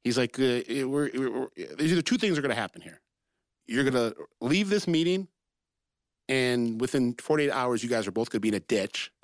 he's 0.04 0.18
like, 0.18 0.38
uh, 0.38 0.62
it- 0.66 0.88
we're, 0.88 1.10
we're, 1.14 1.48
there's 1.56 1.92
either 1.92 2.02
two 2.02 2.18
things 2.18 2.38
are 2.38 2.42
going 2.42 2.54
to 2.54 2.60
happen 2.60 2.82
here. 2.82 3.00
You're 3.66 3.84
going 3.88 3.94
to 4.12 4.14
leave 4.40 4.68
this 4.68 4.86
meeting, 4.86 5.26
and 6.28 6.80
within 6.80 7.14
48 7.14 7.50
hours, 7.50 7.82
you 7.82 7.88
guys 7.88 8.06
are 8.06 8.12
both 8.12 8.30
going 8.30 8.38
to 8.38 8.42
be 8.42 8.48
in 8.48 8.54
a 8.54 8.60
ditch. 8.60 9.10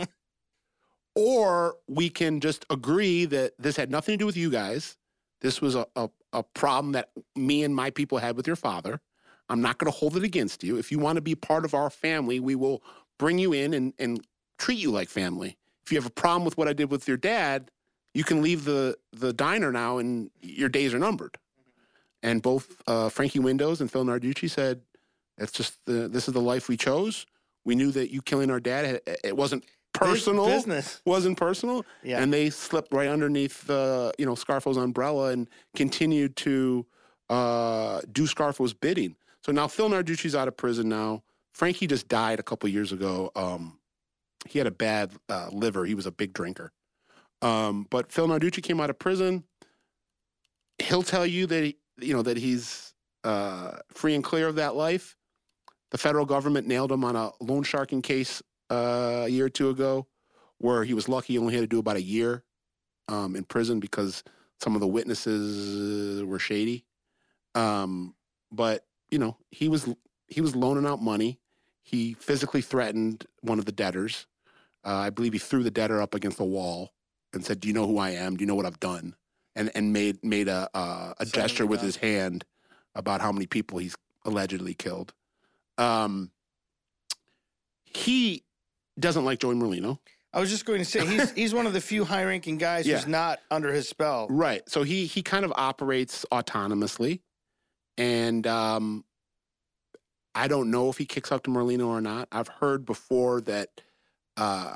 or 1.15 1.77
we 1.89 2.09
can 2.09 2.41
just 2.41 2.65
agree 2.71 3.25
that 3.27 3.53
this 3.59 3.77
had 3.77 3.91
nothing 3.91 4.15
to 4.15 4.19
do 4.19 4.27
with 4.27 4.37
you 4.37 4.51
guys. 4.51 4.97
This 5.41 5.61
was 5.61 5.75
a, 5.75 5.87
a, 5.97 6.09
a 6.33 6.43
problem 6.43 6.93
that 6.93 7.11
me 7.37 7.65
and 7.65 7.75
my 7.75 7.91
people 7.91 8.19
had 8.19 8.37
with 8.37 8.47
your 8.47 8.57
father. 8.57 9.01
I'm 9.49 9.61
not 9.61 9.79
going 9.79 9.91
to 9.93 9.97
hold 9.99 10.17
it 10.17 10.25
against 10.25 10.65
you. 10.65 10.79
If 10.79 10.91
you 10.91 10.99
want 10.99 11.17
to 11.17 11.23
be 11.23 11.35
part 11.35 11.65
of 11.65 11.75
our 11.75 11.91
family, 11.91 12.41
we 12.41 12.55
will 12.55 12.83
bring 13.19 13.39
you 13.39 13.53
in 13.53 13.75
and, 13.75 13.93
and 13.99 14.25
treat 14.59 14.79
you 14.79 14.91
like 14.91 15.09
family. 15.09 15.59
If 15.85 15.93
you 15.93 15.99
have 15.99 16.07
a 16.07 16.11
problem 16.11 16.45
with 16.45 16.57
what 16.57 16.69
I 16.69 16.73
did 16.73 16.91
with 16.91 17.07
your 17.07 17.17
dad, 17.17 17.71
you 18.15 18.25
can 18.25 18.41
leave 18.41 18.65
the, 18.65 18.97
the 19.13 19.33
diner 19.33 19.73
now 19.73 19.99
and 19.99 20.31
your 20.41 20.69
days 20.69 20.95
are 20.95 20.99
numbered. 20.99 21.39
And 22.23 22.41
both 22.41 22.81
uh, 22.87 23.09
Frankie 23.09 23.41
Windows 23.41 23.81
and 23.81 23.91
Phil 23.91 24.05
Narducci 24.05 24.49
said, 24.49 24.83
"It's 25.39 25.51
just 25.51 25.85
the, 25.87 26.09
this 26.09 26.29
is 26.29 26.35
the 26.35 26.41
life 26.41 26.69
we 26.69 26.77
chose. 26.77 27.27
We 27.65 27.75
knew 27.75 27.91
that 27.93 28.13
you 28.13 28.23
killing 28.23 28.51
our 28.51 28.61
dad, 28.61 29.01
it 29.25 29.37
wasn't 29.37 29.65
personal, 29.93 30.47
business. 30.47 31.01
wasn't 31.05 31.36
personal, 31.36 31.84
Yeah. 32.03 32.22
and 32.22 32.32
they 32.32 32.51
slipped 32.51 32.93
right 32.93 33.09
underneath 33.09 33.66
the 33.66 34.12
you 34.18 34.26
know 34.26 34.34
Scarfo's 34.34 34.76
umbrella 34.76 35.30
and 35.30 35.49
continued 35.76 36.36
to 36.36 36.86
uh, 37.30 38.01
do 38.11 38.26
Scarfo's 38.26 38.74
bidding. 38.74 39.16
So 39.45 39.53
now 39.53 39.66
Phil 39.68 39.88
Narducci's 39.88 40.34
out 40.34 40.49
of 40.49 40.57
prison 40.57 40.88
now. 40.88 41.22
Frankie 41.53 41.86
just 41.86 42.09
died 42.09 42.38
a 42.40 42.43
couple 42.43 42.68
years 42.68 42.93
ago. 42.93 43.30
Um, 43.36 43.78
he 44.47 44.59
had 44.59 44.66
a 44.66 44.70
bad 44.72 45.12
uh, 45.28 45.49
liver. 45.53 45.84
He 45.84 45.95
was 45.95 46.07
a 46.07 46.11
big 46.12 46.32
drinker. 46.32 46.72
Um, 47.43 47.86
but 47.90 48.11
Phil 48.12 48.26
Narducci 48.28 48.62
came 48.62 48.80
out 48.80 48.90
of 48.90 48.99
prison. 48.99 49.45
He'll 50.78 51.03
tell 51.03 51.26
you 51.26 51.47
that 51.47 51.64
he, 51.64 51.76
you 52.01 52.14
know 52.14 52.22
that 52.22 52.36
he's 52.36 52.95
uh, 53.24 53.78
free 53.93 54.14
and 54.14 54.24
clear 54.24 54.49
of 54.49 54.57
that 54.57 54.74
life. 54.74 55.16
The 55.90 55.99
federal 55.99 56.24
government 56.24 56.66
nailed 56.66 56.90
him 56.90 57.05
on 57.05 57.16
a 57.16 57.30
loan 57.40 57.62
sharking 57.64 58.01
case 58.03 58.43
uh, 58.73 59.25
a 59.27 59.29
year 59.29 59.47
or 59.47 59.51
two 59.51 59.68
ago, 59.68 60.07
where 60.59 60.85
he 60.85 60.95
was 60.95 61.09
lucky 61.09 61.35
he 61.35 61.39
only 61.39 61.55
had 61.55 61.61
to 61.61 61.66
do 61.66 61.79
about 61.79 61.97
a 61.97 62.03
year 62.03 62.43
um, 63.09 63.37
in 63.37 63.45
prison 63.45 63.81
because 63.81 64.23
some 64.61 64.75
of 64.75 64.81
the 64.81 64.87
witnesses 64.87 66.23
uh, 66.23 66.27
were 66.27 66.39
shady. 66.39 66.85
Um, 67.55 68.14
but 68.51 68.87
you 69.11 69.18
know 69.18 69.37
he 69.51 69.68
was 69.68 69.89
he 70.27 70.41
was 70.41 70.57
loaning 70.57 70.87
out 70.87 71.03
money. 71.03 71.39
He 71.83 72.14
physically 72.14 72.62
threatened 72.62 73.27
one 73.41 73.59
of 73.59 73.64
the 73.64 73.73
debtors. 73.73 74.27
Uh, 74.85 74.95
I 74.95 75.11
believe 75.11 75.33
he 75.33 75.39
threw 75.39 75.62
the 75.62 75.70
debtor 75.70 76.01
up 76.01 76.14
against 76.14 76.39
the 76.39 76.45
wall 76.45 76.93
and 77.33 77.45
said, 77.45 77.61
"Do 77.61 77.68
you 77.68 77.75
know 77.75 77.87
who 77.87 77.99
I 77.99 78.11
am? 78.11 78.37
Do 78.37 78.43
you 78.43 78.47
know 78.47 78.55
what 78.55 78.66
I've 78.66 78.81
done?" 78.81 79.14
And 79.55 79.70
and 79.75 79.93
made 79.93 80.25
made 80.25 80.49
a 80.49 80.70
uh, 80.73 81.14
a 81.18 81.27
gesture 81.27 81.66
with 81.66 81.83
his 81.83 81.97
hand 81.97 82.45
about 82.95 83.20
how 83.20 83.33
many 83.33 83.47
people 83.47 83.79
he's 83.79 83.97
allegedly 84.25 84.75
killed. 84.75 85.12
Um, 85.77 86.31
he 87.85 88.45
doesn't 88.99 89.24
like 89.24 89.38
Joey 89.40 89.55
Merlino. 89.55 89.99
I 90.34 90.40
was 90.40 90.49
just 90.49 90.64
going 90.64 90.78
to 90.78 90.84
say 90.84 91.05
he's 91.07 91.30
he's 91.34 91.55
one 91.55 91.66
of 91.66 91.72
the 91.72 91.80
few 91.80 92.05
high-ranking 92.05 92.59
guys 92.59 92.86
Yeah. 92.86 92.97
who's 92.97 93.07
not 93.07 93.40
under 93.51 93.72
his 93.72 93.88
spell. 93.88 94.26
Right. 94.30 94.66
So 94.68 94.82
he 94.82 95.07
he 95.07 95.22
kind 95.22 95.45
of 95.45 95.53
operates 95.57 96.24
autonomously, 96.32 97.20
and 97.99 98.47
um, 98.47 99.05
I 100.34 100.49
don't 100.49 100.70
know 100.70 100.88
if 100.88 100.99
he 100.99 101.05
kicks 101.05 101.30
up 101.32 101.43
to 101.45 101.51
Merlino 101.51 101.86
or 101.88 102.01
not. 102.01 102.28
I've 102.32 102.49
heard 102.49 102.86
before 102.86 103.40
that 103.43 103.68
uh, 104.36 104.74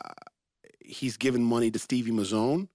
he's 0.81 1.17
given 1.17 1.43
money 1.43 1.71
to 1.71 1.79
Stevie 1.79 2.11
Mazzone, 2.13 2.69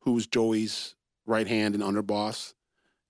who's 0.00 0.26
Joey's 0.26 0.94
right 1.26 1.46
hand 1.46 1.74
and 1.74 1.84
underboss, 1.84 2.54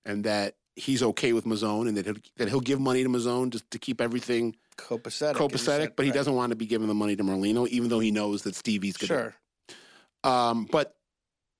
and 0.05 0.25
that 0.25 0.57
he's 0.77 1.03
okay 1.05 1.33
with 1.33 1.45
Mazzone 1.45 1.87
and 1.87 1.97
that 1.97 2.05
he'll, 2.07 2.17
that 2.37 2.49
he'll 2.49 2.61
give 2.61 2.81
money 2.81 3.05
to 3.05 3.09
Mazzone 3.09 3.51
just 3.51 3.71
to 3.71 3.79
keep 3.79 4.01
everything 4.01 4.57
Copacetic. 4.77 5.35
copacetic, 5.35 5.93
but 5.97 6.05
he 6.05 6.11
right. 6.11 6.17
doesn't 6.17 6.35
want 6.35 6.51
to 6.51 6.57
be 6.57 6.67
giving 6.67 6.89
the 6.89 6.95
money 6.95 7.17
to 7.17 7.23
Merlino, 7.23 7.67
even 7.69 7.89
though 7.89 8.01
he 8.01 8.11
knows 8.11 8.43
that 8.43 8.55
Stevie's 8.55 8.97
going 8.97 9.09
to 9.09 9.15
Sure. 9.15 10.31
um, 10.31 10.67
but 10.71 10.97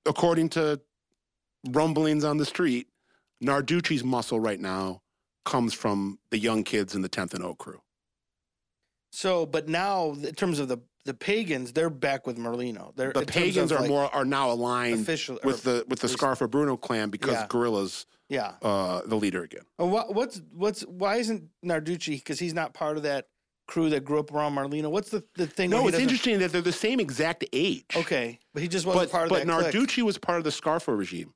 according 0.05 0.49
to 0.49 0.81
rumblings 1.69 2.23
on 2.23 2.37
the 2.37 2.45
street, 2.45 2.87
Narducci's 3.43 4.03
muscle 4.03 4.39
right 4.39 4.59
now 4.59 5.01
comes 5.45 5.73
from 5.73 6.19
the 6.31 6.37
young 6.39 6.63
kids 6.63 6.95
in 6.95 7.01
the 7.01 7.09
10th 7.09 7.33
and 7.33 7.43
O 7.43 7.55
crew. 7.55 7.81
So, 9.11 9.45
but 9.45 9.67
now 9.69 10.11
in 10.11 10.33
terms 10.35 10.59
of 10.59 10.67
the 10.67 10.79
the 11.05 11.13
pagans, 11.13 11.71
they're 11.71 11.91
back 11.91 12.25
with 12.25 12.35
Merlino. 12.37 12.91
They're 12.95 13.13
The 13.13 13.27
pagans 13.27 13.71
are 13.71 13.79
like, 13.79 13.89
more 13.89 14.13
are 14.13 14.25
now 14.25 14.51
aligned 14.51 15.01
official 15.01 15.39
with 15.43 15.61
the 15.63 15.85
with 15.87 15.99
the 15.99 16.07
Scarfo 16.07 16.49
Bruno 16.49 16.75
clan 16.77 17.11
because 17.11 17.33
Yeah. 17.33 17.47
Gorilla's 17.47 18.07
yeah. 18.29 18.53
uh, 18.61 19.01
the 19.05 19.15
leader 19.15 19.43
again. 19.43 19.63
And 19.79 19.91
what 19.91 20.13
what's 20.13 20.41
what's 20.53 20.81
why 20.81 21.17
isn't 21.17 21.49
Narducci 21.63 22.17
because 22.17 22.39
he's 22.39 22.53
not 22.53 22.73
part 22.73 22.97
of 22.97 23.03
that 23.03 23.27
crew 23.67 23.89
that 23.89 24.05
grew 24.05 24.19
up 24.19 24.33
around 24.33 24.55
Merlino? 24.55 24.89
What's 24.89 25.09
the 25.09 25.23
the 25.35 25.47
thing? 25.47 25.69
No, 25.69 25.87
it's 25.87 25.99
interesting 25.99 26.39
that 26.39 26.51
they're 26.51 26.61
the 26.61 26.71
same 26.71 26.99
exact 26.99 27.45
age. 27.53 27.85
Okay, 27.95 28.39
but 28.53 28.61
he 28.61 28.69
just 28.69 28.85
wasn't 28.85 29.05
but 29.05 29.11
part 29.11 29.23
of 29.25 29.29
but 29.29 29.45
that. 29.45 29.71
clique. 29.71 29.89
Narducci 29.89 30.03
was 30.03 30.17
part 30.17 30.37
of 30.37 30.43
the 30.43 30.49
Scarfo 30.49 30.97
regime, 30.97 31.33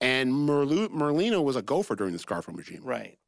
and 0.00 0.32
Merlu, 0.32 0.88
Merlino 0.88 1.42
was 1.42 1.56
a 1.56 1.62
gopher 1.62 1.96
during 1.96 2.12
the 2.12 2.18
Scarfo 2.18 2.56
regime. 2.56 2.80
Right. 2.82 3.18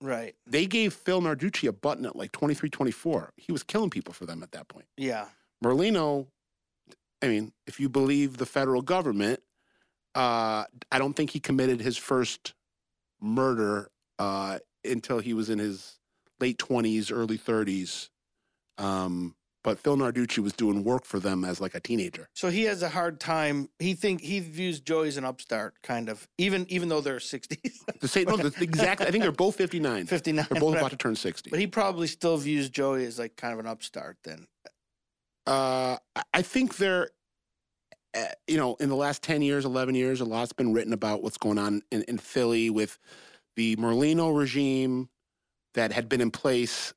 Right. 0.00 0.36
They 0.46 0.66
gave 0.66 0.94
Phil 0.94 1.20
Narducci 1.20 1.68
a 1.68 1.72
button 1.72 2.06
at 2.06 2.14
like 2.14 2.30
23, 2.32 2.70
24. 2.70 3.32
He 3.36 3.50
was 3.50 3.62
killing 3.64 3.90
people 3.90 4.14
for 4.14 4.26
them 4.26 4.42
at 4.42 4.52
that 4.52 4.68
point. 4.68 4.86
Yeah. 4.96 5.26
Merlino, 5.64 6.28
I 7.20 7.26
mean, 7.26 7.52
if 7.66 7.80
you 7.80 7.88
believe 7.88 8.36
the 8.36 8.46
federal 8.46 8.82
government, 8.82 9.40
uh, 10.14 10.64
I 10.90 10.98
don't 10.98 11.14
think 11.14 11.30
he 11.30 11.40
committed 11.40 11.80
his 11.80 11.96
first 11.96 12.54
murder 13.20 13.90
uh, 14.18 14.58
until 14.84 15.18
he 15.18 15.34
was 15.34 15.50
in 15.50 15.58
his 15.58 15.98
late 16.40 16.58
20s, 16.58 17.12
early 17.12 17.38
30s. 17.38 18.10
Um, 18.78 19.34
but 19.64 19.78
Phil 19.80 19.96
Narducci 19.96 20.38
was 20.38 20.52
doing 20.52 20.84
work 20.84 21.04
for 21.04 21.18
them 21.18 21.44
as 21.44 21.60
like 21.60 21.74
a 21.74 21.80
teenager. 21.80 22.28
So 22.32 22.48
he 22.48 22.62
has 22.64 22.82
a 22.82 22.88
hard 22.88 23.18
time. 23.20 23.68
He 23.80 23.94
think 23.94 24.20
he 24.20 24.38
views 24.40 24.80
Joey 24.80 25.08
as 25.08 25.16
an 25.16 25.24
upstart, 25.24 25.74
kind 25.82 26.08
of. 26.08 26.26
Even 26.38 26.64
even 26.70 26.88
though 26.88 27.00
they're 27.00 27.20
sixties, 27.34 27.84
The 28.00 28.08
same, 28.08 28.26
no, 28.26 28.36
the, 28.36 28.54
exactly. 28.62 29.06
I 29.06 29.10
think 29.10 29.22
they're 29.22 29.32
both 29.32 29.56
59. 29.56 30.06
fifty 30.06 30.32
nine. 30.32 30.46
They're 30.48 30.60
both 30.60 30.76
about 30.76 30.92
to 30.92 30.96
turn 30.96 31.16
60. 31.16 31.50
But 31.50 31.58
he 31.58 31.66
probably 31.66 32.06
still 32.06 32.36
views 32.36 32.70
Joey 32.70 33.04
as 33.04 33.18
like 33.18 33.36
kind 33.36 33.52
of 33.52 33.58
an 33.58 33.66
upstart. 33.66 34.16
Then. 34.24 34.46
Uh, 35.46 35.96
I- 36.34 36.42
think 36.42 36.76
there, 36.76 37.04
uh, 37.04 37.06
you 38.46 38.56
know, 38.56 38.76
in 38.76 38.88
the 38.88 38.96
last 38.96 39.22
10 39.22 39.42
years, 39.42 39.64
11 39.64 39.94
years, 39.94 40.20
a 40.20 40.24
lot's 40.24 40.52
been 40.52 40.72
written 40.72 40.92
about 40.92 41.22
what's 41.22 41.38
going 41.38 41.58
on 41.58 41.82
in, 41.90 42.02
in 42.02 42.18
Philly 42.18 42.70
with 42.70 42.98
the 43.56 43.76
Merlino 43.76 44.36
regime 44.36 45.08
that 45.74 45.92
had 45.92 46.08
been 46.08 46.20
in 46.20 46.30
place 46.30 46.94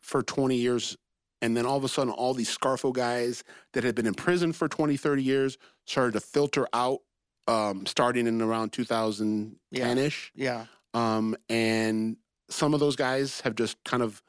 for 0.00 0.22
20 0.22 0.56
years. 0.56 0.96
And 1.42 1.56
then 1.56 1.66
all 1.66 1.76
of 1.76 1.84
a 1.84 1.88
sudden, 1.88 2.12
all 2.12 2.34
these 2.34 2.56
Scarfo 2.56 2.92
guys 2.92 3.44
that 3.72 3.84
had 3.84 3.94
been 3.94 4.06
in 4.06 4.14
prison 4.14 4.52
for 4.52 4.68
20, 4.68 4.96
30 4.96 5.22
years 5.22 5.58
started 5.86 6.12
to 6.12 6.20
filter 6.20 6.66
out 6.72 7.00
um, 7.46 7.86
starting 7.86 8.26
in 8.26 8.42
around 8.42 8.72
2010 8.72 9.98
ish. 9.98 10.32
Yeah. 10.34 10.66
Um, 10.94 11.36
and 11.48 12.16
some 12.50 12.74
of 12.74 12.80
those 12.80 12.96
guys 12.96 13.40
have 13.42 13.54
just 13.54 13.82
kind 13.84 14.02
of 14.02 14.22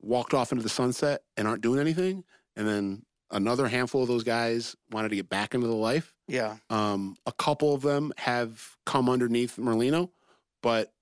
walked 0.00 0.34
off 0.34 0.52
into 0.52 0.62
the 0.62 0.68
sunset 0.68 1.22
and 1.36 1.48
aren't 1.48 1.62
doing 1.62 1.80
anything. 1.80 2.24
And 2.56 2.68
then 2.68 3.02
another 3.34 3.68
handful 3.68 4.02
of 4.02 4.08
those 4.08 4.24
guys 4.24 4.74
wanted 4.90 5.10
to 5.10 5.16
get 5.16 5.28
back 5.28 5.54
into 5.54 5.66
the 5.66 5.74
life. 5.74 6.14
Yeah. 6.28 6.56
Um, 6.70 7.16
a 7.26 7.32
couple 7.32 7.74
of 7.74 7.82
them 7.82 8.12
have 8.16 8.76
come 8.86 9.10
underneath 9.10 9.56
Merlino, 9.56 10.10
but 10.62 10.92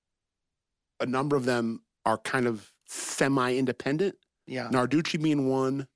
a 0.99 1.07
number 1.07 1.37
of 1.37 1.45
them 1.45 1.83
are 2.05 2.19
kind 2.19 2.47
of 2.47 2.73
semi 2.87 3.55
independent. 3.55 4.17
Yeah. 4.47 4.69
Narducci 4.71 5.23
being 5.23 5.49
one, 5.49 5.87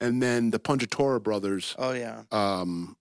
and 0.00 0.20
then 0.20 0.50
the 0.50 0.58
Pungitore 0.58 1.22
brothers. 1.22 1.76
Oh 1.78 1.92
yeah. 1.92 2.22
Um, 2.32 2.96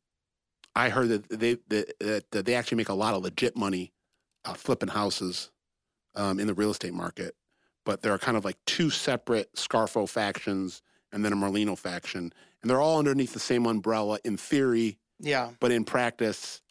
I 0.75 0.89
heard 0.89 1.09
that 1.09 1.29
they 1.29 1.57
that, 1.69 2.25
that 2.31 2.45
they 2.45 2.53
actually 2.53 2.77
make 2.77 2.89
a 2.89 2.93
lot 2.93 3.15
of 3.15 3.23
legit 3.23 3.55
money 3.55 3.93
uh, 4.45 4.53
flipping 4.53 4.89
houses 4.89 5.49
um, 6.15 6.39
in 6.39 6.47
the 6.47 6.53
real 6.53 6.71
estate 6.71 6.93
market. 6.93 7.35
But 7.83 8.01
there 8.01 8.13
are 8.13 8.19
kind 8.19 8.37
of 8.37 8.45
like 8.45 8.57
two 8.67 8.91
separate 8.91 9.51
Scarfo 9.55 10.07
factions 10.07 10.83
and 11.11 11.25
then 11.25 11.33
a 11.33 11.35
Merlino 11.35 11.77
faction, 11.77 12.33
and 12.62 12.70
they're 12.70 12.82
all 12.82 12.99
underneath 12.99 13.34
the 13.34 13.39
same 13.39 13.66
umbrella 13.66 14.20
in 14.24 14.38
theory, 14.38 14.99
Yeah. 15.20 15.51
but 15.59 15.72
in 15.72 15.84
practice, 15.84 16.62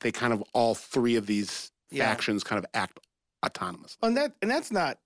they 0.00 0.12
kind 0.12 0.32
of 0.32 0.42
all 0.52 0.74
three 0.74 1.16
of 1.16 1.26
these 1.26 1.72
Yeah. 1.90 2.04
factions 2.08 2.44
kind 2.44 2.58
of 2.58 2.66
act 2.74 2.98
autonomous. 3.44 3.96
And 4.02 4.16
that 4.16 4.34
and 4.42 4.50
that's 4.50 4.70
not 4.70 4.98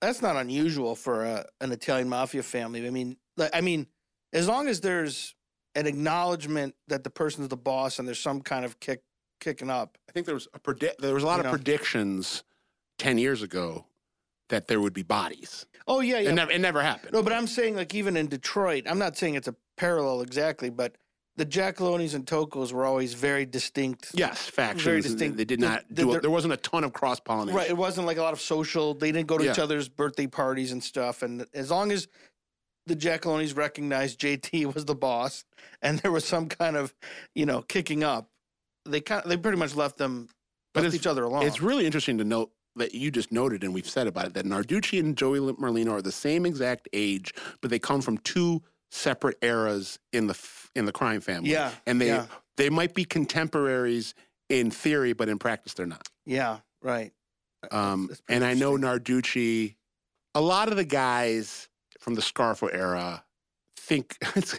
that's 0.00 0.22
not 0.22 0.36
unusual 0.36 0.94
for 0.94 1.24
a, 1.24 1.44
an 1.60 1.72
Italian 1.72 2.08
mafia 2.08 2.42
family. 2.44 2.86
I 2.86 2.90
mean, 2.90 3.16
I 3.52 3.60
mean, 3.60 3.88
as 4.32 4.46
long 4.46 4.68
as 4.68 4.80
there's 4.80 5.34
an 5.74 5.86
acknowledgement 5.86 6.74
that 6.86 7.02
the 7.04 7.10
person's 7.10 7.48
the 7.48 7.56
boss 7.56 7.98
and 7.98 8.06
there's 8.06 8.20
some 8.20 8.40
kind 8.40 8.64
of 8.64 8.78
kick 8.80 9.02
kicking 9.40 9.70
up. 9.70 9.98
I 10.08 10.12
think 10.12 10.26
there 10.26 10.34
was 10.34 10.48
a 10.54 10.58
predi- 10.60 10.96
there 10.98 11.14
was 11.14 11.22
a 11.22 11.26
lot 11.26 11.38
of 11.40 11.46
know. 11.46 11.50
predictions 11.52 12.42
ten 12.98 13.18
years 13.18 13.42
ago 13.42 13.86
that 14.48 14.68
there 14.68 14.80
would 14.80 14.94
be 14.94 15.02
bodies. 15.02 15.66
Oh 15.86 16.00
yeah, 16.00 16.18
yeah. 16.18 16.30
It 16.30 16.34
never 16.34 16.50
it 16.52 16.60
never 16.60 16.82
happened. 16.82 17.12
No, 17.12 17.22
but 17.22 17.32
I'm 17.32 17.46
saying 17.46 17.76
like 17.76 17.94
even 17.94 18.16
in 18.16 18.26
Detroit, 18.28 18.84
I'm 18.86 18.98
not 18.98 19.16
saying 19.16 19.34
it's 19.34 19.48
a 19.48 19.54
parallel 19.76 20.20
exactly, 20.20 20.70
but 20.70 20.96
the 21.36 21.46
Giacalones 21.46 22.14
and 22.14 22.26
Toccos 22.26 22.72
were 22.72 22.84
always 22.84 23.14
very 23.14 23.46
distinct. 23.46 24.10
Yes, 24.12 24.48
factions. 24.48 24.82
Very 24.82 25.00
distinct. 25.00 25.36
They 25.36 25.44
did 25.44 25.60
not 25.60 25.84
the- 25.88 25.94
do. 25.94 26.10
the- 26.10 26.16
it. 26.18 26.22
there 26.22 26.30
wasn't 26.30 26.52
a 26.52 26.56
ton 26.56 26.82
of 26.82 26.92
cross 26.92 27.20
pollination. 27.20 27.56
Right. 27.56 27.70
It 27.70 27.76
wasn't 27.76 28.06
like 28.08 28.16
a 28.16 28.22
lot 28.22 28.32
of 28.32 28.40
social. 28.40 28.92
They 28.94 29.12
didn't 29.12 29.28
go 29.28 29.38
to 29.38 29.48
each 29.50 29.58
other's 29.58 29.88
birthday 29.88 30.26
parties 30.26 30.72
and 30.72 30.82
stuff. 30.82 31.22
And 31.22 31.46
as 31.54 31.70
long 31.70 31.92
as 31.92 32.08
the 32.86 32.96
Giacalones 32.96 33.56
recognized 33.56 34.20
JT 34.20 34.64
was 34.74 34.84
the 34.84 34.96
boss, 34.96 35.44
and 35.80 36.00
there 36.00 36.10
was 36.10 36.24
some 36.24 36.48
kind 36.48 36.76
of, 36.76 36.92
you 37.36 37.46
know, 37.46 37.62
kicking 37.62 38.02
up, 38.02 38.30
they 38.84 39.00
kind 39.00 39.22
of, 39.22 39.28
they 39.28 39.36
pretty 39.36 39.58
much 39.58 39.76
left 39.76 39.96
them, 39.96 40.28
But 40.74 40.82
left 40.82 40.96
each 40.96 41.06
other 41.06 41.22
alone. 41.22 41.44
It's 41.44 41.62
really 41.62 41.86
interesting 41.86 42.18
to 42.18 42.24
note 42.24 42.50
that 42.78 42.94
you 42.94 43.10
just 43.10 43.30
noted, 43.30 43.62
and 43.64 43.74
we've 43.74 43.88
said 43.88 44.06
about 44.06 44.26
it, 44.26 44.34
that 44.34 44.44
Narducci 44.44 44.98
and 44.98 45.16
Joey 45.16 45.38
Merlino 45.40 45.92
are 45.92 46.02
the 46.02 46.12
same 46.12 46.46
exact 46.46 46.88
age, 46.92 47.32
but 47.60 47.70
they 47.70 47.78
come 47.78 48.00
from 48.00 48.18
two 48.18 48.62
separate 48.90 49.36
eras 49.42 49.98
in 50.12 50.26
the 50.26 50.38
in 50.74 50.86
the 50.86 50.92
crime 50.92 51.20
family. 51.20 51.50
yeah. 51.50 51.72
and 51.86 52.00
they 52.00 52.06
yeah. 52.08 52.26
they 52.56 52.70
might 52.70 52.94
be 52.94 53.04
contemporaries 53.04 54.14
in 54.48 54.70
theory, 54.70 55.12
but 55.12 55.28
in 55.28 55.38
practice 55.38 55.74
they're 55.74 55.86
not. 55.86 56.08
Yeah. 56.24 56.58
Right. 56.82 57.12
Um, 57.70 58.02
That's- 58.02 58.08
that's 58.08 58.22
and 58.28 58.44
I 58.44 58.54
know. 58.54 58.76
Narducci. 58.76 59.74
A 60.34 60.40
lot 60.40 60.68
of 60.68 60.76
the 60.76 60.84
guys 60.84 61.68
from 61.98 62.14
the 62.14 62.20
Scarfo 62.20 62.72
era 62.72 63.24
think 63.76 64.16
it's 64.36 64.58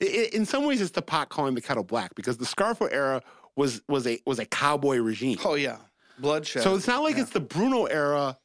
in 0.00 0.46
some 0.46 0.64
ways 0.64 0.80
it's 0.80 0.92
the 0.92 1.02
pot 1.02 1.28
calling 1.28 1.54
the 1.54 1.60
kettle 1.60 1.84
black 1.84 2.14
because 2.14 2.38
the 2.38 2.46
Scarfo 2.46 2.88
era 2.90 3.22
was 3.56 3.82
was 3.88 4.06
a 4.06 4.20
was 4.26 4.38
a 4.38 4.46
cowboy 4.46 4.98
regime. 4.98 5.38
Oh, 5.44 5.54
yeah. 5.54 5.78
Bloodshed. 6.18 6.62
So 6.62 6.74
it's 6.76 6.86
not 6.86 7.02
like 7.02 7.16
Yeah. 7.16 7.22
it's 7.22 7.30
the 7.30 7.40
Bruno 7.40 7.84
era 7.86 8.38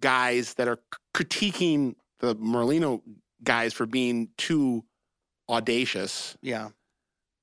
guys 0.00 0.54
that 0.54 0.68
are 0.68 0.78
c- 1.16 1.24
critiquing 1.24 1.94
the 2.20 2.34
Merlino 2.36 3.02
guys 3.42 3.72
for 3.72 3.86
being 3.86 4.28
too 4.36 4.84
audacious 5.48 6.36
Yeah. 6.42 6.70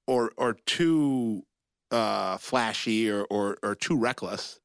or 0.08 0.32
or 0.38 0.54
too 0.66 1.44
uh, 1.92 2.38
flashy 2.38 3.10
or, 3.10 3.24
or 3.26 3.58
or 3.64 3.76
too 3.76 3.98
reckless. 3.98 4.60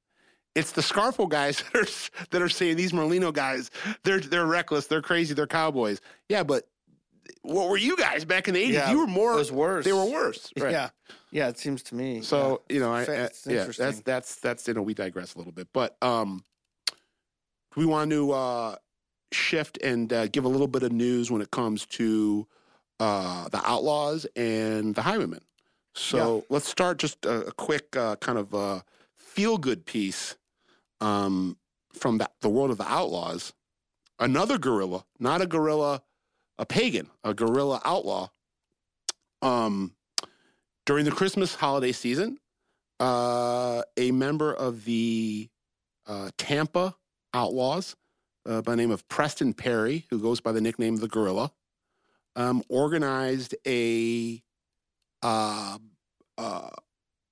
It's 0.54 0.72
the 0.72 0.82
Scarfo 0.82 1.28
guys 1.28 1.62
that 1.72 1.74
are 1.82 2.26
that 2.30 2.42
are 2.42 2.48
saying 2.48 2.76
these 2.76 2.92
Merlino 2.92 3.32
guys 3.32 3.70
they're 4.04 4.20
they're 4.20 4.46
reckless, 4.46 4.86
they're 4.86 5.02
crazy, 5.02 5.34
they're 5.34 5.46
cowboys. 5.46 6.00
Yeah, 6.28 6.42
but 6.42 6.64
what 7.42 7.68
were 7.68 7.76
you 7.76 7.96
guys 7.96 8.24
back 8.24 8.48
in 8.48 8.54
the 8.54 8.60
eighties? 8.60 8.74
Yeah, 8.76 8.90
you 8.90 8.98
were 8.98 9.06
more. 9.06 9.32
It 9.34 9.36
was 9.36 9.52
worse. 9.52 9.84
They 9.84 9.92
were 9.92 10.04
worse. 10.04 10.52
Right. 10.58 10.72
Yeah. 10.72 10.90
Yeah. 11.30 11.48
It 11.48 11.58
seems 11.58 11.82
to 11.84 11.94
me. 11.94 12.22
So 12.22 12.62
you 12.68 12.80
know, 12.80 12.92
I, 12.92 13.02
I 13.02 13.04
yeah, 13.46 13.64
that's 13.76 14.00
that's 14.00 14.36
that's 14.36 14.68
you 14.68 14.74
know 14.74 14.82
we 14.82 14.94
digress 14.94 15.34
a 15.34 15.38
little 15.38 15.52
bit, 15.52 15.68
but 15.72 15.96
um, 16.02 16.44
we 17.76 17.86
want 17.86 18.10
to 18.10 18.32
uh, 18.32 18.76
shift 19.32 19.78
and 19.82 20.12
uh, 20.12 20.26
give 20.28 20.44
a 20.44 20.48
little 20.48 20.68
bit 20.68 20.82
of 20.82 20.92
news 20.92 21.30
when 21.30 21.40
it 21.42 21.50
comes 21.50 21.86
to 21.86 22.46
uh, 23.00 23.48
the 23.48 23.60
outlaws 23.64 24.26
and 24.36 24.94
the 24.94 25.02
highwaymen. 25.02 25.40
So 25.94 26.44
let's 26.48 26.68
start 26.68 26.98
just 26.98 27.24
a, 27.26 27.46
a 27.46 27.52
quick 27.52 27.96
uh, 27.96 28.16
kind 28.16 28.38
of 28.38 28.54
uh, 28.54 28.80
feel 29.16 29.58
good 29.58 29.84
piece 29.84 30.36
um, 31.00 31.56
from 31.92 32.18
the, 32.18 32.30
the 32.40 32.48
world 32.48 32.70
of 32.70 32.78
the 32.78 32.90
outlaws. 32.90 33.52
Another 34.18 34.56
gorilla, 34.56 35.04
not 35.18 35.40
a 35.42 35.46
gorilla, 35.46 36.02
a 36.62 36.66
pagan, 36.66 37.10
a 37.24 37.34
guerrilla 37.34 37.82
outlaw, 37.84 38.28
Um, 39.42 39.96
during 40.86 41.04
the 41.04 41.10
Christmas 41.10 41.56
holiday 41.56 41.90
season, 41.90 42.38
uh, 43.00 43.82
a 43.96 44.12
member 44.12 44.54
of 44.54 44.84
the 44.84 45.50
uh, 46.06 46.30
Tampa 46.38 46.94
Outlaws 47.34 47.96
uh, 48.46 48.62
by 48.62 48.72
the 48.72 48.76
name 48.76 48.92
of 48.92 49.06
Preston 49.08 49.52
Perry, 49.54 50.06
who 50.10 50.20
goes 50.20 50.40
by 50.40 50.52
the 50.52 50.60
nickname 50.60 50.96
the 50.96 51.08
Gorilla, 51.08 51.52
um, 52.36 52.62
organized 52.68 53.56
a 53.66 54.40
uh, 55.22 55.78
uh, 56.38 56.70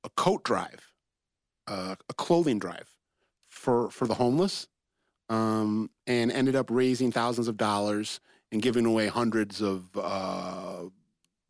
a 0.02 0.10
coat 0.16 0.42
drive, 0.42 0.90
uh, 1.68 1.94
a 2.08 2.14
clothing 2.14 2.58
drive 2.58 2.88
for 3.48 3.90
for 3.90 4.08
the 4.08 4.14
homeless, 4.14 4.66
um, 5.28 5.90
and 6.08 6.32
ended 6.32 6.56
up 6.56 6.68
raising 6.70 7.12
thousands 7.12 7.46
of 7.46 7.56
dollars 7.56 8.20
and 8.52 8.62
giving 8.62 8.86
away 8.86 9.06
hundreds 9.06 9.60
of 9.60 9.84
uh, 9.96 10.84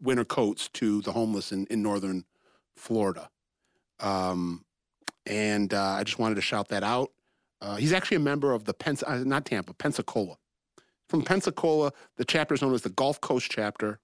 winter 0.01 0.25
coats 0.25 0.69
to 0.69 1.01
the 1.03 1.13
homeless 1.13 1.53
in, 1.53 1.67
in 1.67 1.83
northern 1.83 2.25
Florida. 2.77 3.31
Um, 4.01 4.65
and 5.27 5.73
uh, 5.73 5.97
I 5.99 6.05
just 6.05 6.19
wanted 6.19 6.37
to 6.37 6.41
shout 6.41 6.69
that 6.69 6.83
out. 6.83 7.11
Uh, 7.61 7.77
he's 7.77 7.93
actually 7.93 8.17
a 8.17 8.21
member 8.21 8.53
of 8.53 8.65
the 8.65 8.73
Pens- 8.73 9.03
uh, 9.03 9.23
not 9.25 9.45
Tampa, 9.45 9.75
Pensacola. 9.75 10.37
From 11.09 11.23
Pensacola, 11.23 11.93
the 12.17 12.25
chapter 12.25 12.55
is 12.55 12.63
known 12.63 12.73
as 12.73 12.83
the 12.83 12.91
Gulf 12.91 13.21
Coast 13.21 13.51
chapter. 13.51 14.01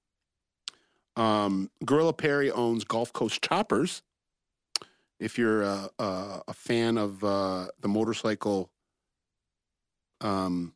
Um, 1.16 1.70
Gorilla 1.84 2.12
Perry 2.12 2.50
owns 2.50 2.84
Gulf 2.84 3.12
Coast 3.12 3.42
Choppers. 3.42 4.02
If 5.18 5.38
you're 5.38 5.62
a, 5.62 5.88
a, 5.98 6.42
a 6.48 6.52
fan 6.52 6.98
of 6.98 7.24
uh, 7.24 7.68
the 7.80 7.88
motorcycle 7.88 8.70
um, 10.20 10.74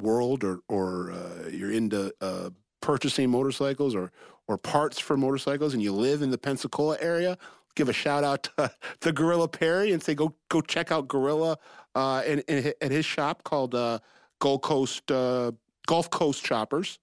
world, 0.00 0.44
or 0.44 0.60
or 0.68 1.12
uh, 1.12 1.48
you're 1.50 1.72
into 1.72 2.12
uh, 2.20 2.50
purchasing 2.80 3.30
motorcycles 3.30 3.94
or 3.94 4.12
or 4.48 4.58
parts 4.58 4.98
for 4.98 5.16
motorcycles, 5.16 5.74
and 5.74 5.82
you 5.82 5.92
live 5.92 6.22
in 6.22 6.30
the 6.30 6.38
Pensacola 6.38 6.96
area, 7.00 7.36
give 7.74 7.88
a 7.88 7.92
shout 7.92 8.24
out 8.24 8.44
to, 8.44 8.70
to 9.00 9.12
Gorilla 9.12 9.48
Perry 9.48 9.92
and 9.92 10.02
say 10.02 10.14
go 10.14 10.34
go 10.48 10.60
check 10.60 10.92
out 10.92 11.08
Gorilla 11.08 11.58
uh, 11.94 12.22
in, 12.26 12.42
at 12.80 12.90
his 12.90 13.04
shop 13.04 13.42
called 13.44 13.74
uh, 13.74 13.98
Gold 14.40 14.62
Coast 14.62 15.10
uh, 15.10 15.52
Gulf 15.86 16.10
Coast 16.10 16.44
Choppers. 16.44 16.98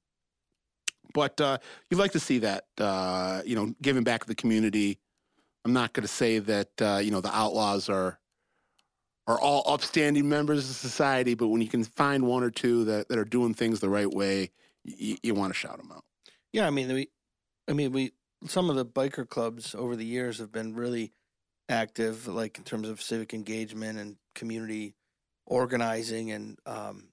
But 1.14 1.40
uh, 1.40 1.60
you'd 1.90 2.00
like 2.00 2.14
to 2.14 2.20
see 2.20 2.40
that, 2.40 2.66
you 3.46 3.56
know, 3.56 3.76
giving 3.82 4.04
back 4.04 4.22
to 4.22 4.28
the 4.28 4.36
community. 4.36 5.00
I'm 5.64 5.72
not 5.72 5.94
going 5.94 6.02
to 6.02 6.08
say 6.08 6.40
that 6.40 6.70
you 7.04 7.12
know 7.12 7.22
the 7.22 7.34
outlaws 7.34 7.88
are 7.88 8.20
are 9.28 9.40
all 9.40 9.64
upstanding 9.66 10.28
members 10.28 10.70
of 10.70 10.76
society, 10.76 11.34
but 11.34 11.48
when 11.48 11.62
you 11.62 11.68
can 11.68 11.84
find 11.84 12.28
one 12.28 12.44
or 12.44 12.50
two 12.50 12.84
that, 12.86 13.08
that 13.08 13.18
are 13.18 13.26
doing 13.26 13.54
things 13.54 13.80
the 13.80 13.90
right 13.90 14.12
way, 14.12 14.52
you, 14.84 15.18
you 15.24 15.34
want 15.34 15.54
to 15.54 15.58
shout 15.58 15.78
them 15.78 15.92
out. 15.92 16.04
Yeah, 16.52 16.68
I 16.68 16.70
mean, 16.70 16.92
we, 16.92 17.10
I 17.68 17.74
mean, 17.74 17.92
we 17.92 18.12
some 18.46 18.70
of 18.70 18.76
the 18.76 18.86
biker 18.86 19.28
clubs 19.28 19.74
over 19.74 19.96
the 19.96 20.06
years 20.06 20.40
have 20.40 20.52
been 20.52 20.76
really 20.76 21.14
active, 21.70 22.28
like 22.28 22.58
in 22.58 22.64
terms 22.66 22.90
of 22.90 23.02
civic 23.02 23.34
engagement 23.34 23.98
and 23.98 24.18
community 24.36 24.96
organizing 25.46 26.32
and 26.32 26.60
um, 26.66 27.08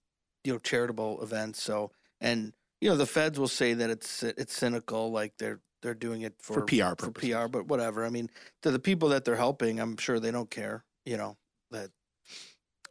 you 0.44 0.52
know 0.52 0.58
charitable 0.58 1.22
events. 1.22 1.62
So 1.62 1.92
and 2.20 2.52
you 2.80 2.90
know 2.90 2.96
the 2.96 3.06
feds 3.06 3.38
will 3.38 3.48
say 3.48 3.74
that 3.74 3.88
it's 3.88 4.24
it's 4.24 4.54
cynical, 4.54 5.12
like 5.12 5.34
they're 5.38 5.60
they're 5.82 5.94
doing 5.94 6.22
it 6.22 6.34
for, 6.40 6.54
For 6.54 6.62
PR 6.62 6.94
for. 6.98 7.12
PR, 7.12 7.48
but 7.48 7.66
whatever. 7.68 8.04
I 8.04 8.10
mean, 8.10 8.28
to 8.62 8.72
the 8.72 8.80
people 8.80 9.10
that 9.10 9.24
they're 9.24 9.36
helping, 9.36 9.78
I'm 9.78 9.96
sure 9.96 10.18
they 10.18 10.32
don't 10.32 10.50
care. 10.50 10.84
You 11.06 11.16
know 11.16 11.36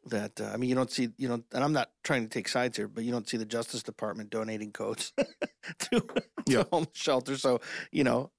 that 0.05 0.39
uh, 0.39 0.45
I 0.53 0.57
mean, 0.57 0.69
you 0.69 0.75
don't 0.75 0.91
see 0.91 1.09
you 1.17 1.27
know, 1.27 1.43
and 1.53 1.63
I'm 1.63 1.73
not 1.73 1.89
trying 2.03 2.23
to 2.23 2.29
take 2.29 2.47
sides 2.47 2.77
here, 2.77 2.87
but 2.87 3.03
you 3.03 3.11
don't 3.11 3.27
see 3.27 3.37
the 3.37 3.45
Justice 3.45 3.83
Department 3.83 4.29
donating 4.29 4.71
coats 4.71 5.11
to, 5.79 6.03
Yeah. 6.47 6.63
to 6.63 6.69
homeless 6.71 6.97
shelters. 6.97 7.41
So 7.41 7.59
you 7.91 8.03
know 8.03 8.31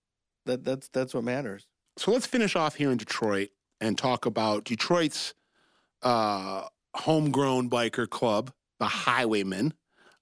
that 0.46 0.64
that's 0.64 0.88
that's 0.88 1.14
what 1.14 1.24
matters. 1.24 1.66
So 1.96 2.12
let's 2.12 2.26
finish 2.26 2.56
off 2.56 2.74
here 2.76 2.90
in 2.90 2.96
Detroit 2.96 3.50
and 3.80 3.96
talk 3.96 4.26
about 4.26 4.64
Detroit's 4.64 5.34
uh, 6.02 6.64
homegrown 6.94 7.68
biker 7.70 8.08
club, 8.08 8.52
the 8.78 8.86
Highwaymen. 8.86 9.74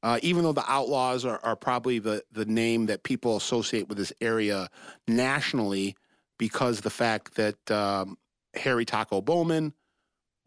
Uh, 0.03 0.18
even 0.22 0.45
though 0.45 0.53
the 0.53 0.64
Outlaws 0.70 1.24
are, 1.24 1.41
are 1.43 1.57
probably 1.57 1.99
the, 1.99 2.22
the 2.31 2.45
name 2.45 2.87
that 2.87 3.03
people 3.03 3.37
associate 3.37 3.89
with 3.89 3.99
this 3.99 4.12
area 4.20 4.68
nationally, 5.09 5.97
because 6.39 6.81
the 6.83 6.91
fact 6.91 7.35
that 7.35 7.70
um, 7.70 8.16
Harry 8.55 8.85
Taco 8.85 9.20
Bowman 9.20 9.72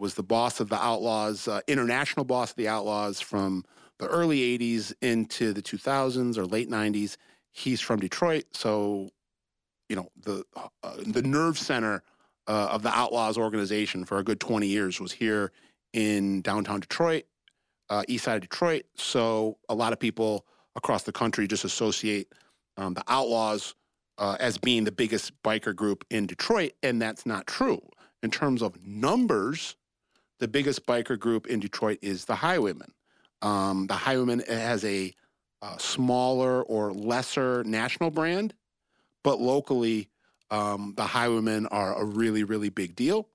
was 0.02 0.16
the 0.16 0.24
boss 0.24 0.60
of 0.60 0.68
the 0.68 0.84
Outlaws, 0.84 1.48
uh, 1.48 1.62
international 1.68 2.26
boss 2.26 2.50
of 2.50 2.56
the 2.56 2.68
Outlaws 2.68 3.22
from 3.22 3.64
the 4.00 4.08
early 4.08 4.58
80s 4.58 4.94
into 5.04 5.54
the 5.54 5.62
2000s 5.62 6.40
or 6.40 6.46
late 6.48 6.72
90s. 6.72 7.18
He's 7.52 7.80
from 7.80 8.00
Detroit, 8.00 8.46
so 8.52 9.10
you 9.90 9.96
know 9.96 10.10
the 10.24 10.44
uh, 10.56 10.96
the 11.06 11.22
nerve 11.22 11.60
center 11.60 12.02
uh, 12.48 12.70
of 12.72 12.82
the 12.82 12.90
Outlaws 12.90 13.38
organization 13.38 14.04
for 14.04 14.18
a 14.18 14.24
good 14.24 14.40
20 14.40 14.66
years 14.66 15.00
was 15.00 15.12
here 15.12 15.52
in 15.94 16.42
downtown 16.42 16.80
Detroit, 16.80 17.26
uh, 17.90 18.04
east 18.08 18.24
side 18.24 18.36
of 18.36 18.42
Detroit. 18.42 18.86
So 18.96 19.58
a 19.70 19.76
lot 19.76 19.94
of 19.94 20.00
people 20.00 20.48
across 20.76 21.04
the 21.04 21.12
country 21.12 21.46
just 21.46 21.64
associate 21.64 22.34
um, 22.78 22.96
the 22.96 23.04
Outlaws 23.08 23.76
uh, 24.18 24.38
as 24.40 24.58
being 24.58 24.84
the 24.84 24.92
biggest 24.92 25.32
biker 25.44 25.76
group 25.76 26.06
in 26.10 26.26
Detroit, 26.26 26.72
and 26.82 27.00
that's 27.00 27.28
not 27.28 27.46
true. 27.46 27.82
In 28.24 28.32
terms 28.32 28.64
of 28.64 28.84
numbers, 28.84 29.76
the 30.42 30.48
biggest 30.48 30.88
biker 30.88 31.18
group 31.18 31.46
in 31.46 31.60
Detroit 31.60 32.00
is 32.02 32.26
the 32.26 32.34
Highwaymen. 32.36 32.92
Um, 33.44 33.86
the 33.88 33.94
Highwaymen 33.94 34.42
has 34.50 34.84
a, 34.84 35.14
uh 35.62 35.78
smaller 35.78 36.64
or 36.64 36.92
lesser 36.92 37.64
national 37.64 38.10
brand, 38.10 38.56
but 39.24 39.40
locally, 39.40 40.10
um, 40.50 40.96
the 40.98 41.06
Highwaymen 41.06 41.68
are 41.68 41.94
a 42.02 42.04
really, 42.04 42.44
really 42.44 42.70
big 42.70 42.96
deal. 42.96 43.30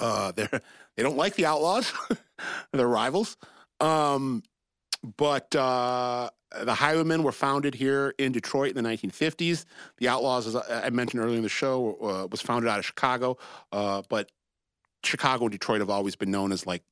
Uh, 0.00 0.30
they're 0.36 0.62
they 0.96 1.02
don't 1.02 1.16
like 1.16 1.34
the 1.34 1.46
Outlaws; 1.46 1.92
they're 2.72 2.86
rivals. 2.86 3.36
Um, 3.80 4.44
but 5.16 5.54
uh, 5.56 6.30
the 6.62 6.74
Highwaymen 6.74 7.24
were 7.24 7.32
founded 7.32 7.74
here 7.74 8.14
in 8.18 8.30
Detroit 8.30 8.76
in 8.76 8.82
the 8.82 8.88
1950s. 8.88 9.64
The 9.96 10.08
Outlaws, 10.08 10.46
as 10.46 10.54
I 10.54 10.86
I 10.86 10.90
mentioned 10.90 11.22
earlier 11.22 11.36
in 11.36 11.42
the 11.42 11.48
show, 11.48 11.98
uh, 12.00 12.28
was 12.30 12.40
founded 12.40 12.70
out 12.70 12.78
of 12.78 12.86
Chicago. 12.86 13.38
Uh, 13.72 14.02
but 14.08 14.30
Chicago 15.04 15.44
and 15.44 15.52
Detroit 15.52 15.80
have 15.80 15.90
always 15.90 16.16
been 16.16 16.30
known 16.30 16.52
as 16.52 16.66
like, 16.66 16.82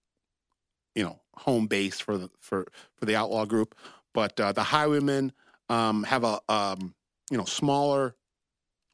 you 0.94 1.04
know, 1.04 1.20
home 1.34 1.66
base 1.66 2.00
for 2.00 2.16
the 2.16 2.30
for 2.40 2.66
for 2.96 3.04
the 3.04 3.16
Outlaw 3.16 3.44
group. 3.44 3.74
But 4.14 4.38
uh, 4.40 4.52
the 4.52 4.62
Highwaymen 4.62 5.32
um, 5.68 6.04
have 6.04 6.24
a 6.24 6.40
um, 6.48 6.94
you 7.30 7.36
know 7.36 7.44
smaller 7.44 8.14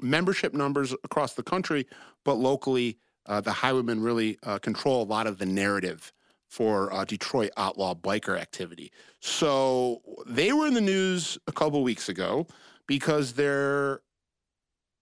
membership 0.01 0.53
numbers 0.53 0.93
across 1.05 1.35
the 1.35 1.43
country, 1.43 1.87
but 2.25 2.35
locally, 2.35 2.99
uh, 3.27 3.41
the 3.41 3.53
Highwaymen 3.53 4.03
really 4.03 4.39
uh, 4.43 4.59
control 4.59 5.03
a 5.03 5.05
lot 5.05 5.27
of 5.27 5.39
the 5.39 5.47
narrative 5.47 6.13
for 6.49 6.93
uh, 6.93 7.05
Detroit 7.05 7.51
outlaw 7.57 7.95
biker 7.95 8.39
activity. 8.39 8.93
So 9.21 10.03
they 10.27 10.53
were 10.53 10.67
in 10.67 10.75
the 10.75 10.81
news 10.83 11.39
a 11.47 11.53
couple 11.53 11.83
weeks 11.83 12.09
ago 12.09 12.47
because 12.87 13.33
they're 13.35 14.03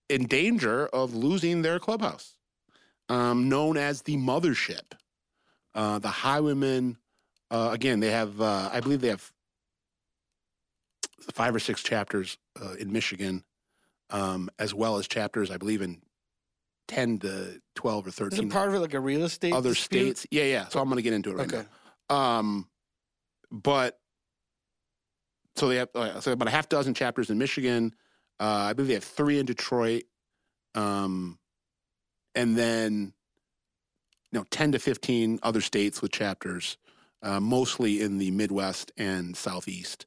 in 0.08 0.26
danger 0.26 0.86
of 0.88 1.14
losing 1.14 1.62
their 1.62 1.78
clubhouse, 1.78 2.36
um, 3.11 3.48
known 3.48 3.76
as 3.76 4.02
the 4.02 4.16
Mothership. 4.16 4.92
Uh, 5.74 5.98
the 5.98 6.08
Highwaymen, 6.08 6.96
uh, 7.50 7.70
again, 7.72 8.00
they 8.00 8.11
have, 8.11 8.40
uh, 8.40 8.70
I 8.72 8.80
believe 8.80 9.00
they 9.00 9.08
have 9.08 9.30
five 11.32 11.54
or 11.54 11.58
six 11.58 11.82
chapters 11.82 12.38
uh, 12.61 12.74
in 12.74 12.92
Michigan, 12.92 13.44
um, 14.11 14.48
as 14.58 14.72
well 14.72 14.96
as 14.96 15.06
chapters, 15.06 15.50
I 15.50 15.58
believe, 15.58 15.82
in 15.82 16.00
10 16.88 17.18
to 17.20 17.61
12 17.74 18.06
or 18.06 18.08
Is 18.08 18.14
13 18.14 18.48
it 18.48 18.52
part 18.52 18.68
of 18.68 18.74
it 18.74 18.80
like 18.80 18.94
a 18.94 19.00
real 19.00 19.24
estate 19.24 19.54
other 19.54 19.70
dispute? 19.70 20.16
states. 20.18 20.26
Yeah, 20.30 20.44
yeah. 20.44 20.68
So 20.68 20.80
I'm 20.80 20.86
going 20.86 20.96
to 20.96 21.02
get 21.02 21.12
into 21.12 21.30
it 21.30 21.34
right 21.36 21.52
Okay. 21.52 21.64
now. 22.08 22.16
Um, 22.38 22.68
but 23.50 23.98
so 25.56 25.68
they 25.68 25.76
have 25.76 25.88
uh, 25.94 26.20
so 26.20 26.32
about 26.32 26.48
a 26.48 26.52
half 26.52 26.68
dozen 26.68 26.94
chapters 26.94 27.30
in 27.30 27.38
Michigan. 27.38 27.94
Uh, 28.38 28.44
I 28.70 28.72
believe 28.72 28.88
they 28.88 28.94
have 28.94 29.04
three 29.04 29.38
in 29.38 29.46
Detroit, 29.46 30.04
um, 30.74 31.38
and 32.35 32.57
then 32.57 33.12
you 34.33 34.39
know 34.39 34.45
10 34.51 34.72
to 34.72 34.78
15 34.78 35.41
other 35.43 35.61
states 35.61 36.01
with 36.03 36.12
chapters, 36.12 36.76
uh, 37.22 37.41
mostly 37.41 38.01
in 38.01 38.18
the 38.18 38.31
Midwest 38.31 38.93
and 38.97 39.37
Southeast. 39.37 40.07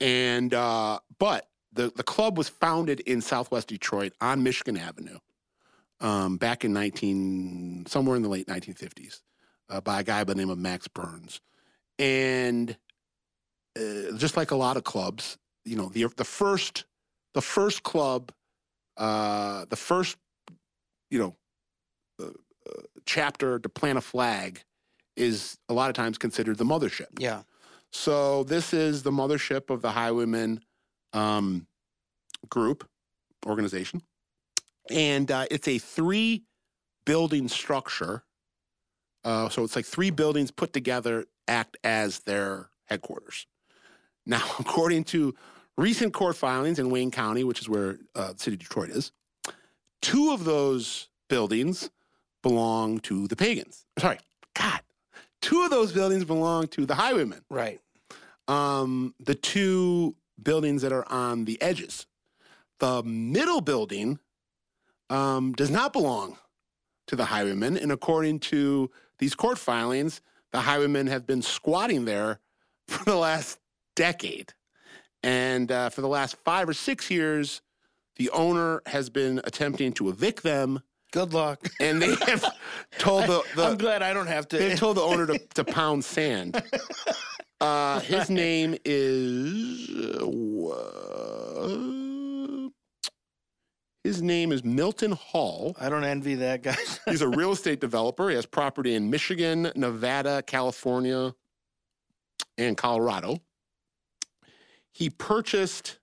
And 0.00 0.52
uh, 0.52 0.98
but 1.18 1.48
the 1.72 1.92
the 1.94 2.02
club 2.02 2.36
was 2.36 2.48
founded 2.48 3.00
in 3.00 3.20
Southwest 3.20 3.68
Detroit 3.68 4.12
on 4.20 4.42
Michigan 4.42 4.76
Avenue 4.76 5.18
um, 6.00 6.36
back 6.36 6.64
in 6.64 6.72
19 6.72 7.86
somewhere 7.86 8.16
in 8.16 8.22
the 8.22 8.28
late 8.28 8.46
1950s 8.46 9.20
uh, 9.70 9.80
by 9.80 10.00
a 10.00 10.02
guy 10.02 10.24
by 10.24 10.34
the 10.34 10.38
name 10.38 10.50
of 10.50 10.58
Max 10.58 10.88
Burns, 10.88 11.40
and 11.98 12.76
uh, 13.76 14.16
just 14.16 14.36
like 14.36 14.50
a 14.50 14.56
lot 14.56 14.76
of 14.76 14.84
clubs, 14.84 15.38
you 15.64 15.76
know 15.76 15.88
the 15.88 16.06
the 16.16 16.24
first 16.24 16.84
the 17.34 17.42
first 17.42 17.82
club, 17.82 18.32
uh, 18.96 19.64
the 19.70 19.76
first 19.76 20.16
you 21.10 21.18
know 21.18 21.36
chapter 23.06 23.58
to 23.58 23.68
plant 23.68 23.98
a 23.98 24.00
flag 24.00 24.62
is 25.16 25.58
a 25.68 25.74
lot 25.74 25.90
of 25.90 25.96
times 25.96 26.18
considered 26.18 26.58
the 26.58 26.64
mothership. 26.64 27.08
Yeah. 27.18 27.42
So 27.90 28.44
this 28.44 28.72
is 28.72 29.02
the 29.02 29.10
mothership 29.10 29.70
of 29.70 29.82
the 29.82 29.90
Highwaymen. 29.90 30.60
Um, 31.12 31.66
group 32.48 32.88
organization, 33.46 34.02
and 34.90 35.30
uh, 35.30 35.46
it's 35.50 35.68
a 35.68 35.78
three 35.78 36.44
building 37.04 37.48
structure. 37.48 38.24
Uh, 39.24 39.48
so 39.48 39.62
it's 39.62 39.76
like 39.76 39.84
three 39.84 40.10
buildings 40.10 40.50
put 40.50 40.72
together 40.72 41.26
act 41.46 41.76
as 41.84 42.20
their 42.20 42.70
headquarters. 42.86 43.46
Now, 44.26 44.42
according 44.58 45.04
to 45.04 45.34
recent 45.76 46.12
court 46.12 46.36
filings 46.36 46.78
in 46.78 46.90
Wayne 46.90 47.10
County, 47.10 47.44
which 47.44 47.60
is 47.60 47.68
where 47.68 47.98
uh, 48.14 48.32
the 48.32 48.38
city 48.38 48.54
of 48.54 48.60
Detroit 48.60 48.90
is, 48.90 49.12
two 50.00 50.32
of 50.32 50.44
those 50.44 51.08
buildings 51.28 51.90
belong 52.42 53.00
to 53.00 53.26
the 53.28 53.36
pagans. 53.36 53.86
Sorry, 53.98 54.18
God, 54.54 54.80
two 55.40 55.62
of 55.62 55.70
those 55.70 55.92
buildings 55.92 56.24
belong 56.24 56.68
to 56.68 56.86
the 56.86 56.94
highwaymen. 56.94 57.42
Right. 57.48 57.80
Um, 58.48 59.14
the 59.20 59.34
two 59.34 60.16
buildings 60.42 60.82
that 60.82 60.92
are 60.92 61.08
on 61.08 61.44
the 61.44 61.60
edges. 61.62 62.06
The 62.80 63.02
middle 63.04 63.60
building 63.60 64.18
um, 65.08 65.52
does 65.52 65.70
not 65.70 65.92
belong 65.92 66.36
to 67.06 67.16
the 67.16 67.26
highwaymen, 67.26 67.76
and 67.76 67.92
according 67.92 68.40
to 68.40 68.90
these 69.18 69.34
court 69.34 69.58
filings, 69.58 70.20
the 70.50 70.60
highwaymen 70.60 71.06
have 71.06 71.26
been 71.26 71.42
squatting 71.42 72.04
there 72.04 72.40
for 72.88 73.04
the 73.04 73.16
last 73.16 73.58
decade. 73.94 74.52
And 75.22 75.70
uh, 75.70 75.90
for 75.90 76.00
the 76.00 76.08
last 76.08 76.36
five 76.44 76.68
or 76.68 76.74
six 76.74 77.10
years, 77.10 77.62
the 78.16 78.30
owner 78.30 78.82
has 78.86 79.10
been 79.10 79.40
attempting 79.44 79.92
to 79.94 80.08
evict 80.08 80.42
them, 80.42 80.82
Good 81.12 81.34
luck. 81.34 81.68
and 81.78 82.00
they 82.02 82.14
have 82.26 82.44
told 82.98 83.26
the, 83.26 83.42
I'm 83.58 83.76
glad 83.76 84.02
I 84.02 84.12
don't 84.12 84.26
have 84.26 84.48
to. 84.48 84.58
they've 84.58 84.78
told 84.78 84.96
the 84.96 85.02
owner 85.02 85.26
to, 85.26 85.38
to 85.38 85.64
pound 85.78 86.04
sand. 86.04 86.60
Uh, 87.60 88.00
his 88.00 88.28
name 88.28 88.76
is 88.84 89.88
uh, 90.68 91.68
his 94.02 94.20
name 94.20 94.50
is 94.50 94.64
Milton 94.64 95.12
Hall. 95.12 95.76
I 95.78 95.88
don't 95.88 96.02
envy 96.02 96.34
that, 96.36 96.62
guy. 96.62 96.76
He's 97.08 97.22
a 97.22 97.28
real 97.28 97.52
estate 97.52 97.80
developer. 97.80 98.30
He 98.30 98.34
has 98.34 98.46
property 98.46 98.94
in 98.94 99.10
Michigan, 99.10 99.70
Nevada, 99.76 100.42
California, 100.42 101.34
and 102.58 102.76
Colorado. 102.76 103.38
He 104.90 105.08
purchased 105.08 105.98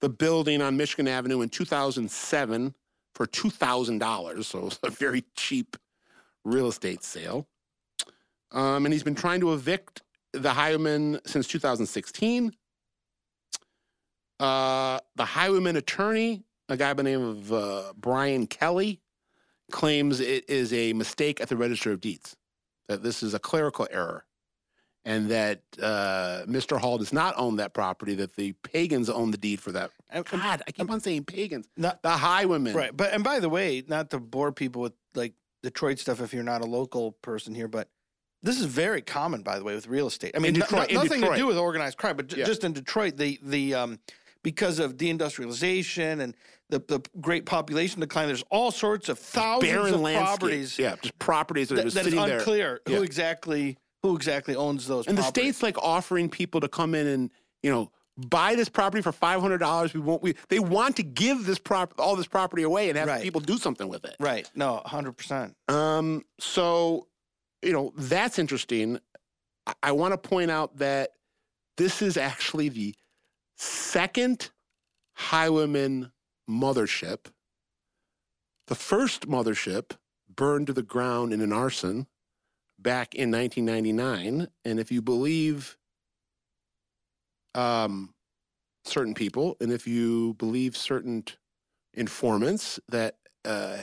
the 0.00 0.08
building 0.08 0.62
on 0.62 0.76
Michigan 0.76 1.08
Avenue 1.08 1.42
in 1.42 1.48
2007 1.48 2.74
for 3.14 3.26
$2,000. 3.26 4.44
So 4.44 4.70
a 4.86 4.90
very 4.90 5.24
cheap 5.36 5.76
real 6.44 6.68
estate 6.68 7.04
sale. 7.04 7.46
Um, 8.50 8.84
and 8.84 8.92
he's 8.92 9.02
been 9.02 9.14
trying 9.14 9.40
to 9.40 9.52
evict 9.54 10.02
the 10.32 10.52
highwayman 10.52 11.20
since 11.24 11.46
2016. 11.46 12.52
Uh, 14.40 14.98
the 15.14 15.24
highwayman 15.24 15.76
attorney, 15.76 16.42
a 16.68 16.76
guy 16.76 16.92
by 16.92 17.02
the 17.02 17.10
name 17.10 17.22
of 17.22 17.52
uh, 17.52 17.92
Brian 17.96 18.46
Kelly, 18.46 19.00
claims 19.70 20.20
it 20.20 20.48
is 20.48 20.72
a 20.72 20.92
mistake 20.92 21.40
at 21.40 21.48
the 21.48 21.56
Register 21.56 21.92
of 21.92 22.00
Deeds, 22.00 22.36
that 22.88 23.02
this 23.02 23.22
is 23.22 23.34
a 23.34 23.38
clerical 23.38 23.86
error, 23.90 24.24
and 25.04 25.30
that 25.30 25.60
uh, 25.80 26.42
Mr. 26.46 26.78
Hall 26.78 26.98
does 26.98 27.12
not 27.12 27.34
own 27.38 27.56
that 27.56 27.72
property, 27.72 28.14
that 28.16 28.36
the 28.36 28.52
pagans 28.64 29.08
own 29.08 29.30
the 29.30 29.38
deed 29.38 29.60
for 29.60 29.72
that. 29.72 29.90
God, 30.20 30.62
I 30.66 30.70
keep 30.72 30.90
on 30.90 31.00
saying 31.00 31.24
pagans. 31.24 31.66
Not- 31.76 32.02
The 32.02 32.10
highwaymen. 32.10 32.74
right. 32.74 32.96
But 32.96 33.12
and 33.12 33.24
by 33.24 33.40
the 33.40 33.48
way, 33.48 33.82
not 33.86 34.10
to 34.10 34.18
bore 34.20 34.52
people 34.52 34.82
with 34.82 34.92
like 35.14 35.34
Detroit 35.62 35.98
stuff 35.98 36.20
if 36.20 36.32
you're 36.34 36.42
not 36.42 36.60
a 36.62 36.66
local 36.66 37.12
person 37.12 37.54
here, 37.54 37.68
but 37.68 37.88
this 38.42 38.58
is 38.58 38.66
very 38.66 39.00
common, 39.02 39.42
by 39.42 39.58
the 39.58 39.64
way, 39.64 39.74
with 39.74 39.86
real 39.86 40.08
estate. 40.08 40.32
I 40.34 40.40
mean, 40.40 40.54
Detroit- 40.54 40.90
no- 40.90 41.00
in 41.00 41.06
nothing 41.06 41.20
to 41.22 41.36
do 41.36 41.46
with 41.46 41.56
organized 41.56 41.96
crime, 41.98 42.16
but 42.16 42.36
Yeah. 42.36 42.44
just 42.44 42.64
in 42.64 42.72
Detroit, 42.72 43.16
the 43.16 43.38
the 43.42 43.74
um, 43.74 43.98
because 44.42 44.78
of 44.80 44.96
deindustrialization 44.96 46.20
and 46.20 46.34
the, 46.68 46.80
the 46.88 47.00
great 47.20 47.46
population 47.46 48.00
decline, 48.00 48.26
there's 48.28 48.44
all 48.50 48.70
sorts 48.70 49.08
of 49.08 49.18
thousands 49.18 49.70
Barren 49.72 49.94
of 49.94 50.00
landscape. 50.00 50.26
properties 50.26 50.78
Yeah, 50.78 50.96
just 51.02 51.18
properties 51.18 51.68
that, 51.68 51.74
are 51.74 51.76
that, 51.76 51.84
just 51.84 51.94
that 51.96 52.06
is 52.06 52.12
sitting 52.12 52.26
there. 52.26 52.38
unclear 52.38 52.80
Yeah. 52.88 52.96
who 52.96 53.02
exactly 53.02 53.76
who 54.02 54.16
exactly 54.16 54.56
owns 54.56 54.88
those. 54.88 55.06
And 55.06 55.16
the 55.16 55.22
state's 55.22 55.62
like 55.62 55.78
offering 55.78 56.28
people 56.28 56.60
to 56.62 56.68
come 56.68 56.96
in 56.96 57.06
and, 57.06 57.30
you 57.62 57.70
know, 57.70 57.92
buy 58.16 58.54
this 58.54 58.68
property 58.68 59.02
for 59.02 59.12
five 59.12 59.40
hundred 59.40 59.58
dollars. 59.58 59.94
We 59.94 60.00
won't. 60.00 60.22
We 60.22 60.34
they 60.48 60.58
want 60.58 60.96
to 60.96 61.02
give 61.02 61.44
this 61.46 61.58
prop 61.58 61.94
all 61.98 62.16
this 62.16 62.26
property 62.26 62.62
away 62.62 62.88
and 62.88 62.98
have 62.98 63.08
Right. 63.08 63.22
people 63.22 63.40
do 63.40 63.58
something 63.58 63.88
with 63.88 64.04
it. 64.04 64.16
right? 64.20 64.50
No, 64.54 64.82
hundred 64.84 65.12
percent. 65.16 65.56
Um. 65.68 66.24
So, 66.40 67.08
you 67.62 67.72
know, 67.72 67.92
that's 67.96 68.38
interesting. 68.38 68.98
I, 69.66 69.74
I 69.82 69.92
want 69.92 70.12
to 70.12 70.18
point 70.28 70.50
out 70.50 70.76
that 70.78 71.10
this 71.76 72.02
is 72.02 72.16
actually 72.16 72.68
the 72.68 72.94
second 73.56 74.50
Highwayman 75.14 76.12
mothership. 76.48 77.26
The 78.68 78.74
first 78.74 79.28
mothership 79.28 79.92
burned 80.34 80.66
to 80.68 80.72
the 80.72 80.82
ground 80.82 81.32
in 81.32 81.40
an 81.40 81.52
arson 81.52 82.06
back 82.78 83.14
in 83.14 83.30
1999, 83.30 84.48
and 84.64 84.80
if 84.80 84.90
you 84.90 85.02
believe 85.02 85.76
um, 87.54 88.14
certain 88.84 89.14
people, 89.14 89.56
and 89.60 89.72
if 89.72 89.86
you 89.86 90.34
believe 90.34 90.76
certain 90.76 91.24
informants 91.94 92.80
that 92.88 93.16
uh, 93.44 93.78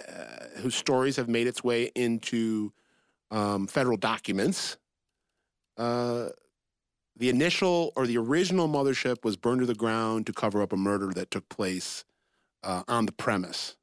whose 0.57 0.75
stories 0.75 1.15
have 1.15 1.27
made 1.27 1.47
its 1.47 1.63
way 1.63 1.91
into 1.95 2.71
um, 3.31 3.67
federal 3.67 3.97
documents, 3.97 4.77
uh, 5.77 6.29
the 7.15 7.29
initial 7.29 7.91
or 7.95 8.07
the 8.07 8.17
original 8.17 8.67
mothership 8.67 9.23
was 9.25 9.35
burned 9.35 9.59
to 9.59 9.65
the 9.65 9.75
ground 9.75 10.25
to 10.25 10.33
cover 10.33 10.61
up 10.61 10.71
a 10.71 10.77
murder 10.77 11.11
that 11.13 11.29
took 11.29 11.47
place 11.49 12.05
uh, 12.63 12.83
on 12.87 13.05
the 13.05 13.11
premise. 13.11 13.75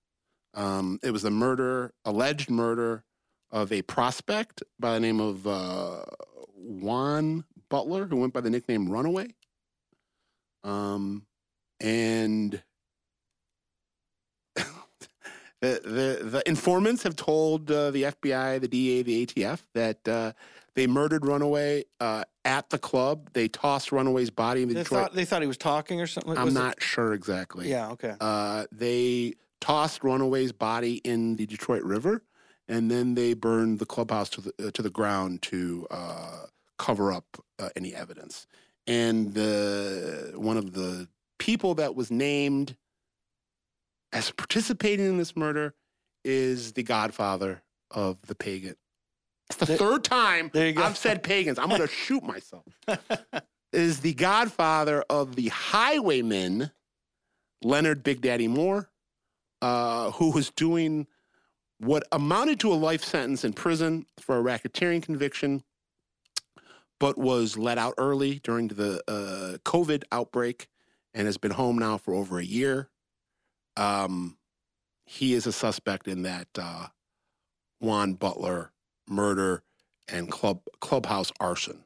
Um, 0.54 0.98
it 1.02 1.10
was 1.10 1.22
the 1.22 1.30
murder, 1.30 1.92
alleged 2.06 2.50
murder 2.50 3.04
of 3.50 3.72
a 3.72 3.82
prospect 3.82 4.62
by 4.80 4.94
the 4.94 5.00
name 5.00 5.20
of 5.20 5.46
uh, 5.46 6.02
Juan 6.54 7.44
Butler, 7.68 8.06
who 8.06 8.16
went 8.16 8.32
by 8.32 8.40
the 8.40 8.50
nickname 8.50 8.88
Runaway. 8.88 9.34
Um, 10.66 11.24
and 11.80 12.60
the, 14.56 14.64
the 15.60 16.18
the 16.24 16.42
informants 16.46 17.02
have 17.04 17.14
told 17.16 17.70
uh, 17.70 17.90
the 17.92 18.02
FBI, 18.04 18.60
the 18.60 18.68
DA, 18.68 19.02
the 19.02 19.26
ATF 19.26 19.60
that 19.74 20.06
uh, 20.08 20.32
they 20.74 20.86
murdered 20.88 21.24
Runaway 21.24 21.84
uh, 22.00 22.24
at 22.44 22.68
the 22.70 22.78
club. 22.78 23.30
They 23.32 23.46
tossed 23.48 23.92
Runaway's 23.92 24.30
body 24.30 24.62
in 24.62 24.68
the 24.68 24.74
They 24.74 24.82
Detroit. 24.82 25.02
thought 25.02 25.14
they 25.14 25.24
thought 25.24 25.40
he 25.42 25.48
was 25.48 25.56
talking 25.56 26.00
or 26.00 26.06
something. 26.08 26.36
I'm 26.36 26.46
Was 26.46 26.56
it- 26.56 26.58
not 26.58 26.82
sure 26.82 27.12
exactly. 27.14 27.70
Yeah. 27.70 27.90
Okay. 27.90 28.14
Uh, 28.20 28.64
they 28.72 29.34
tossed 29.60 30.02
Runaway's 30.02 30.52
body 30.52 30.96
in 31.04 31.36
the 31.36 31.46
Detroit 31.46 31.82
River, 31.84 32.22
and 32.68 32.90
then 32.90 33.14
they 33.14 33.34
burned 33.34 33.78
the 33.78 33.86
clubhouse 33.86 34.28
to 34.30 34.40
the 34.40 34.52
uh, 34.66 34.70
to 34.72 34.82
the 34.82 34.90
ground 34.90 35.42
to 35.42 35.86
uh, 35.92 36.46
cover 36.76 37.12
up 37.12 37.24
uh, 37.60 37.68
any 37.76 37.94
evidence. 37.94 38.48
And 38.86 39.34
the 39.34 40.32
one 40.36 40.56
of 40.56 40.72
the 40.72 41.08
people 41.38 41.74
that 41.74 41.94
was 41.94 42.10
named 42.10 42.76
as 44.12 44.30
participating 44.30 45.06
in 45.06 45.18
this 45.18 45.36
murder 45.36 45.74
is 46.24 46.72
the 46.72 46.82
godfather 46.82 47.62
of 47.90 48.20
the 48.26 48.34
pagan. 48.34 48.76
It's 49.50 49.58
the 49.58 49.66
There- 49.66 49.76
third 49.76 50.04
time 50.04 50.50
there 50.52 50.66
you 50.68 50.72
go. 50.72 50.82
I've 50.82 50.96
said 50.96 51.22
pagans. 51.22 51.58
I'm 51.58 51.68
going 51.68 51.80
to 51.80 51.86
shoot 51.88 52.22
myself. 52.22 52.64
is 53.72 54.00
the 54.00 54.14
godfather 54.14 55.04
of 55.10 55.36
the 55.36 55.48
highwayman, 55.48 56.70
Leonard 57.62 58.02
Big 58.02 58.20
Daddy 58.22 58.48
Moore, 58.48 58.90
uh, 59.62 60.12
who 60.12 60.30
was 60.32 60.50
doing 60.50 61.06
what 61.78 62.04
amounted 62.10 62.58
to 62.60 62.72
a 62.72 62.74
life 62.74 63.04
sentence 63.04 63.44
in 63.44 63.52
prison 63.52 64.06
for 64.18 64.38
a 64.38 64.42
racketeering 64.42 65.02
conviction, 65.02 65.62
but 66.98 67.18
was 67.18 67.56
let 67.58 67.78
out 67.78 67.94
early 67.98 68.38
during 68.42 68.68
the 68.68 69.02
uh, 69.08 69.58
COVID 69.64 70.04
outbreak 70.12 70.68
and 71.14 71.26
has 71.26 71.38
been 71.38 71.52
home 71.52 71.78
now 71.78 71.98
for 71.98 72.14
over 72.14 72.38
a 72.38 72.44
year. 72.44 72.88
Um, 73.76 74.38
he 75.04 75.34
is 75.34 75.46
a 75.46 75.52
suspect 75.52 76.08
in 76.08 76.22
that 76.22 76.48
uh, 76.58 76.86
Juan 77.80 78.14
Butler 78.14 78.72
murder 79.08 79.62
and 80.08 80.30
club 80.30 80.62
clubhouse 80.80 81.32
arson. 81.38 81.84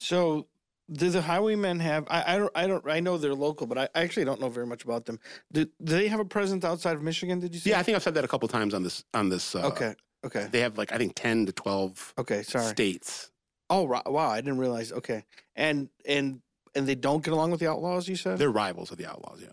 So, 0.00 0.46
do 0.92 1.10
the 1.10 1.22
highwaymen 1.22 1.80
have? 1.80 2.06
I, 2.08 2.34
I 2.34 2.38
don't. 2.38 2.52
I 2.54 2.66
don't. 2.66 2.88
I 2.88 3.00
know 3.00 3.18
they're 3.18 3.34
local, 3.34 3.66
but 3.66 3.76
I, 3.78 3.88
I 3.94 4.02
actually 4.02 4.24
don't 4.24 4.40
know 4.40 4.48
very 4.48 4.66
much 4.66 4.84
about 4.84 5.06
them. 5.06 5.18
Do, 5.52 5.64
do 5.64 5.92
they 5.96 6.08
have 6.08 6.20
a 6.20 6.24
presence 6.24 6.64
outside 6.64 6.94
of 6.94 7.02
Michigan? 7.02 7.40
Did 7.40 7.54
you 7.54 7.60
say? 7.60 7.70
Yeah, 7.70 7.80
I 7.80 7.82
think 7.82 7.96
I've 7.96 8.02
said 8.02 8.14
that 8.14 8.24
a 8.24 8.28
couple 8.28 8.48
times 8.48 8.72
on 8.74 8.82
this 8.82 9.04
on 9.12 9.28
this. 9.28 9.54
Uh, 9.54 9.66
okay. 9.66 9.94
Okay. 10.24 10.48
They 10.50 10.60
have 10.60 10.78
like 10.78 10.92
I 10.92 10.98
think 10.98 11.12
ten 11.16 11.46
to 11.46 11.52
twelve 11.52 12.14
Okay. 12.18 12.42
Sorry. 12.42 12.64
states. 12.66 13.30
Oh 13.70 13.86
ri- 13.86 14.00
wow! 14.06 14.28
I 14.28 14.40
didn't 14.40 14.58
realize. 14.58 14.92
Okay. 14.92 15.24
And 15.54 15.88
and 16.06 16.40
and 16.74 16.86
they 16.86 16.94
don't 16.94 17.24
get 17.24 17.32
along 17.32 17.50
with 17.50 17.60
the 17.60 17.68
outlaws. 17.70 18.08
You 18.08 18.16
said. 18.16 18.38
They're 18.38 18.50
rivals 18.50 18.90
of 18.90 18.98
the 18.98 19.06
Outlaws. 19.06 19.40
Yeah. 19.42 19.48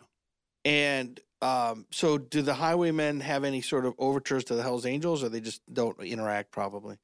And 0.66 1.20
um, 1.42 1.86
so, 1.92 2.18
do 2.18 2.42
the 2.42 2.54
highwaymen 2.54 3.20
have 3.20 3.44
any 3.44 3.62
sort 3.62 3.86
of 3.86 3.96
overtures 3.98 4.44
to 4.46 4.56
the 4.56 4.62
Hell's 4.64 4.86
Angels, 4.86 5.24
or 5.24 5.30
they 5.30 5.42
just 5.42 5.62
don't 5.72 6.00
interact? 6.02 6.52
Probably. 6.52 6.98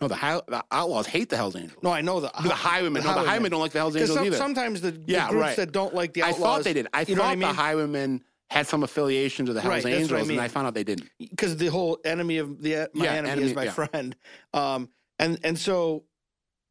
No, 0.00 0.08
the, 0.08 0.14
high, 0.14 0.40
the 0.48 0.64
Outlaws 0.72 1.06
hate 1.06 1.28
the 1.28 1.36
Hell's 1.36 1.54
Angels. 1.56 1.78
No, 1.82 1.90
I 1.92 2.00
know 2.00 2.20
the 2.20 2.30
The 2.42 2.48
Highwaymen. 2.54 3.04
No, 3.04 3.12
the 3.14 3.28
Highwaymen 3.28 3.50
don't 3.50 3.60
like 3.60 3.72
the 3.72 3.78
Hell's 3.80 3.92
Because 3.92 4.08
Angels 4.10 4.16
some, 4.18 4.26
either. 4.26 4.36
sometimes 4.36 4.80
the, 4.80 4.92
the 4.92 5.02
Yeah, 5.06 5.28
groups 5.28 5.42
right. 5.42 5.56
that 5.56 5.72
don't 5.72 5.94
like 5.94 6.14
the 6.14 6.22
I 6.22 6.30
outlaws, 6.30 6.40
thought 6.42 6.64
they 6.64 6.72
did. 6.72 6.88
I 6.94 7.02
you 7.02 7.14
know 7.14 7.20
thought 7.22 7.26
what 7.28 7.32
I 7.32 7.36
mean? 7.36 7.48
the 7.50 7.54
Highwaymen 7.54 8.24
had 8.48 8.66
some 8.66 8.82
affiliation 8.82 9.44
to 9.46 9.52
the 9.52 9.60
Hell's 9.60 9.70
Right, 9.74 9.82
that's 9.82 9.94
Angels, 9.94 10.10
what 10.12 10.20
I 10.20 10.22
mean. 10.22 10.30
and 10.38 10.40
I 10.40 10.48
found 10.48 10.66
out 10.66 10.74
they 10.74 10.84
didn't. 10.84 11.08
because 11.18 11.56
the 11.58 11.66
whole 11.66 11.98
enemy 12.04 12.38
of 12.38 12.62
the 12.62 12.88
my 12.94 13.04
Yeah, 13.04 13.12
enemy, 13.12 13.32
enemy, 13.32 13.46
is 13.50 13.54
my 13.54 13.64
yeah. 13.64 13.70
friend. 13.72 14.16
Um, 14.54 14.88
and 15.20 15.38
and 15.44 15.58
so 15.58 16.04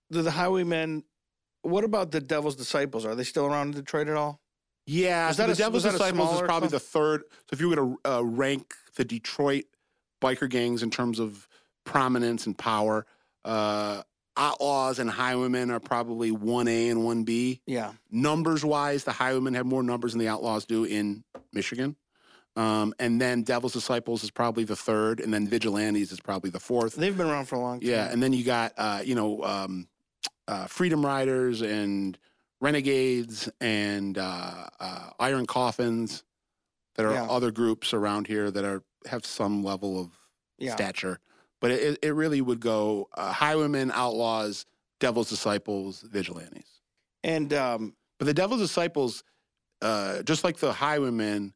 the, 0.09 0.21
the 0.23 0.31
highwaymen. 0.31 1.03
What 1.61 1.83
about 1.83 2.11
the 2.11 2.21
Devil's 2.21 2.55
Disciples? 2.55 3.05
Are 3.05 3.15
they 3.15 3.25
still 3.25 3.45
around 3.45 3.67
in 3.69 3.81
Detroit 3.81 4.07
at 4.07 4.15
all? 4.15 4.39
Yeah, 4.85 5.31
so 5.31 5.43
that 5.43 5.47
the 5.47 5.53
a- 5.53 5.65
Devil's 5.67 5.83
Disciples 5.83 6.35
is 6.35 6.41
probably 6.41 6.69
the 6.69 6.79
third. 6.79 7.23
So 7.29 7.53
if 7.53 7.59
you 7.61 7.69
were 7.69 7.75
to 7.75 7.97
uh, 8.05 8.25
rank 8.25 8.73
the 8.95 9.05
Detroit 9.05 9.65
biker 10.21 10.49
gangs 10.49 10.83
in 10.83 10.89
terms 10.89 11.19
of 11.19 11.47
prominence 11.85 12.45
and 12.45 12.57
power, 12.57 13.05
uh, 13.45 14.03
Outlaws 14.37 14.99
and 14.99 15.09
Highwaymen 15.09 15.69
are 15.69 15.81
probably 15.81 16.31
one 16.31 16.69
A 16.69 16.89
and 16.89 17.03
one 17.03 17.23
B. 17.23 17.61
Yeah, 17.67 17.91
Numbers 18.09 18.63
wise, 18.63 19.03
the 19.03 19.11
Highwaymen 19.11 19.53
have 19.55 19.65
more 19.65 19.83
numbers 19.83 20.13
than 20.13 20.19
the 20.19 20.29
Outlaws 20.29 20.65
do 20.65 20.85
in 20.85 21.23
Michigan. 21.51 21.97
Um, 22.59 22.93
and 22.99 23.21
then 23.21 23.43
Devil's 23.43 23.73
Disciples 23.73 24.23
is 24.23 24.31
probably 24.31 24.65
the 24.65 24.75
third, 24.75 25.21
and 25.21 25.33
then 25.33 25.47
Vigilantes 25.47 26.11
is 26.11 26.19
probably 26.19 26.49
the 26.49 26.59
fourth. 26.59 26.95
they've 26.95 27.17
been 27.17 27.27
around 27.29 27.45
for 27.45 27.55
a 27.55 27.59
long 27.59 27.79
time. 27.79 27.89
Yeah, 27.89 28.11
and 28.11 28.21
then 28.21 28.33
you 28.33 28.43
got 28.43 28.73
uh, 28.77 29.01
you 29.03 29.15
know 29.15 29.41
um, 29.43 29.87
uh, 30.47 30.65
Freedom 30.67 31.05
Riders 31.05 31.61
and 31.61 32.17
Renegades 32.59 33.49
and 33.61 34.17
uh, 34.17 34.65
uh, 34.79 35.09
Iron 35.19 35.45
Coffins 35.45 36.23
There 36.95 37.07
are 37.07 37.13
Yeah. 37.13 37.29
other 37.29 37.51
groups 37.51 37.93
around 37.93 38.27
here 38.27 38.51
that 38.51 38.65
are 38.65 38.83
have 39.05 39.25
some 39.25 39.63
level 39.63 39.97
of 40.01 40.09
yeah. 40.57 40.75
stature. 40.75 41.19
But 41.61 41.71
it, 41.71 41.99
it 42.01 42.13
really 42.13 42.41
would 42.41 42.59
go 42.59 43.07
uh, 43.15 43.31
Highwaymen, 43.31 43.91
Outlaws, 43.91 44.65
Devil's 44.99 45.29
Disciples, 45.29 46.01
Vigilantes. 46.01 46.81
And 47.23 47.53
um, 47.53 47.95
But 48.17 48.25
the 48.25 48.33
Devil's 48.33 48.59
Disciples, 48.61 49.23
uh, 49.81 50.23
just 50.23 50.43
like 50.43 50.57
the 50.57 50.73
Highwaymen, 50.73 51.53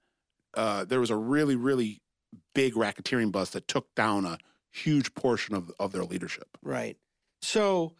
uh, 0.56 0.86
there 0.86 1.00
was 1.00 1.10
a 1.10 1.16
really, 1.16 1.56
really 1.56 2.02
big 2.54 2.74
racketeering 2.76 3.32
bust 3.32 3.54
that 3.54 3.68
took 3.68 3.94
down 3.96 4.26
a 4.26 4.38
huge 4.72 5.14
portion 5.14 5.56
of, 5.56 5.72
of 5.80 5.92
their 5.92 6.04
leadership. 6.04 6.48
right. 6.64 6.98
So 7.42 7.94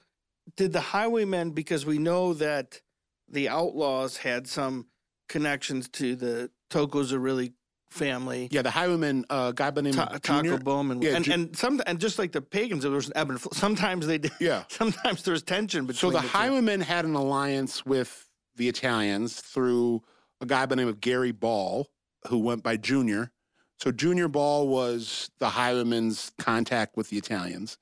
did 0.56 0.72
the 0.74 0.80
highwaymen? 0.82 1.52
Because 1.52 1.86
we 1.86 1.98
know 1.98 2.34
that 2.36 2.82
the 3.30 3.50
outlaws 3.50 4.18
had 4.18 4.48
some 4.48 4.88
connections 5.28 5.90
to 5.90 6.16
the 6.16 6.50
Tocco-Zerilli 6.70 7.54
family. 7.90 8.48
Yeah, 8.52 8.62
the 8.64 8.72
Highwaymen, 8.72 9.26
uh, 9.30 9.52
guy 9.52 9.70
by 9.70 9.76
the 9.76 9.82
name 9.84 9.94
Ta- 9.94 10.10
of 10.12 10.22
Taco 10.22 10.80
and 10.80 11.04
Yeah, 11.04 11.16
and, 11.16 11.26
Ju- 11.26 11.32
and 11.32 11.56
some 11.56 11.82
and 11.86 12.00
just 12.00 12.18
like 12.20 12.32
the 12.32 12.42
pagans, 12.42 12.84
there 12.84 12.92
was 12.92 13.08
an 13.08 13.14
ebb 13.16 13.30
and 13.30 13.40
flow. 13.40 13.52
Sometimes 13.54 14.08
they 14.08 14.18
did. 14.18 14.32
Yeah. 14.40 14.64
Sometimes 14.70 15.24
there's 15.24 15.44
tension 15.44 15.84
So 15.94 16.10
between 16.10 16.14
the 16.14 16.20
two. 16.22 16.28
Highwaymen 16.28 16.82
had 16.82 17.06
an 17.06 17.16
alliance 17.16 17.86
with 17.86 18.30
the 18.56 18.68
Italians 18.68 19.40
through 19.40 20.02
a 20.42 20.46
guy 20.46 20.62
by 20.66 20.68
the 20.68 20.76
name 20.78 20.88
of 20.88 21.00
Gary 21.02 21.32
Ball, 21.32 21.88
who 22.28 22.38
went 22.40 22.64
by 22.64 22.78
Junior. 22.78 23.32
So 23.80 23.92
Junior 23.92 24.28
Ball 24.28 24.68
was 24.68 25.30
the 25.40 25.50
Highwaymen's 25.50 26.32
contact 26.40 26.96
with 26.96 27.10
the 27.10 27.18
Italians. 27.18 27.78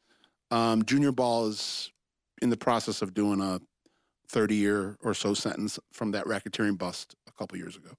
Um, 0.50 0.84
Junior 0.84 1.12
Ball 1.12 1.48
is 1.48 1.92
in 2.42 2.50
the 2.50 2.58
process 2.58 3.02
of 3.02 3.14
doing 3.14 3.40
a 3.42 3.62
30 4.30 4.56
year 4.56 4.98
or 5.02 5.14
so 5.14 5.34
sentence 5.34 5.80
from 5.92 6.12
that 6.12 6.26
racketeering 6.26 6.78
bust 6.78 7.16
a 7.28 7.32
couple 7.32 7.58
years 7.58 7.76
ago. 7.76 7.92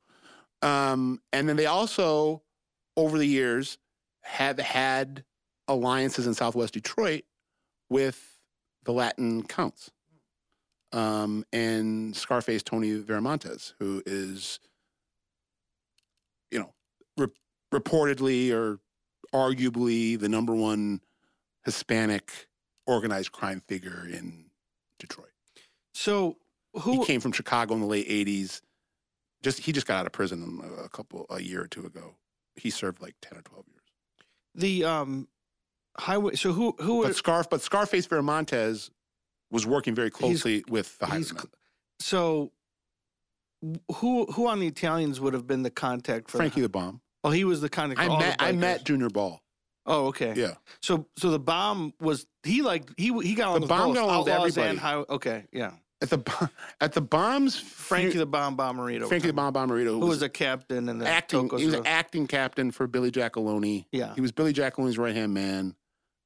Um, 0.62 1.20
and 1.32 1.48
then 1.48 1.56
they 1.56 1.66
also, 1.66 2.42
over 2.96 3.18
the 3.18 3.26
years, 3.26 3.78
have 4.22 4.58
had 4.58 5.24
alliances 5.68 6.26
in 6.26 6.34
Southwest 6.34 6.74
Detroit 6.74 7.24
with 7.90 8.38
the 8.84 8.92
Latin 8.92 9.42
counts. 9.42 9.90
Um, 10.92 11.44
and 11.52 12.14
Scarface 12.14 12.62
Tony 12.62 13.00
Veramontes, 13.00 13.72
who 13.78 14.02
is, 14.04 14.60
you 16.50 16.58
know, 16.58 16.72
re- 17.16 17.28
reportedly 17.72 18.52
or 18.52 18.78
arguably 19.32 20.18
the 20.18 20.28
number 20.28 20.54
one 20.54 21.00
Hispanic 21.64 22.48
organized 22.86 23.32
crime 23.32 23.62
figure 23.66 24.06
in 24.10 24.46
Detroit. 24.98 25.30
So 25.94 26.36
who? 26.74 27.00
He 27.00 27.04
came 27.04 27.20
from 27.20 27.32
Chicago 27.32 27.74
in 27.74 27.80
the 27.80 27.86
late 27.86 28.08
'80s. 28.08 28.60
Just 29.42 29.58
he 29.60 29.72
just 29.72 29.86
got 29.86 29.96
out 29.98 30.06
of 30.06 30.12
prison 30.12 30.60
a 30.84 30.88
couple 30.88 31.26
a 31.30 31.40
year 31.42 31.62
or 31.62 31.66
two 31.66 31.84
ago. 31.84 32.14
He 32.56 32.70
served 32.70 33.00
like 33.02 33.14
ten 33.22 33.38
or 33.38 33.42
twelve 33.42 33.64
years. 33.68 33.82
the 34.54 34.84
um 34.84 35.28
highway. 35.98 36.34
So 36.34 36.52
who? 36.52 36.74
Who? 36.80 37.02
But 37.02 37.16
Scarf, 37.16 37.48
but 37.50 37.60
Scarface 37.62 38.06
Veramontes 38.06 38.90
was 39.50 39.66
working 39.66 39.94
very 39.94 40.10
closely 40.10 40.64
with 40.68 40.98
the 40.98 41.06
Highwaymen. 41.06 41.44
so 42.00 42.52
who? 43.96 44.26
Who 44.26 44.46
on 44.46 44.60
the 44.60 44.66
Italians 44.66 45.20
would 45.20 45.34
have 45.34 45.46
been 45.46 45.62
the 45.62 45.70
contact 45.70 46.30
for 46.30 46.38
Frankie 46.38 46.60
The, 46.60 46.66
the 46.66 46.70
Bomb. 46.70 47.00
Oh, 47.24 47.30
he 47.30 47.44
was 47.44 47.60
the 47.60 47.68
contact. 47.68 48.00
I 48.00 48.06
for 48.06 48.18
met 48.18 48.36
I 48.38 48.52
met 48.52 48.84
Junior 48.84 49.08
Ball. 49.10 49.40
Oh, 49.86 50.06
okay. 50.06 50.32
Yeah. 50.36 50.54
So 50.80 51.06
so 51.16 51.30
the 51.30 51.38
bomb 51.38 51.94
was 52.00 52.26
he 52.42 52.62
like 52.62 52.90
he 52.96 53.12
he 53.20 53.34
got 53.34 53.54
on 53.54 53.60
The 53.60 53.66
bomb 53.66 53.94
got 53.94 54.04
along 54.04 54.24
with 54.24 54.56
everybody. 54.58 55.06
Okay, 55.10 55.44
yeah. 55.52 55.72
At 56.00 56.10
the 56.10 56.50
at 56.80 56.92
the 56.94 57.00
bombs, 57.00 57.56
Frankie 57.56 58.18
the 58.18 58.26
Bomb 58.26 58.56
Bommarito. 58.56 59.06
Frankie 59.06 59.28
the 59.28 59.32
Bomb 59.32 59.54
Bommarito, 59.54 60.00
who 60.00 60.06
was 60.06 60.22
a 60.22 60.28
captain 60.28 60.88
and 60.88 61.00
the 61.00 61.06
acting. 61.06 61.48
He 61.56 61.64
was 61.64 61.74
an 61.74 61.86
acting 61.86 62.26
captain 62.26 62.72
for 62.72 62.88
Billy 62.88 63.12
Giacalone. 63.12 63.86
yeah. 63.92 64.12
He 64.14 64.20
was 64.20 64.32
Billy 64.32 64.52
Giacalone's 64.52 64.98
right 64.98 65.14
hand 65.14 65.32
man. 65.32 65.76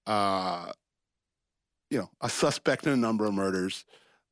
Uh, 0.06 0.72
you 1.90 1.98
know, 1.98 2.10
a 2.22 2.28
suspect 2.30 2.86
in 2.86 2.92
a 2.92 2.96
number 2.96 3.26
of 3.26 3.34
murders. 3.34 3.84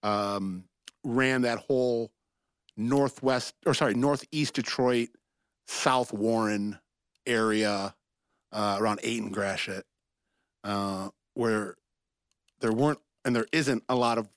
Um, 0.03 0.65
ran 1.05 1.43
that 1.43 1.59
whole 1.59 2.11
northwest 2.77 3.55
or 3.67 3.75
sorry 3.75 3.95
northeast 3.95 4.55
Detroit, 4.55 5.11
South 5.67 6.12
Warren 6.12 6.79
area 7.27 7.95
uh, 8.53 8.77
around 8.81 9.01
Ayton 9.03 9.31
Gratiot, 9.31 9.85
uh, 10.65 11.09
where 11.35 11.77
there 12.61 12.73
weren't 12.73 12.99
and 13.25 13.35
there 13.35 13.47
isn't 13.53 13.83
a 13.89 13.95
lot 13.95 14.19
of 14.19 14.29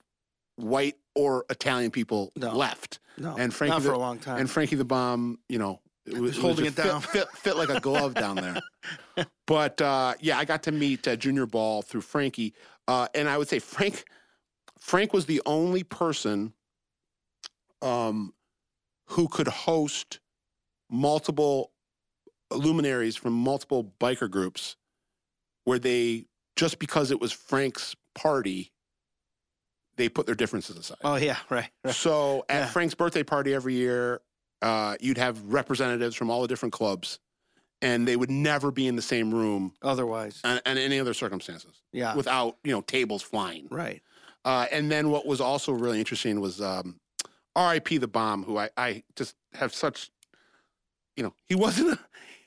white 0.55 0.95
or 1.15 1.45
Italian 1.49 1.91
people 1.91 2.31
No. 2.35 2.53
left. 2.55 2.99
No, 3.17 3.35
and 3.37 3.53
Frankie 3.53 3.71
not 3.73 3.81
for 3.81 3.89
the- 3.89 3.95
a 3.95 3.97
long 3.97 4.19
time. 4.19 4.39
And 4.39 4.49
Frankie 4.49 4.75
the 4.75 4.85
Bomb, 4.85 5.39
you 5.49 5.57
know, 5.59 5.81
it 6.05 6.19
was, 6.19 6.37
holding 6.37 6.65
just 6.65 6.79
it 6.79 6.83
down. 6.83 7.01
Fit, 7.01 7.27
fit, 7.29 7.37
fit 7.37 7.57
like 7.57 7.69
a 7.69 7.79
glove 7.79 8.13
down 8.13 8.35
there. 8.35 8.57
But 9.47 9.81
uh, 9.81 10.13
yeah, 10.19 10.37
I 10.37 10.45
got 10.45 10.63
to 10.63 10.71
meet 10.71 11.07
uh, 11.07 11.15
Junior 11.15 11.45
Ball 11.45 11.81
through 11.81 12.01
Frankie, 12.01 12.53
uh, 12.87 13.07
and 13.15 13.27
I 13.29 13.37
would 13.37 13.47
say 13.47 13.59
Frank, 13.59 14.03
Frank 14.77 15.13
was 15.13 15.25
the 15.25 15.41
only 15.45 15.83
person, 15.83 16.53
um, 17.81 18.33
who 19.07 19.27
could 19.29 19.47
host 19.47 20.19
multiple 20.89 21.71
luminaries 22.51 23.15
from 23.15 23.33
multiple 23.33 23.93
biker 23.99 24.29
groups, 24.29 24.75
where 25.65 25.79
they 25.79 26.25
just 26.55 26.79
because 26.79 27.11
it 27.11 27.19
was 27.19 27.31
Frank's 27.31 27.95
party, 28.15 28.71
they 29.97 30.09
put 30.09 30.25
their 30.25 30.35
differences 30.35 30.77
aside. 30.77 30.97
oh 31.03 31.15
yeah, 31.15 31.37
right. 31.49 31.69
right. 31.83 31.93
So 31.95 32.45
at 32.49 32.59
Yeah. 32.61 32.67
Frank's 32.67 32.95
birthday 32.95 33.23
party 33.23 33.53
every 33.53 33.73
year, 33.75 34.21
uh, 34.61 34.95
you'd 34.99 35.17
have 35.17 35.41
representatives 35.43 36.15
from 36.15 36.29
all 36.31 36.41
the 36.41 36.47
different 36.47 36.73
clubs, 36.73 37.19
and 37.81 38.07
they 38.07 38.15
would 38.15 38.31
never 38.31 38.71
be 38.71 38.87
in 38.87 38.95
the 38.95 39.01
same 39.01 39.31
room 39.33 39.73
Otherwise, 39.83 40.39
and, 40.43 40.61
and 40.65 40.79
any 40.79 40.99
other 40.99 41.13
circumstances 41.13 41.81
yeah, 41.91 42.15
without 42.15 42.57
you 42.63 42.71
know 42.71 42.81
tables 42.81 43.21
flying. 43.21 43.67
right. 43.69 44.01
Uh, 44.45 44.65
and 44.71 44.89
then 44.89 45.09
what 45.09 45.25
was 45.25 45.41
also 45.41 45.73
really 45.73 45.99
interesting 45.99 46.39
was 46.39 46.61
um, 46.61 46.97
R.I.P. 47.57 47.97
the 47.97 48.07
bomb, 48.07 48.43
who 48.45 48.57
I, 48.57 48.69
I 48.77 49.03
just 49.17 49.35
have 49.55 49.73
such, 49.73 50.09
you 51.17 51.23
know, 51.23 51.33
he 51.49 51.55
wasn't. 51.55 51.91
A, 51.93 51.99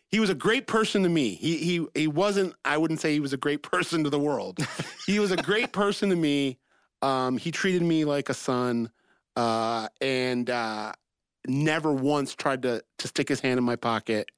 he 0.09 0.19
was 0.19 0.31
a 0.31 0.35
great 0.35 0.67
person 0.67 1.03
to 1.03 1.09
me. 1.09 1.35
He 1.35 1.57
he 1.59 1.87
he 1.95 2.07
wasn't. 2.09 2.55
I 2.65 2.79
wouldn't 2.79 3.01
say 3.01 3.13
he 3.13 3.21
was 3.21 3.33
a 3.33 3.37
great 3.37 3.63
person 3.71 4.05
to 4.05 4.11
the 4.11 4.19
world. 4.19 4.59
he 5.07 5.19
was 5.19 5.31
a 5.31 5.37
great 5.37 5.73
person 5.73 6.09
to 6.11 6.17
me. 6.17 6.59
Um, 7.03 7.37
he 7.37 7.51
treated 7.51 7.83
me 7.83 8.05
like 8.05 8.29
a 8.29 8.35
son, 8.35 8.91
uh, 9.37 9.89
and 10.01 10.49
uh, 10.49 10.93
never 11.47 11.93
once 11.93 12.35
tried 12.35 12.63
to 12.63 12.83
to 12.99 13.09
stick 13.09 13.29
his 13.29 13.41
hand 13.41 13.59
in 13.59 13.65
my 13.65 13.77
pocket. 13.77 14.31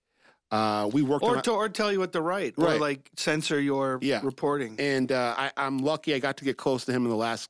Uh, 0.51 0.91
we 0.93 1.01
worked 1.03 1.25
Or 1.25 1.37
on, 1.39 1.43
to, 1.45 1.53
or 1.53 1.69
tell 1.71 1.91
you 1.91 1.99
what 1.99 2.13
to 2.13 2.21
write, 2.21 2.55
or 2.59 2.65
Right. 2.65 2.81
like 2.81 3.11
censor 3.17 3.59
your 3.59 3.99
Yeah. 4.03 4.21
reporting. 4.23 4.77
and 4.79 5.11
uh, 5.11 5.35
I, 5.37 5.51
I'm 5.57 5.79
lucky 5.79 6.15
I 6.15 6.19
got 6.19 6.37
to 6.39 6.45
get 6.45 6.59
close 6.59 6.85
to 6.85 6.93
him 6.93 7.05
in 7.05 7.11
the 7.11 7.17
last, 7.17 7.49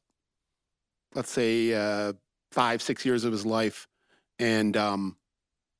let's 1.14 1.30
say, 1.32 1.74
uh, 1.74 2.12
five 2.52 2.80
six 2.80 3.04
years 3.04 3.24
of 3.24 3.32
his 3.32 3.44
life, 3.44 3.88
and 4.38 4.76
um, 4.76 5.16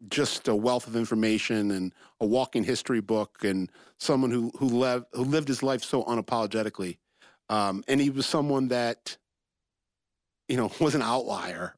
just 0.08 0.48
a 0.48 0.54
wealth 0.54 0.86
of 0.86 0.96
information 0.96 1.70
and 1.70 1.92
a 2.20 2.26
walking 2.26 2.64
history 2.64 3.00
book, 3.00 3.44
and 3.44 3.70
someone 3.98 4.30
who 4.30 4.50
who 4.58 4.66
lived 4.66 5.06
who 5.12 5.24
lived 5.24 5.48
his 5.48 5.62
life 5.62 5.82
so 5.82 6.02
unapologetically, 6.04 6.98
um, 7.48 7.84
and 7.88 8.00
he 8.00 8.10
was 8.10 8.26
someone 8.26 8.68
that, 8.68 9.16
you 10.48 10.56
know, 10.56 10.70
was 10.80 10.94
an 10.94 11.02
outlier. 11.02 11.76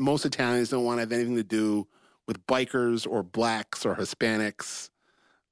Most 0.00 0.26
Italians 0.26 0.68
don't 0.68 0.84
want 0.84 0.98
to 0.98 1.00
have 1.00 1.12
anything 1.12 1.36
to 1.36 1.44
do 1.44 1.86
with 2.26 2.44
bikers 2.46 3.06
or 3.10 3.22
blacks 3.22 3.86
or 3.86 3.94
Hispanics. 3.94 4.90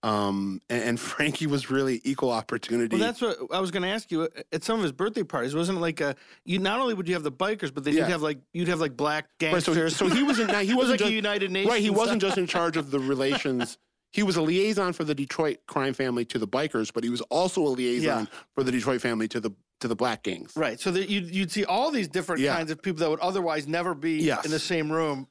Um, 0.02 0.60
and, 0.68 0.82
and 0.82 1.00
Frankie 1.12 1.46
was 1.46 1.70
really 1.70 2.00
equal 2.04 2.30
opportunity. 2.30 2.96
Well, 2.96 3.04
that's 3.06 3.20
what 3.20 3.38
I 3.52 3.60
was 3.60 3.70
going 3.70 3.82
to 3.84 3.88
ask 3.88 4.10
you. 4.10 4.28
At 4.52 4.64
some 4.64 4.76
of 4.78 4.82
his 4.82 4.92
birthday 4.92 5.22
parties, 5.22 5.54
wasn't 5.54 5.78
it 5.78 5.80
like 5.80 6.00
a 6.00 6.16
you? 6.44 6.58
Not 6.58 6.80
only 6.80 6.94
would 6.94 7.06
you 7.08 7.14
have 7.14 7.22
the 7.22 7.32
bikers, 7.32 7.72
but 7.72 7.84
then 7.84 7.94
Yeah. 7.94 8.00
you'd 8.06 8.10
have 8.10 8.22
like 8.22 8.38
you'd 8.52 8.68
have 8.68 8.80
like 8.80 8.96
black 8.96 9.24
Right, 9.40 9.50
gangsters. 9.52 9.96
so, 9.96 10.08
so 10.08 10.14
he 10.14 10.22
wasn't. 10.22 10.50
He 10.50 10.56
it 10.72 10.74
was 10.74 10.76
wasn't 10.76 10.90
like 10.92 10.98
just, 11.00 11.10
a 11.10 11.14
United 11.14 11.50
Nations. 11.50 11.70
right. 11.72 11.80
He 11.82 11.90
wasn't 11.90 12.20
just 12.20 12.36
in 12.38 12.46
charge 12.56 12.76
of 12.76 12.90
the 12.90 12.98
relations. 12.98 13.78
He 14.12 14.22
was 14.22 14.36
a 14.36 14.42
liaison 14.42 14.92
for 14.92 15.04
the 15.04 15.14
Detroit 15.14 15.58
crime 15.66 15.94
family 15.94 16.24
to 16.26 16.38
the 16.38 16.46
bikers, 16.46 16.92
but 16.92 17.02
he 17.02 17.08
was 17.08 17.22
also 17.22 17.62
a 17.62 17.68
liaison 17.70 18.28
for 18.54 18.62
the 18.62 18.70
Detroit 18.72 19.00
family 19.00 19.26
to 19.28 19.40
the 19.40 19.50
to 19.80 19.88
the 19.88 19.96
black 19.96 20.22
gangs. 20.24 20.52
right. 20.56 20.78
So 20.80 20.90
that 20.92 21.08
you'd 21.08 21.34
you'd 21.34 21.50
see 21.52 21.64
all 21.64 21.90
these 21.90 22.08
different 22.08 22.40
Yeah. 22.40 22.54
kinds 22.56 22.70
of 22.70 22.82
people 22.82 22.98
that 23.00 23.10
would 23.10 23.20
otherwise 23.20 23.66
never 23.68 23.94
be 23.94 24.18
Yes. 24.18 24.44
in 24.44 24.50
the 24.50 24.58
same 24.58 24.90
room. 24.92 25.28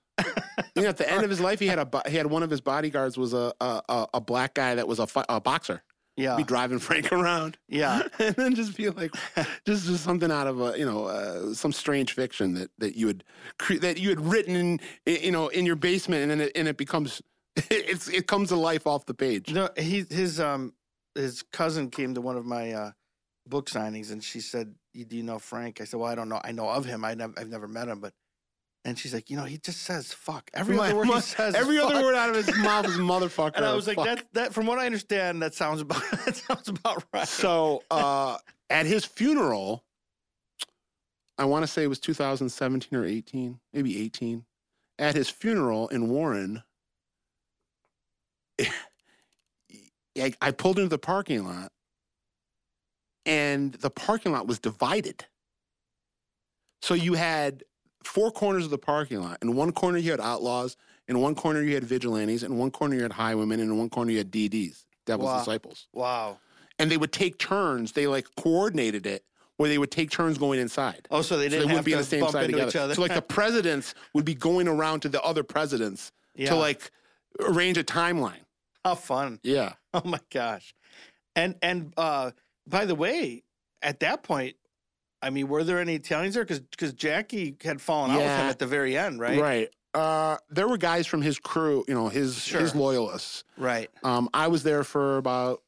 You 0.75 0.83
know, 0.83 0.89
at 0.89 0.97
the 0.97 1.09
end 1.11 1.23
of 1.23 1.29
his 1.29 1.41
life, 1.41 1.59
he 1.59 1.67
had 1.67 1.79
a 1.79 2.09
he 2.09 2.15
had 2.17 2.27
one 2.27 2.43
of 2.43 2.49
his 2.49 2.61
bodyguards 2.61 3.17
was 3.17 3.33
a 3.33 3.53
a, 3.59 4.07
a, 4.13 4.21
black 4.21 4.53
guy 4.53 4.75
that 4.75 4.87
was 4.87 4.99
a, 4.99 5.07
fi- 5.07 5.25
a 5.27 5.41
boxer. 5.41 5.83
Yeah, 6.17 6.35
Be 6.35 6.43
driving 6.43 6.77
Frank 6.79 7.11
around. 7.11 7.57
yeah. 7.69 8.03
and 8.19 8.35
then 8.35 8.53
just 8.53 8.75
be 8.75 8.89
like, 8.89 9.11
just, 9.65 9.85
just 9.87 10.03
something 10.03 10.29
out 10.29 10.45
of 10.45 10.59
a, 10.59 10.77
you 10.77 10.85
know, 10.85 11.05
uh, 11.05 11.53
some 11.53 11.71
strange 11.71 12.13
fiction 12.13 12.53
that, 12.55 12.69
that 12.79 12.95
you 12.97 13.07
had, 13.07 13.23
cre- 13.57 13.77
that 13.77 13.97
you 13.97 14.09
had 14.09 14.19
written 14.19 14.55
in, 14.55 14.79
you 15.05 15.31
know, 15.31 15.47
in 15.47 15.65
your 15.65 15.77
basement, 15.77 16.21
and 16.23 16.31
then 16.31 16.41
it, 16.41 16.51
and 16.53 16.67
it 16.67 16.75
becomes, 16.75 17.21
it's, 17.71 18.09
it 18.09 18.27
comes 18.27 18.49
to 18.49 18.57
life 18.57 18.85
off 18.85 19.05
the 19.05 19.13
page. 19.13 19.51
No, 19.53 19.69
he 19.77 20.05
his 20.09 20.39
um 20.39 20.73
his 21.15 21.43
cousin 21.53 21.89
came 21.89 22.13
to 22.13 22.21
one 22.21 22.35
of 22.37 22.45
my 22.45 22.73
uh, 22.73 22.91
book 23.47 23.69
signings, 23.69 24.11
and 24.11 24.21
she 24.23 24.41
said, 24.41 24.75
"You- 24.93 25.05
"Do 25.05 25.15
you 25.17 25.23
know 25.23 25.39
Frank?" 25.39 25.79
I 25.81 25.85
said, 25.85 25.99
"Well, 25.99 26.09
I 26.11 26.15
don't 26.15 26.29
know. 26.29 26.41
I 26.43 26.51
know 26.51 26.69
of 26.69 26.83
him. 26.85 27.03
I 27.05 27.13
never, 27.13 27.33
I've 27.37 27.49
never 27.49 27.67
met 27.67 27.87
him, 27.87 27.99
but." 27.99 28.13
And 28.83 28.97
she's 28.97 29.13
like, 29.13 29.29
"You 29.29 29.37
know, 29.37 29.43
he 29.43 29.57
just 29.59 29.83
says 29.83 30.11
fuck 30.11 30.49
every 30.55 30.75
My- 30.75 30.87
other 30.87 30.95
word 30.97 31.07
my- 31.07 31.15
he 31.15 31.21
says. 31.21 31.53
Every 31.53 31.77
other 31.77 31.93
fuck." 31.95 32.03
word 32.03 32.15
out 32.15 32.29
of 32.29 32.35
his 32.35 32.55
mouth 32.57 32.85
is 32.87 32.97
motherfucker. 32.97 33.55
And 33.55 33.65
I 33.65 33.73
was 33.75 33.85
like, 33.87 33.97
fuck. 33.97 34.05
"That 34.07 34.25
that 34.33 34.53
from 34.53 34.65
what 34.65 34.79
I 34.79 34.85
understand, 34.87 35.41
that 35.43 35.53
sounds 35.53 35.81
about 35.81 36.01
that 36.25 36.35
sounds 36.35 36.67
about 36.67 37.03
right." 37.13 37.27
So 37.27 37.83
uh, 37.91 38.37
at 38.71 38.87
his 38.87 39.05
funeral, 39.05 39.83
I 41.37 41.45
want 41.45 41.61
to 41.63 41.67
say 41.67 41.83
it 41.83 41.87
was 41.87 41.99
2017 41.99 42.97
or 42.97 43.05
18, 43.05 43.59
maybe 43.73 44.01
18. 44.01 44.45
At 44.97 45.15
his 45.15 45.29
funeral 45.29 45.87
in 45.89 46.09
Warren, 46.09 46.63
I, 50.17 50.33
I 50.41 50.51
pulled 50.51 50.77
into 50.77 50.89
the 50.89 50.97
parking 50.99 51.45
lot, 51.45 51.71
and 53.25 53.73
the 53.73 53.89
parking 53.89 54.31
lot 54.31 54.47
was 54.47 54.59
divided. 54.59 55.25
So 56.81 56.93
you 56.93 57.13
had 57.13 57.63
four 58.03 58.31
corners 58.31 58.65
of 58.65 58.71
the 58.71 58.77
parking 58.77 59.21
lot. 59.21 59.37
In 59.41 59.55
one 59.55 59.71
corner, 59.71 59.97
you 59.97 60.11
had 60.11 60.19
outlaws. 60.21 60.77
In 61.07 61.19
one 61.19 61.35
corner, 61.35 61.61
you 61.61 61.73
had 61.75 61.83
vigilantes. 61.83 62.43
In 62.43 62.57
one 62.57 62.71
corner, 62.71 62.95
you 62.95 63.03
had 63.03 63.11
highwaymen. 63.11 63.59
And 63.59 63.71
in 63.71 63.77
one 63.77 63.89
corner, 63.89 64.11
you 64.11 64.17
had 64.19 64.31
DDs, 64.31 64.85
Devil's 65.05 65.27
Wow. 65.27 65.39
Disciples 65.39 65.87
wow. 65.93 66.37
and 66.79 66.89
they 66.89 66.97
would 66.97 67.11
take 67.11 67.37
turns. 67.37 67.91
They 67.91 68.07
like 68.07 68.27
coordinated 68.37 69.05
it 69.05 69.23
where 69.57 69.69
they 69.69 69.77
would 69.77 69.91
take 69.91 70.09
turns 70.09 70.37
going 70.37 70.59
inside. 70.59 71.07
Oh, 71.11 71.21
so 71.21 71.37
they 71.37 71.47
didn't 71.49 71.67
they 71.67 71.75
have 71.75 71.85
be 71.85 71.91
to 71.91 71.97
on 71.97 72.01
the 72.03 72.07
same 72.07 72.21
bump 72.21 72.31
side 72.31 72.45
into 72.45 72.53
together. 72.53 72.69
each 72.69 72.75
other. 72.75 72.95
So 72.95 73.01
like 73.01 73.13
the 73.13 73.21
presidents 73.39 73.93
would 74.13 74.25
be 74.25 74.33
going 74.35 74.67
around 74.67 75.01
to 75.01 75.09
the 75.09 75.21
other 75.21 75.43
presidents 75.43 76.11
yeah. 76.35 76.49
to 76.49 76.55
like 76.55 76.91
arrange 77.39 77.77
a 77.77 77.83
timeline. 77.83 78.41
how 78.83 78.95
fun. 78.95 79.39
Yeah. 79.43 79.73
Oh 79.93 80.01
my 80.05 80.19
gosh. 80.31 80.73
And 81.35 81.55
and 81.61 81.93
uh 81.97 82.31
by 82.65 82.85
the 82.85 82.95
way, 82.95 83.43
at 83.81 83.99
that 83.99 84.23
point, 84.23 84.55
I 85.21 85.29
mean, 85.29 85.47
were 85.47 85.63
there 85.63 85.79
any 85.79 85.95
Italians 85.95 86.35
there? 86.35 86.45
Because 86.45 86.93
Jackie 86.93 87.55
had 87.63 87.79
fallen 87.81 88.11
out 88.11 88.17
with 88.17 88.25
him 88.25 88.47
at 88.47 88.59
the 88.59 88.67
very 88.67 88.97
end, 88.97 89.19
right? 89.19 89.39
Right. 89.39 89.69
Uh, 89.93 90.37
there 90.49 90.67
were 90.67 90.77
guys 90.77 91.05
from 91.05 91.21
his 91.21 91.37
crew, 91.37 91.83
you 91.87 91.93
know, 91.93 92.07
his 92.07 92.47
his 92.47 92.73
loyalists. 92.73 93.43
Right. 93.57 93.89
Um, 94.03 94.29
I 94.33 94.47
was 94.47 94.63
there 94.63 94.83
for 94.83 95.17
about, 95.17 95.61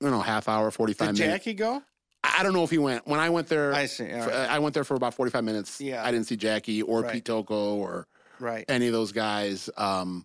you 0.00 0.10
know, 0.10 0.20
half 0.20 0.48
hour, 0.48 0.70
forty 0.70 0.94
Did 0.94 1.00
minutes. 1.00 1.18
Jackie 1.18 1.54
go? 1.54 1.82
I 2.24 2.42
don't 2.42 2.54
know 2.54 2.64
if 2.64 2.70
he 2.70 2.78
went. 2.78 3.06
When 3.06 3.20
I 3.20 3.30
went 3.30 3.48
there, 3.48 3.74
I 3.74 3.86
see. 3.86 4.10
Right. 4.10 4.32
I 4.32 4.58
went 4.58 4.74
there 4.74 4.84
for 4.84 4.94
about 4.94 5.12
forty 5.14 5.30
five 5.30 5.44
minutes. 5.44 5.80
Yeah. 5.80 6.02
I 6.04 6.10
didn't 6.10 6.26
see 6.26 6.36
Jackie 6.36 6.80
or 6.82 7.02
Right. 7.02 7.12
Pete 7.12 7.24
Tocco 7.24 7.74
or 7.74 8.06
right. 8.40 8.64
any 8.68 8.86
of 8.86 8.92
those 8.92 9.12
guys. 9.12 9.68
Um, 9.76 10.24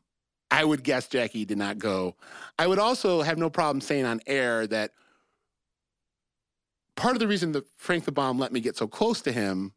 I 0.49 0.63
would 0.63 0.83
guess 0.83 1.07
Jackie 1.09 1.43
did 1.43 1.57
not 1.57 1.77
go. 1.77 2.15
I 2.57 2.67
would 2.67 2.79
also 2.79 3.21
have 3.21 3.37
no 3.37 3.49
problem 3.49 3.81
saying 3.81 4.05
on 4.05 4.21
air 4.25 4.65
that 4.67 4.91
part 6.97 7.13
of 7.15 7.19
the 7.19 7.27
reason 7.27 7.53
that 7.53 7.65
Frank 7.77 8.03
the 8.03 8.11
Bomb 8.11 8.37
let 8.37 8.51
me 8.51 8.59
get 8.59 8.75
so 8.75 8.87
close 8.87 9.21
to 9.21 9.31
him 9.31 9.71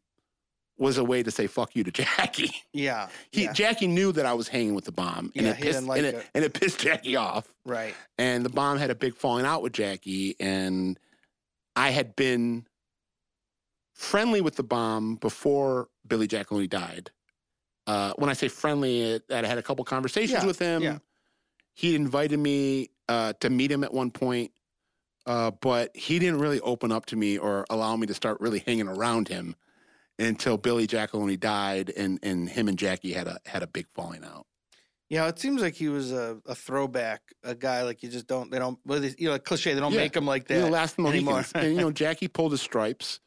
was 0.77 0.97
a 0.97 1.03
way 1.03 1.21
to 1.23 1.31
say 1.31 1.47
fuck 1.47 1.75
you 1.75 1.83
to 1.85 1.91
Jackie. 2.03 2.51
Yeah. 2.73 3.07
He 3.31 3.43
yeah. 3.43 3.53
Jackie 3.53 3.87
knew 3.87 4.11
that 4.11 4.25
I 4.25 4.33
was 4.33 4.47
hanging 4.49 4.73
with 4.75 4.83
the 4.85 4.91
bomb, 4.91 5.31
and 5.35 5.45
Yeah, 5.45 5.51
it 5.53 5.57
pissed 5.61 5.83
like 5.83 5.99
and, 5.99 6.07
it, 6.07 6.15
it. 6.15 6.25
and 6.35 6.43
it 6.43 6.53
pissed 6.53 6.79
Jackie 6.87 7.15
off. 7.15 7.47
Right. 7.65 7.95
And 8.17 8.43
the 8.43 8.49
bomb 8.49 8.77
had 8.79 8.89
a 8.89 8.95
big 8.95 9.15
falling 9.15 9.45
out 9.45 9.61
with 9.61 9.73
Jackie, 9.73 10.35
and 10.39 10.99
I 11.77 11.91
had 11.91 12.15
been 12.15 12.65
friendly 13.93 14.41
with 14.41 14.55
the 14.55 14.63
bomb 14.63 15.15
before 15.15 15.87
Billy 16.07 16.27
Giacalone 16.27 16.69
died. 16.69 17.11
Uh, 17.87 18.13
when 18.15 18.29
I 18.29 18.33
say 18.33 18.47
friendly, 18.47 19.01
it, 19.01 19.23
I 19.31 19.45
had 19.45 19.57
a 19.57 19.63
couple 19.63 19.83
conversations 19.85 20.41
Yeah, 20.41 20.45
with 20.47 20.59
him. 20.59 20.81
yeah. 20.81 20.97
He 21.73 21.95
invited 21.95 22.37
me 22.39 22.89
uh, 23.07 23.33
to 23.39 23.49
meet 23.49 23.71
him 23.71 23.83
at 23.83 23.93
one 23.93 24.11
point, 24.11 24.51
uh, 25.25 25.51
but 25.51 25.95
he 25.95 26.19
didn't 26.19 26.39
really 26.39 26.59
open 26.61 26.91
up 26.91 27.05
to 27.07 27.15
me 27.15 27.37
or 27.37 27.65
allow 27.69 27.95
me 27.95 28.07
to 28.07 28.13
start 28.13 28.39
really 28.39 28.59
hanging 28.59 28.87
around 28.87 29.27
him 29.27 29.55
until 30.19 30.57
Billy 30.57 30.87
Giacalone 30.87 31.39
died, 31.39 31.91
and, 31.95 32.19
and 32.21 32.49
him 32.49 32.67
and 32.67 32.77
Jackie 32.77 33.13
had 33.13 33.27
a 33.27 33.39
had 33.45 33.63
a 33.63 33.67
big 33.67 33.87
falling 33.93 34.23
out. 34.23 34.45
Yeah, 35.09 35.27
it 35.27 35.39
seems 35.39 35.61
like 35.61 35.73
he 35.73 35.89
was 35.89 36.13
a, 36.13 36.39
a 36.45 36.55
throwback, 36.55 37.21
a 37.43 37.53
guy 37.53 37.83
like 37.83 38.01
you 38.01 38.07
just 38.07 38.27
don't, 38.27 38.49
they 38.49 38.57
don't, 38.59 38.79
you 38.85 39.25
know, 39.25 39.31
like 39.31 39.43
cliche, 39.43 39.73
they 39.73 39.79
don't 39.81 39.91
Yeah. 39.91 39.97
make 39.99 40.15
him 40.15 40.25
like 40.25 40.47
that 40.47 40.55
You 40.55 40.61
know, 40.61 40.69
last 40.69 40.97
anymore. 40.97 41.43
And, 41.53 41.73
you 41.73 41.81
know, 41.81 41.91
Jackie 41.91 42.29
pulled 42.29 42.53
his 42.53 42.61
stripes. 42.61 43.19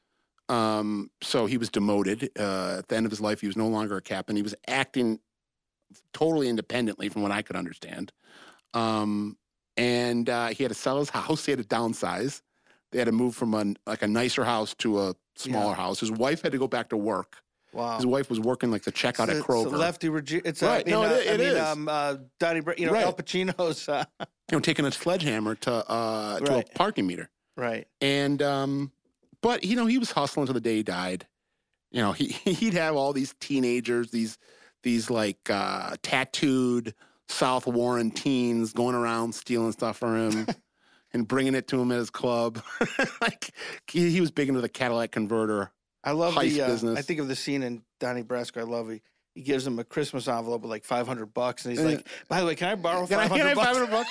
Um, 0.48 1.10
so 1.22 1.44
he 1.44 1.58
was 1.58 1.68
demoted. 1.68 2.30
Uh, 2.38 2.76
at 2.78 2.88
the 2.88 2.96
end 2.96 3.04
of 3.04 3.12
his 3.12 3.20
life, 3.20 3.42
he 3.42 3.46
was 3.46 3.56
no 3.56 3.68
longer 3.68 3.98
a 3.98 4.02
captain. 4.02 4.34
He 4.34 4.40
was 4.40 4.54
acting 4.66 5.20
totally 6.14 6.48
independently, 6.48 7.10
from 7.10 7.20
what 7.20 7.32
I 7.32 7.42
could 7.42 7.56
understand. 7.56 8.10
Um, 8.72 9.36
and 9.76 10.28
uh, 10.28 10.48
he 10.48 10.62
had 10.64 10.70
to 10.70 10.74
sell 10.78 10.98
his 10.98 11.10
house. 11.10 11.44
He 11.46 11.52
had 11.52 11.58
to 11.60 11.66
downsize. 11.66 12.42
They 12.92 12.98
had 12.98 13.06
to 13.06 13.12
move 13.12 13.34
from 13.34 13.54
a 13.54 13.74
like 13.86 14.02
a 14.02 14.08
nicer 14.08 14.44
house 14.44 14.74
to 14.78 15.00
a 15.00 15.14
smaller 15.36 15.70
Yeah. 15.70 15.74
house. 15.74 16.00
His 16.00 16.10
wife 16.12 16.42
had 16.42 16.52
to 16.52 16.58
go 16.58 16.68
back 16.68 16.90
to 16.90 16.96
work. 16.96 17.38
wow. 17.72 17.96
His 17.96 18.06
wife 18.06 18.30
was 18.30 18.38
working 18.38 18.70
like 18.70 18.84
the 18.84 18.92
checkout 18.92 19.28
It's 19.28 19.40
at 19.40 19.44
Kroger. 19.44 19.64
It's 19.66 19.74
a 19.74 19.76
lefty, 19.78 20.08
regi- 20.08 20.42
it's 20.44 20.62
a, 20.62 20.66
Right, 20.66 20.86
I 20.86 20.90
no, 20.90 21.02
mean, 21.02 21.10
it 21.10 21.26
uh, 21.28 21.32
i- 21.32 21.36
mean, 21.36 21.46
is. 21.48 21.58
um, 21.60 21.88
uh, 21.88 22.16
Donnie, 22.38 22.62
you 22.78 22.86
know, 22.86 22.92
Right. 22.92 23.04
Al 23.04 23.12
Pacino's, 23.12 23.88
uh, 23.88 24.04
you 24.20 24.26
know, 24.52 24.60
taking 24.60 24.84
a 24.84 24.92
sledgehammer 24.92 25.56
to 25.56 25.72
uh, 25.90 26.38
to 26.38 26.52
Right. 26.52 26.68
a 26.72 26.78
parking 26.78 27.06
meter. 27.08 27.30
right. 27.56 27.88
And 28.00 28.40
um, 28.42 28.92
but 29.42 29.64
you 29.64 29.74
know, 29.74 29.86
he 29.86 29.98
was 29.98 30.12
hustling 30.12 30.42
until 30.42 30.54
the 30.54 30.60
day 30.60 30.76
he 30.76 30.82
died. 30.84 31.26
You 31.90 32.00
know, 32.02 32.12
he 32.12 32.26
he'd 32.44 32.74
have 32.74 32.94
all 32.94 33.12
these 33.12 33.34
teenagers, 33.40 34.12
these 34.12 34.38
these 34.84 35.10
like 35.10 35.50
uh, 35.50 35.96
tattooed 36.02 36.94
South 37.28 37.66
Warren 37.66 38.10
teens 38.10 38.72
going 38.72 38.94
around 38.94 39.34
stealing 39.34 39.72
stuff 39.72 39.98
from 39.98 40.30
him 40.30 40.46
and 41.12 41.26
bringing 41.26 41.54
it 41.54 41.68
to 41.68 41.80
him 41.80 41.90
at 41.92 41.98
his 41.98 42.10
club. 42.10 42.62
like 43.20 43.52
he, 43.90 44.10
he 44.10 44.20
was 44.20 44.30
big 44.30 44.48
into 44.48 44.60
the 44.60 44.68
Cadillac 44.68 45.10
converter. 45.12 45.70
I 46.02 46.12
love 46.12 46.34
the. 46.38 46.60
Uh, 46.60 46.66
business. 46.66 46.98
I 46.98 47.02
think 47.02 47.20
of 47.20 47.28
the 47.28 47.36
scene 47.36 47.62
in 47.62 47.82
Donnie 48.00 48.22
Brasco. 48.22 48.58
I 48.60 48.64
love 48.64 48.90
he. 48.90 49.00
He 49.34 49.42
gives 49.42 49.66
him 49.66 49.78
a 49.80 49.84
Christmas 49.84 50.28
envelope 50.28 50.62
with 50.62 50.70
like 50.70 50.84
five 50.84 51.08
hundred 51.08 51.34
bucks, 51.34 51.64
and 51.64 51.72
he's 51.72 51.82
Yeah. 51.84 51.96
like, 51.96 52.06
"By 52.28 52.40
the 52.40 52.46
way, 52.46 52.54
can 52.54 52.68
I 52.68 52.74
borrow 52.76 53.06
Can 53.06 53.18
I, 53.18 53.26
can 53.28 53.46
I 53.46 53.54
bucks?" 53.54 53.66
500 53.78 53.90
bucks? 53.90 54.10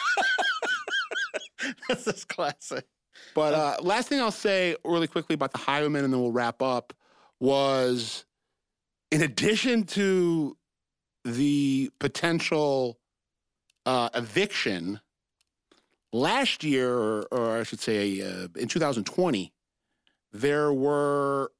That's 1.87 2.05
just 2.05 2.27
classic. 2.27 2.85
But 3.35 3.53
uh, 3.53 3.77
last 3.81 4.09
thing 4.09 4.19
I'll 4.19 4.31
say 4.31 4.75
really 4.83 5.07
quickly 5.07 5.35
about 5.35 5.51
the 5.53 5.59
Highwaymen, 5.59 6.03
and 6.03 6.11
then 6.13 6.19
we'll 6.19 6.31
wrap 6.31 6.61
up, 6.61 6.93
was 7.39 8.25
in 9.11 9.21
addition 9.21 9.83
to 9.83 10.57
the 11.23 11.89
potential 11.99 12.97
uh, 13.85 14.09
eviction 14.13 14.99
last 16.11 16.63
year, 16.63 16.93
or, 16.93 17.27
or 17.31 17.59
I 17.59 17.63
should 17.63 17.79
say 17.79 18.21
uh, 18.21 18.47
in 18.57 18.67
2020, 18.67 19.53
there 20.31 20.73
were, 20.73 21.51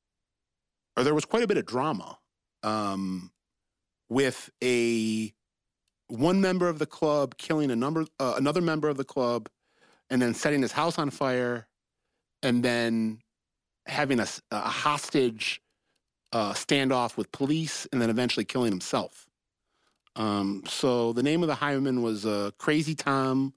or 0.98 1.04
there 1.04 1.14
was 1.14 1.26
quite 1.26 1.44
a 1.44 1.48
bit 1.48 1.58
of 1.58 1.66
drama 1.66 2.18
um, 2.64 3.32
with 4.10 4.50
a 4.64 5.34
one 6.08 6.42
member 6.42 6.68
of 6.68 6.80
the 6.80 6.86
club 6.86 7.38
killing 7.38 7.72
a 7.72 7.76
number, 7.76 8.06
uh, 8.20 8.36
another 8.38 8.62
member 8.62 8.90
of 8.90 8.98
the 8.98 9.04
club 9.04 9.50
and 10.10 10.22
then 10.22 10.34
setting 10.34 10.62
his 10.62 10.72
house 10.72 11.00
on 11.00 11.10
fire, 11.10 11.68
and 12.44 12.64
then 12.64 13.20
having 13.88 14.20
a 14.20 14.28
hostage 14.52 15.60
uh, 16.32 16.54
standoff 16.54 17.18
with 17.18 17.32
police, 17.32 17.88
and 17.92 18.02
then 18.02 18.12
eventually 18.12 18.46
killing 18.46 18.72
himself. 18.72 19.26
Um, 20.16 20.64
so 20.68 21.14
the 21.14 21.24
name 21.24 21.42
of 21.42 21.48
the 21.48 21.56
highwayman 21.56 22.02
was 22.02 22.26
uh, 22.26 22.52
Crazy 22.58 22.96
Tom 22.96 23.54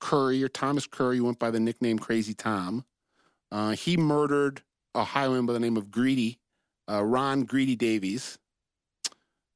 Curry, 0.00 0.42
or 0.42 0.48
Thomas 0.48 0.86
Curry, 0.86 1.20
went 1.20 1.38
by 1.38 1.50
the 1.50 1.60
nickname 1.60 1.98
Crazy 1.98 2.34
Tom. 2.34 2.84
Uh, 3.52 3.70
he 3.70 3.96
murdered 3.96 4.62
a 4.94 5.04
highwayman 5.04 5.46
by 5.46 5.52
the 5.52 5.60
name 5.60 5.76
of 5.76 5.90
Greedy, 5.90 6.38
uh, 6.90 7.04
Ron 7.04 7.44
Greedy 7.44 7.76
Davies. 7.76 8.38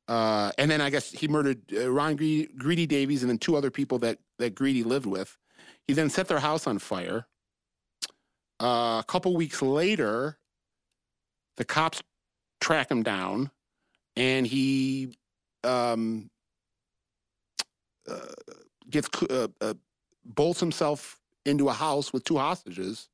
Uh, 0.06 0.52
and 0.58 0.70
then 0.70 0.80
I 0.80 0.90
guess 0.90 1.10
he 1.10 1.28
murdered 1.28 1.62
uh, 1.74 1.90
Ron 1.90 2.16
Greedy, 2.16 2.52
Greedy 2.58 2.86
Davies 2.86 3.22
and 3.22 3.30
then 3.30 3.38
two 3.38 3.56
other 3.56 3.70
people 3.70 3.98
that, 4.00 4.18
that 4.38 4.54
Greedy 4.54 4.82
lived 4.82 5.06
with 5.06 5.38
He 5.86 5.94
then 5.94 6.10
set 6.10 6.28
their 6.28 6.40
house 6.40 6.66
on 6.66 6.78
fire. 6.78 7.26
Uh, 8.60 9.00
a 9.00 9.04
couple 9.06 9.34
weeks 9.34 9.62
later, 9.62 10.38
the 11.56 11.64
cops 11.64 12.02
track 12.60 12.90
him 12.90 13.02
down, 13.02 13.50
and 14.16 14.46
he 14.46 15.16
um, 15.64 16.30
uh, 18.08 18.18
gets 18.90 19.08
uh, 19.30 19.48
uh, 19.60 19.74
bolts 20.24 20.60
himself 20.60 21.20
into 21.46 21.68
a 21.68 21.72
house 21.72 22.12
with 22.12 22.24
two 22.24 22.36
hostages, 22.38 23.08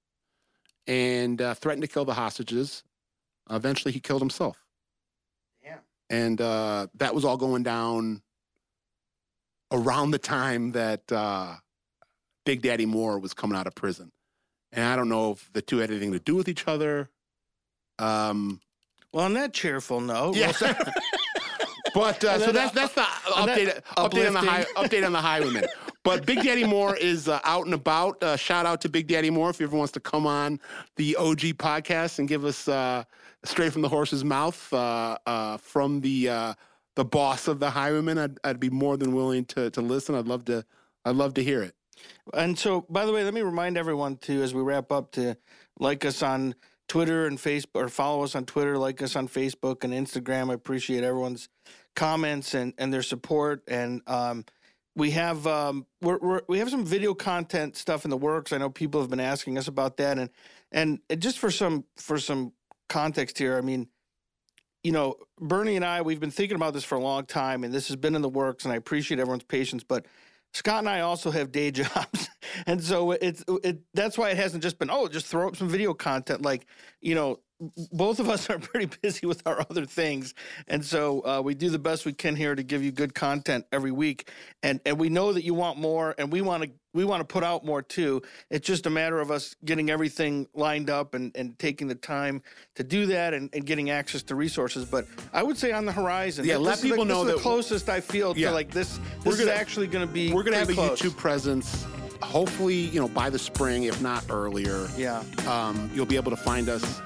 and 0.86 1.40
uh, 1.40 1.54
threatened 1.54 1.82
to 1.82 1.88
kill 1.88 2.04
the 2.04 2.14
hostages. 2.14 2.82
Eventually, 3.50 3.92
he 3.92 4.00
killed 4.00 4.20
himself, 4.22 4.56
Damn. 5.62 5.78
and 6.08 6.40
uh, 6.40 6.86
that 6.94 7.14
was 7.14 7.24
all 7.24 7.36
going 7.36 7.62
down 7.62 8.22
around 9.72 10.10
the 10.12 10.18
time 10.18 10.72
that 10.72 11.10
uh, 11.12 11.54
Big 12.44 12.62
Daddy 12.62 12.86
Moore 12.86 13.18
was 13.18 13.34
coming 13.34 13.56
out 13.56 13.66
of 13.66 13.74
prison. 13.74 14.10
And 14.72 14.84
I 14.84 14.94
don't 14.94 15.08
know 15.08 15.32
if 15.32 15.52
the 15.52 15.62
two 15.62 15.78
had 15.78 15.90
anything 15.90 16.12
to 16.12 16.20
do 16.20 16.36
with 16.36 16.48
each 16.48 16.68
other. 16.68 17.08
Um, 17.98 18.60
Well, 19.12 19.24
on 19.24 19.32
that 19.34 19.52
cheerful 19.52 20.00
note, 20.00 20.36
yeah. 20.36 20.52
we'll- 20.60 20.74
but 21.94 22.22
uh, 22.24 22.38
so 22.38 22.52
that's 22.52 22.72
that's 22.72 22.94
the 22.94 23.00
update 23.26 23.82
update 23.96 24.26
on 24.26 24.34
the 24.34 24.40
high, 24.40 24.64
update 24.76 25.04
on 25.04 25.12
the 25.12 25.20
highwayman. 25.20 25.66
But 26.02 26.24
Big 26.24 26.42
Daddy 26.42 26.64
Moore 26.64 26.96
is 26.96 27.28
uh, 27.28 27.40
out 27.44 27.66
and 27.66 27.74
about. 27.74 28.22
Uh, 28.22 28.36
shout 28.36 28.64
out 28.64 28.80
to 28.82 28.88
Big 28.88 29.06
Daddy 29.06 29.30
Moore 29.30 29.50
if 29.50 29.58
he 29.58 29.64
ever 29.64 29.76
wants 29.76 29.92
to 29.92 30.00
come 30.00 30.26
on 30.26 30.58
the 30.96 31.16
OG 31.16 31.40
podcast 31.58 32.18
and 32.18 32.28
give 32.28 32.44
us 32.44 32.68
uh, 32.68 33.04
straight 33.44 33.72
from 33.72 33.82
the 33.82 33.88
horse's 33.88 34.24
mouth 34.24 34.72
uh, 34.72 35.18
uh, 35.26 35.56
from 35.58 36.00
the 36.00 36.28
uh, 36.28 36.54
the 36.96 37.04
boss 37.04 37.48
of 37.48 37.60
the 37.60 37.70
highwayman. 37.70 38.18
I'd, 38.18 38.38
I'd 38.44 38.60
be 38.60 38.70
more 38.70 38.96
than 38.96 39.14
willing 39.14 39.44
to 39.46 39.70
to 39.70 39.80
listen. 39.80 40.14
I'd 40.14 40.26
love 40.26 40.44
to 40.46 40.64
I'd 41.04 41.16
love 41.16 41.34
to 41.34 41.44
hear 41.44 41.62
it. 41.62 41.74
And 42.32 42.58
so, 42.58 42.86
by 42.88 43.04
the 43.04 43.12
way, 43.12 43.24
let 43.24 43.34
me 43.34 43.42
remind 43.42 43.76
everyone 43.76 44.16
to, 44.18 44.42
as 44.42 44.54
we 44.54 44.62
wrap 44.62 44.90
up, 44.92 45.12
to 45.12 45.36
like 45.78 46.04
us 46.04 46.22
on 46.22 46.54
Twitter 46.88 47.26
and 47.26 47.38
Facebook, 47.38 47.68
or 47.74 47.88
follow 47.88 48.24
us 48.24 48.34
on 48.34 48.46
Twitter, 48.46 48.78
like 48.78 49.02
us 49.02 49.16
on 49.16 49.28
Facebook 49.28 49.84
and 49.84 49.92
Instagram. 49.92 50.50
I 50.50 50.54
appreciate 50.54 51.04
everyone's 51.04 51.48
comments 51.96 52.54
and, 52.54 52.74
and 52.78 52.92
their 52.92 53.02
support. 53.02 53.62
And 53.68 54.02
um, 54.06 54.44
we 54.96 55.12
have 55.12 55.46
um, 55.46 55.86
we're, 56.00 56.18
we're, 56.18 56.40
we 56.48 56.58
have 56.58 56.70
some 56.70 56.84
video 56.84 57.14
content 57.14 57.76
stuff 57.76 58.04
in 58.04 58.10
the 58.10 58.16
works. 58.16 58.52
I 58.52 58.58
know 58.58 58.70
people 58.70 59.00
have 59.00 59.10
been 59.10 59.20
asking 59.20 59.58
us 59.58 59.68
about 59.68 59.96
that, 59.98 60.18
and 60.18 60.30
and 60.72 61.00
just 61.18 61.38
for 61.38 61.50
some 61.50 61.84
for 61.96 62.18
some 62.18 62.52
context 62.88 63.38
here, 63.38 63.56
I 63.56 63.60
mean, 63.60 63.88
you 64.82 64.92
know, 64.92 65.16
Bernie 65.38 65.76
and 65.76 65.84
I, 65.84 66.02
we've 66.02 66.20
been 66.20 66.30
thinking 66.30 66.56
about 66.56 66.74
this 66.74 66.84
for 66.84 66.96
a 66.96 67.00
long 67.00 67.24
time, 67.24 67.64
and 67.64 67.72
this 67.72 67.88
has 67.88 67.96
been 67.96 68.14
in 68.14 68.22
the 68.22 68.28
works, 68.28 68.64
and 68.64 68.72
I 68.72 68.76
appreciate 68.76 69.18
everyone's 69.18 69.44
patience, 69.44 69.84
but. 69.84 70.06
Scott 70.52 70.80
and 70.80 70.88
I 70.88 71.02
also 71.02 71.30
have 71.30 71.52
day 71.52 71.70
jobs, 71.70 72.28
and 72.66 72.82
so 72.82 73.12
it's 73.12 73.44
it. 73.62 73.78
That's 73.94 74.18
why 74.18 74.30
it 74.30 74.36
hasn't 74.36 74.64
just 74.64 74.80
been 74.80 74.90
oh, 74.90 75.06
just 75.06 75.26
throw 75.26 75.46
up 75.46 75.54
some 75.54 75.68
video 75.68 75.94
content. 75.94 76.42
Like 76.42 76.66
you 77.00 77.14
know, 77.14 77.38
both 77.92 78.20
of 78.20 78.28
us 78.28 78.48
are 78.50 78.58
pretty 78.58 78.90
busy 79.02 79.26
with 79.26 79.42
our 79.46 79.60
other 79.70 79.84
things, 79.86 80.34
and 80.68 80.84
so 80.84 81.20
uh, 81.26 81.40
we 81.42 81.54
do 81.54 81.70
the 81.70 81.78
best 81.78 82.06
we 82.06 82.12
can 82.12 82.34
here 82.36 82.54
to 82.54 82.62
give 82.62 82.82
you 82.82 82.90
good 82.92 83.14
content 83.14 83.66
every 83.72 83.92
week. 83.92 84.28
And 84.62 84.80
and 84.86 84.98
we 84.98 85.08
know 85.08 85.32
that 85.32 85.44
you 85.44 85.54
want 85.54 85.78
more, 85.78 86.14
and 86.18 86.30
we 86.32 86.40
want 86.42 86.64
to 86.64 86.70
we 86.92 87.04
want 87.04 87.20
to 87.20 87.24
put 87.24 87.44
out 87.44 87.64
more 87.64 87.82
too. 87.82 88.20
It's 88.50 88.66
just 88.66 88.86
a 88.86 88.90
matter 88.90 89.20
of 89.20 89.30
us 89.30 89.54
getting 89.64 89.90
everything 89.90 90.48
lined 90.54 90.90
up 90.90 91.14
and, 91.14 91.30
and 91.36 91.56
taking 91.58 91.86
the 91.86 91.94
time 91.94 92.42
to 92.74 92.82
do 92.82 93.06
that 93.06 93.32
and, 93.32 93.48
and 93.52 93.64
getting 93.64 93.90
access 93.90 94.22
to 94.24 94.34
resources. 94.34 94.84
But 94.86 95.06
I 95.32 95.42
would 95.44 95.56
say 95.56 95.70
on 95.70 95.84
the 95.86 95.92
horizon, 95.92 96.44
Yeah, 96.46 96.56
let 96.56 96.78
the- 96.80 96.88
people 96.88 97.04
this 97.04 97.14
know 97.14 97.20
is 97.22 97.26
the 97.28 97.32
that- 97.34 97.42
closest 97.42 97.88
I 97.88 98.00
feel 98.00 98.36
Yeah. 98.36 98.48
to 98.48 98.54
like 98.54 98.72
this. 98.72 98.98
We're 99.24 99.32
gonna- 99.36 99.42
is 99.52 99.58
actually 99.60 99.86
going 99.86 100.04
to 100.06 100.12
be. 100.12 100.32
We're 100.32 100.42
gonna 100.42 100.56
have 100.56 100.68
a 100.68 100.72
close. 100.74 101.00
YouTube 101.00 101.16
presence. 101.16 101.86
Hopefully, 102.22 102.74
you 102.74 103.00
know, 103.00 103.08
by 103.08 103.30
the 103.30 103.38
spring, 103.38 103.84
if 103.84 104.02
not 104.02 104.24
earlier. 104.28 104.88
Yeah. 104.96 105.22
Um, 105.48 105.90
you'll 105.94 106.06
be 106.06 106.16
able 106.16 106.30
to 106.30 106.36
find 106.36 106.68
us, 106.68 107.00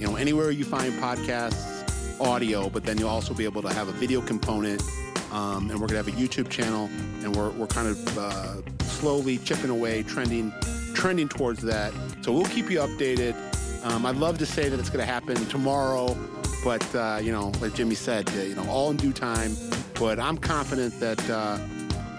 you 0.00 0.06
know, 0.06 0.16
anywhere 0.16 0.50
you 0.50 0.64
find 0.64 0.94
podcasts, 0.94 1.86
audio, 2.20 2.70
but 2.70 2.84
then 2.84 2.96
you'll 2.96 3.10
also 3.10 3.34
be 3.34 3.44
able 3.44 3.60
to 3.60 3.72
have 3.72 3.88
a 3.88 3.92
video 3.92 4.22
component. 4.22 4.82
Um, 5.30 5.70
and 5.70 5.78
we're 5.78 5.86
gonna 5.86 6.02
have 6.02 6.08
a 6.08 6.12
YouTube 6.12 6.48
channel, 6.48 6.88
and 7.22 7.36
we're, 7.36 7.50
we're 7.50 7.66
kind 7.66 7.86
of 7.86 8.18
uh, 8.18 8.62
slowly 8.84 9.36
chipping 9.38 9.68
away, 9.68 10.02
trending, 10.02 10.52
trending 10.94 11.28
towards 11.28 11.60
that. 11.62 11.92
So 12.22 12.32
we'll 12.32 12.46
keep 12.46 12.70
you 12.70 12.78
updated. 12.78 13.36
Um, 13.84 14.06
I'd 14.06 14.16
love 14.16 14.38
to 14.38 14.46
say 14.46 14.70
that 14.70 14.80
it's 14.80 14.90
gonna 14.90 15.04
happen 15.04 15.36
tomorrow, 15.46 16.16
but 16.64 16.94
uh, 16.94 17.20
you 17.22 17.30
know, 17.30 17.52
like 17.60 17.74
Jimmy 17.74 17.94
said, 17.94 18.28
uh, 18.30 18.40
you 18.40 18.54
know, 18.54 18.66
all 18.70 18.90
in 18.90 18.96
due 18.96 19.12
time. 19.12 19.54
But 19.98 20.18
I'm 20.18 20.38
confident 20.38 20.98
that 21.00 21.30
uh, 21.30 21.58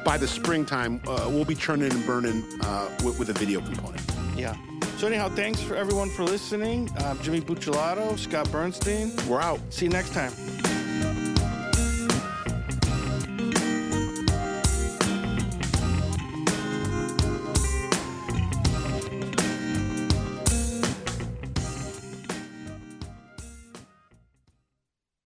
by 0.05 0.17
the 0.17 0.27
springtime, 0.27 1.01
uh, 1.07 1.25
we'll 1.29 1.45
be 1.45 1.55
churning 1.55 1.91
and 1.91 2.05
burning 2.05 2.43
uh, 2.61 2.95
with, 3.03 3.17
with 3.17 3.29
a 3.29 3.33
video 3.33 3.59
component. 3.59 4.10
Yeah. 4.35 4.55
So 4.97 5.07
anyhow, 5.07 5.29
thanks 5.29 5.61
for 5.61 5.75
everyone 5.75 6.09
for 6.09 6.23
listening. 6.23 6.89
Jimmy 7.21 7.41
Bucciolato, 7.41 8.17
Scott 8.17 8.47
Burnstein. 8.47 9.25
We're 9.27 9.41
out. 9.41 9.59
See 9.69 9.85
you 9.85 9.91
next 9.91 10.13
time. 10.13 10.31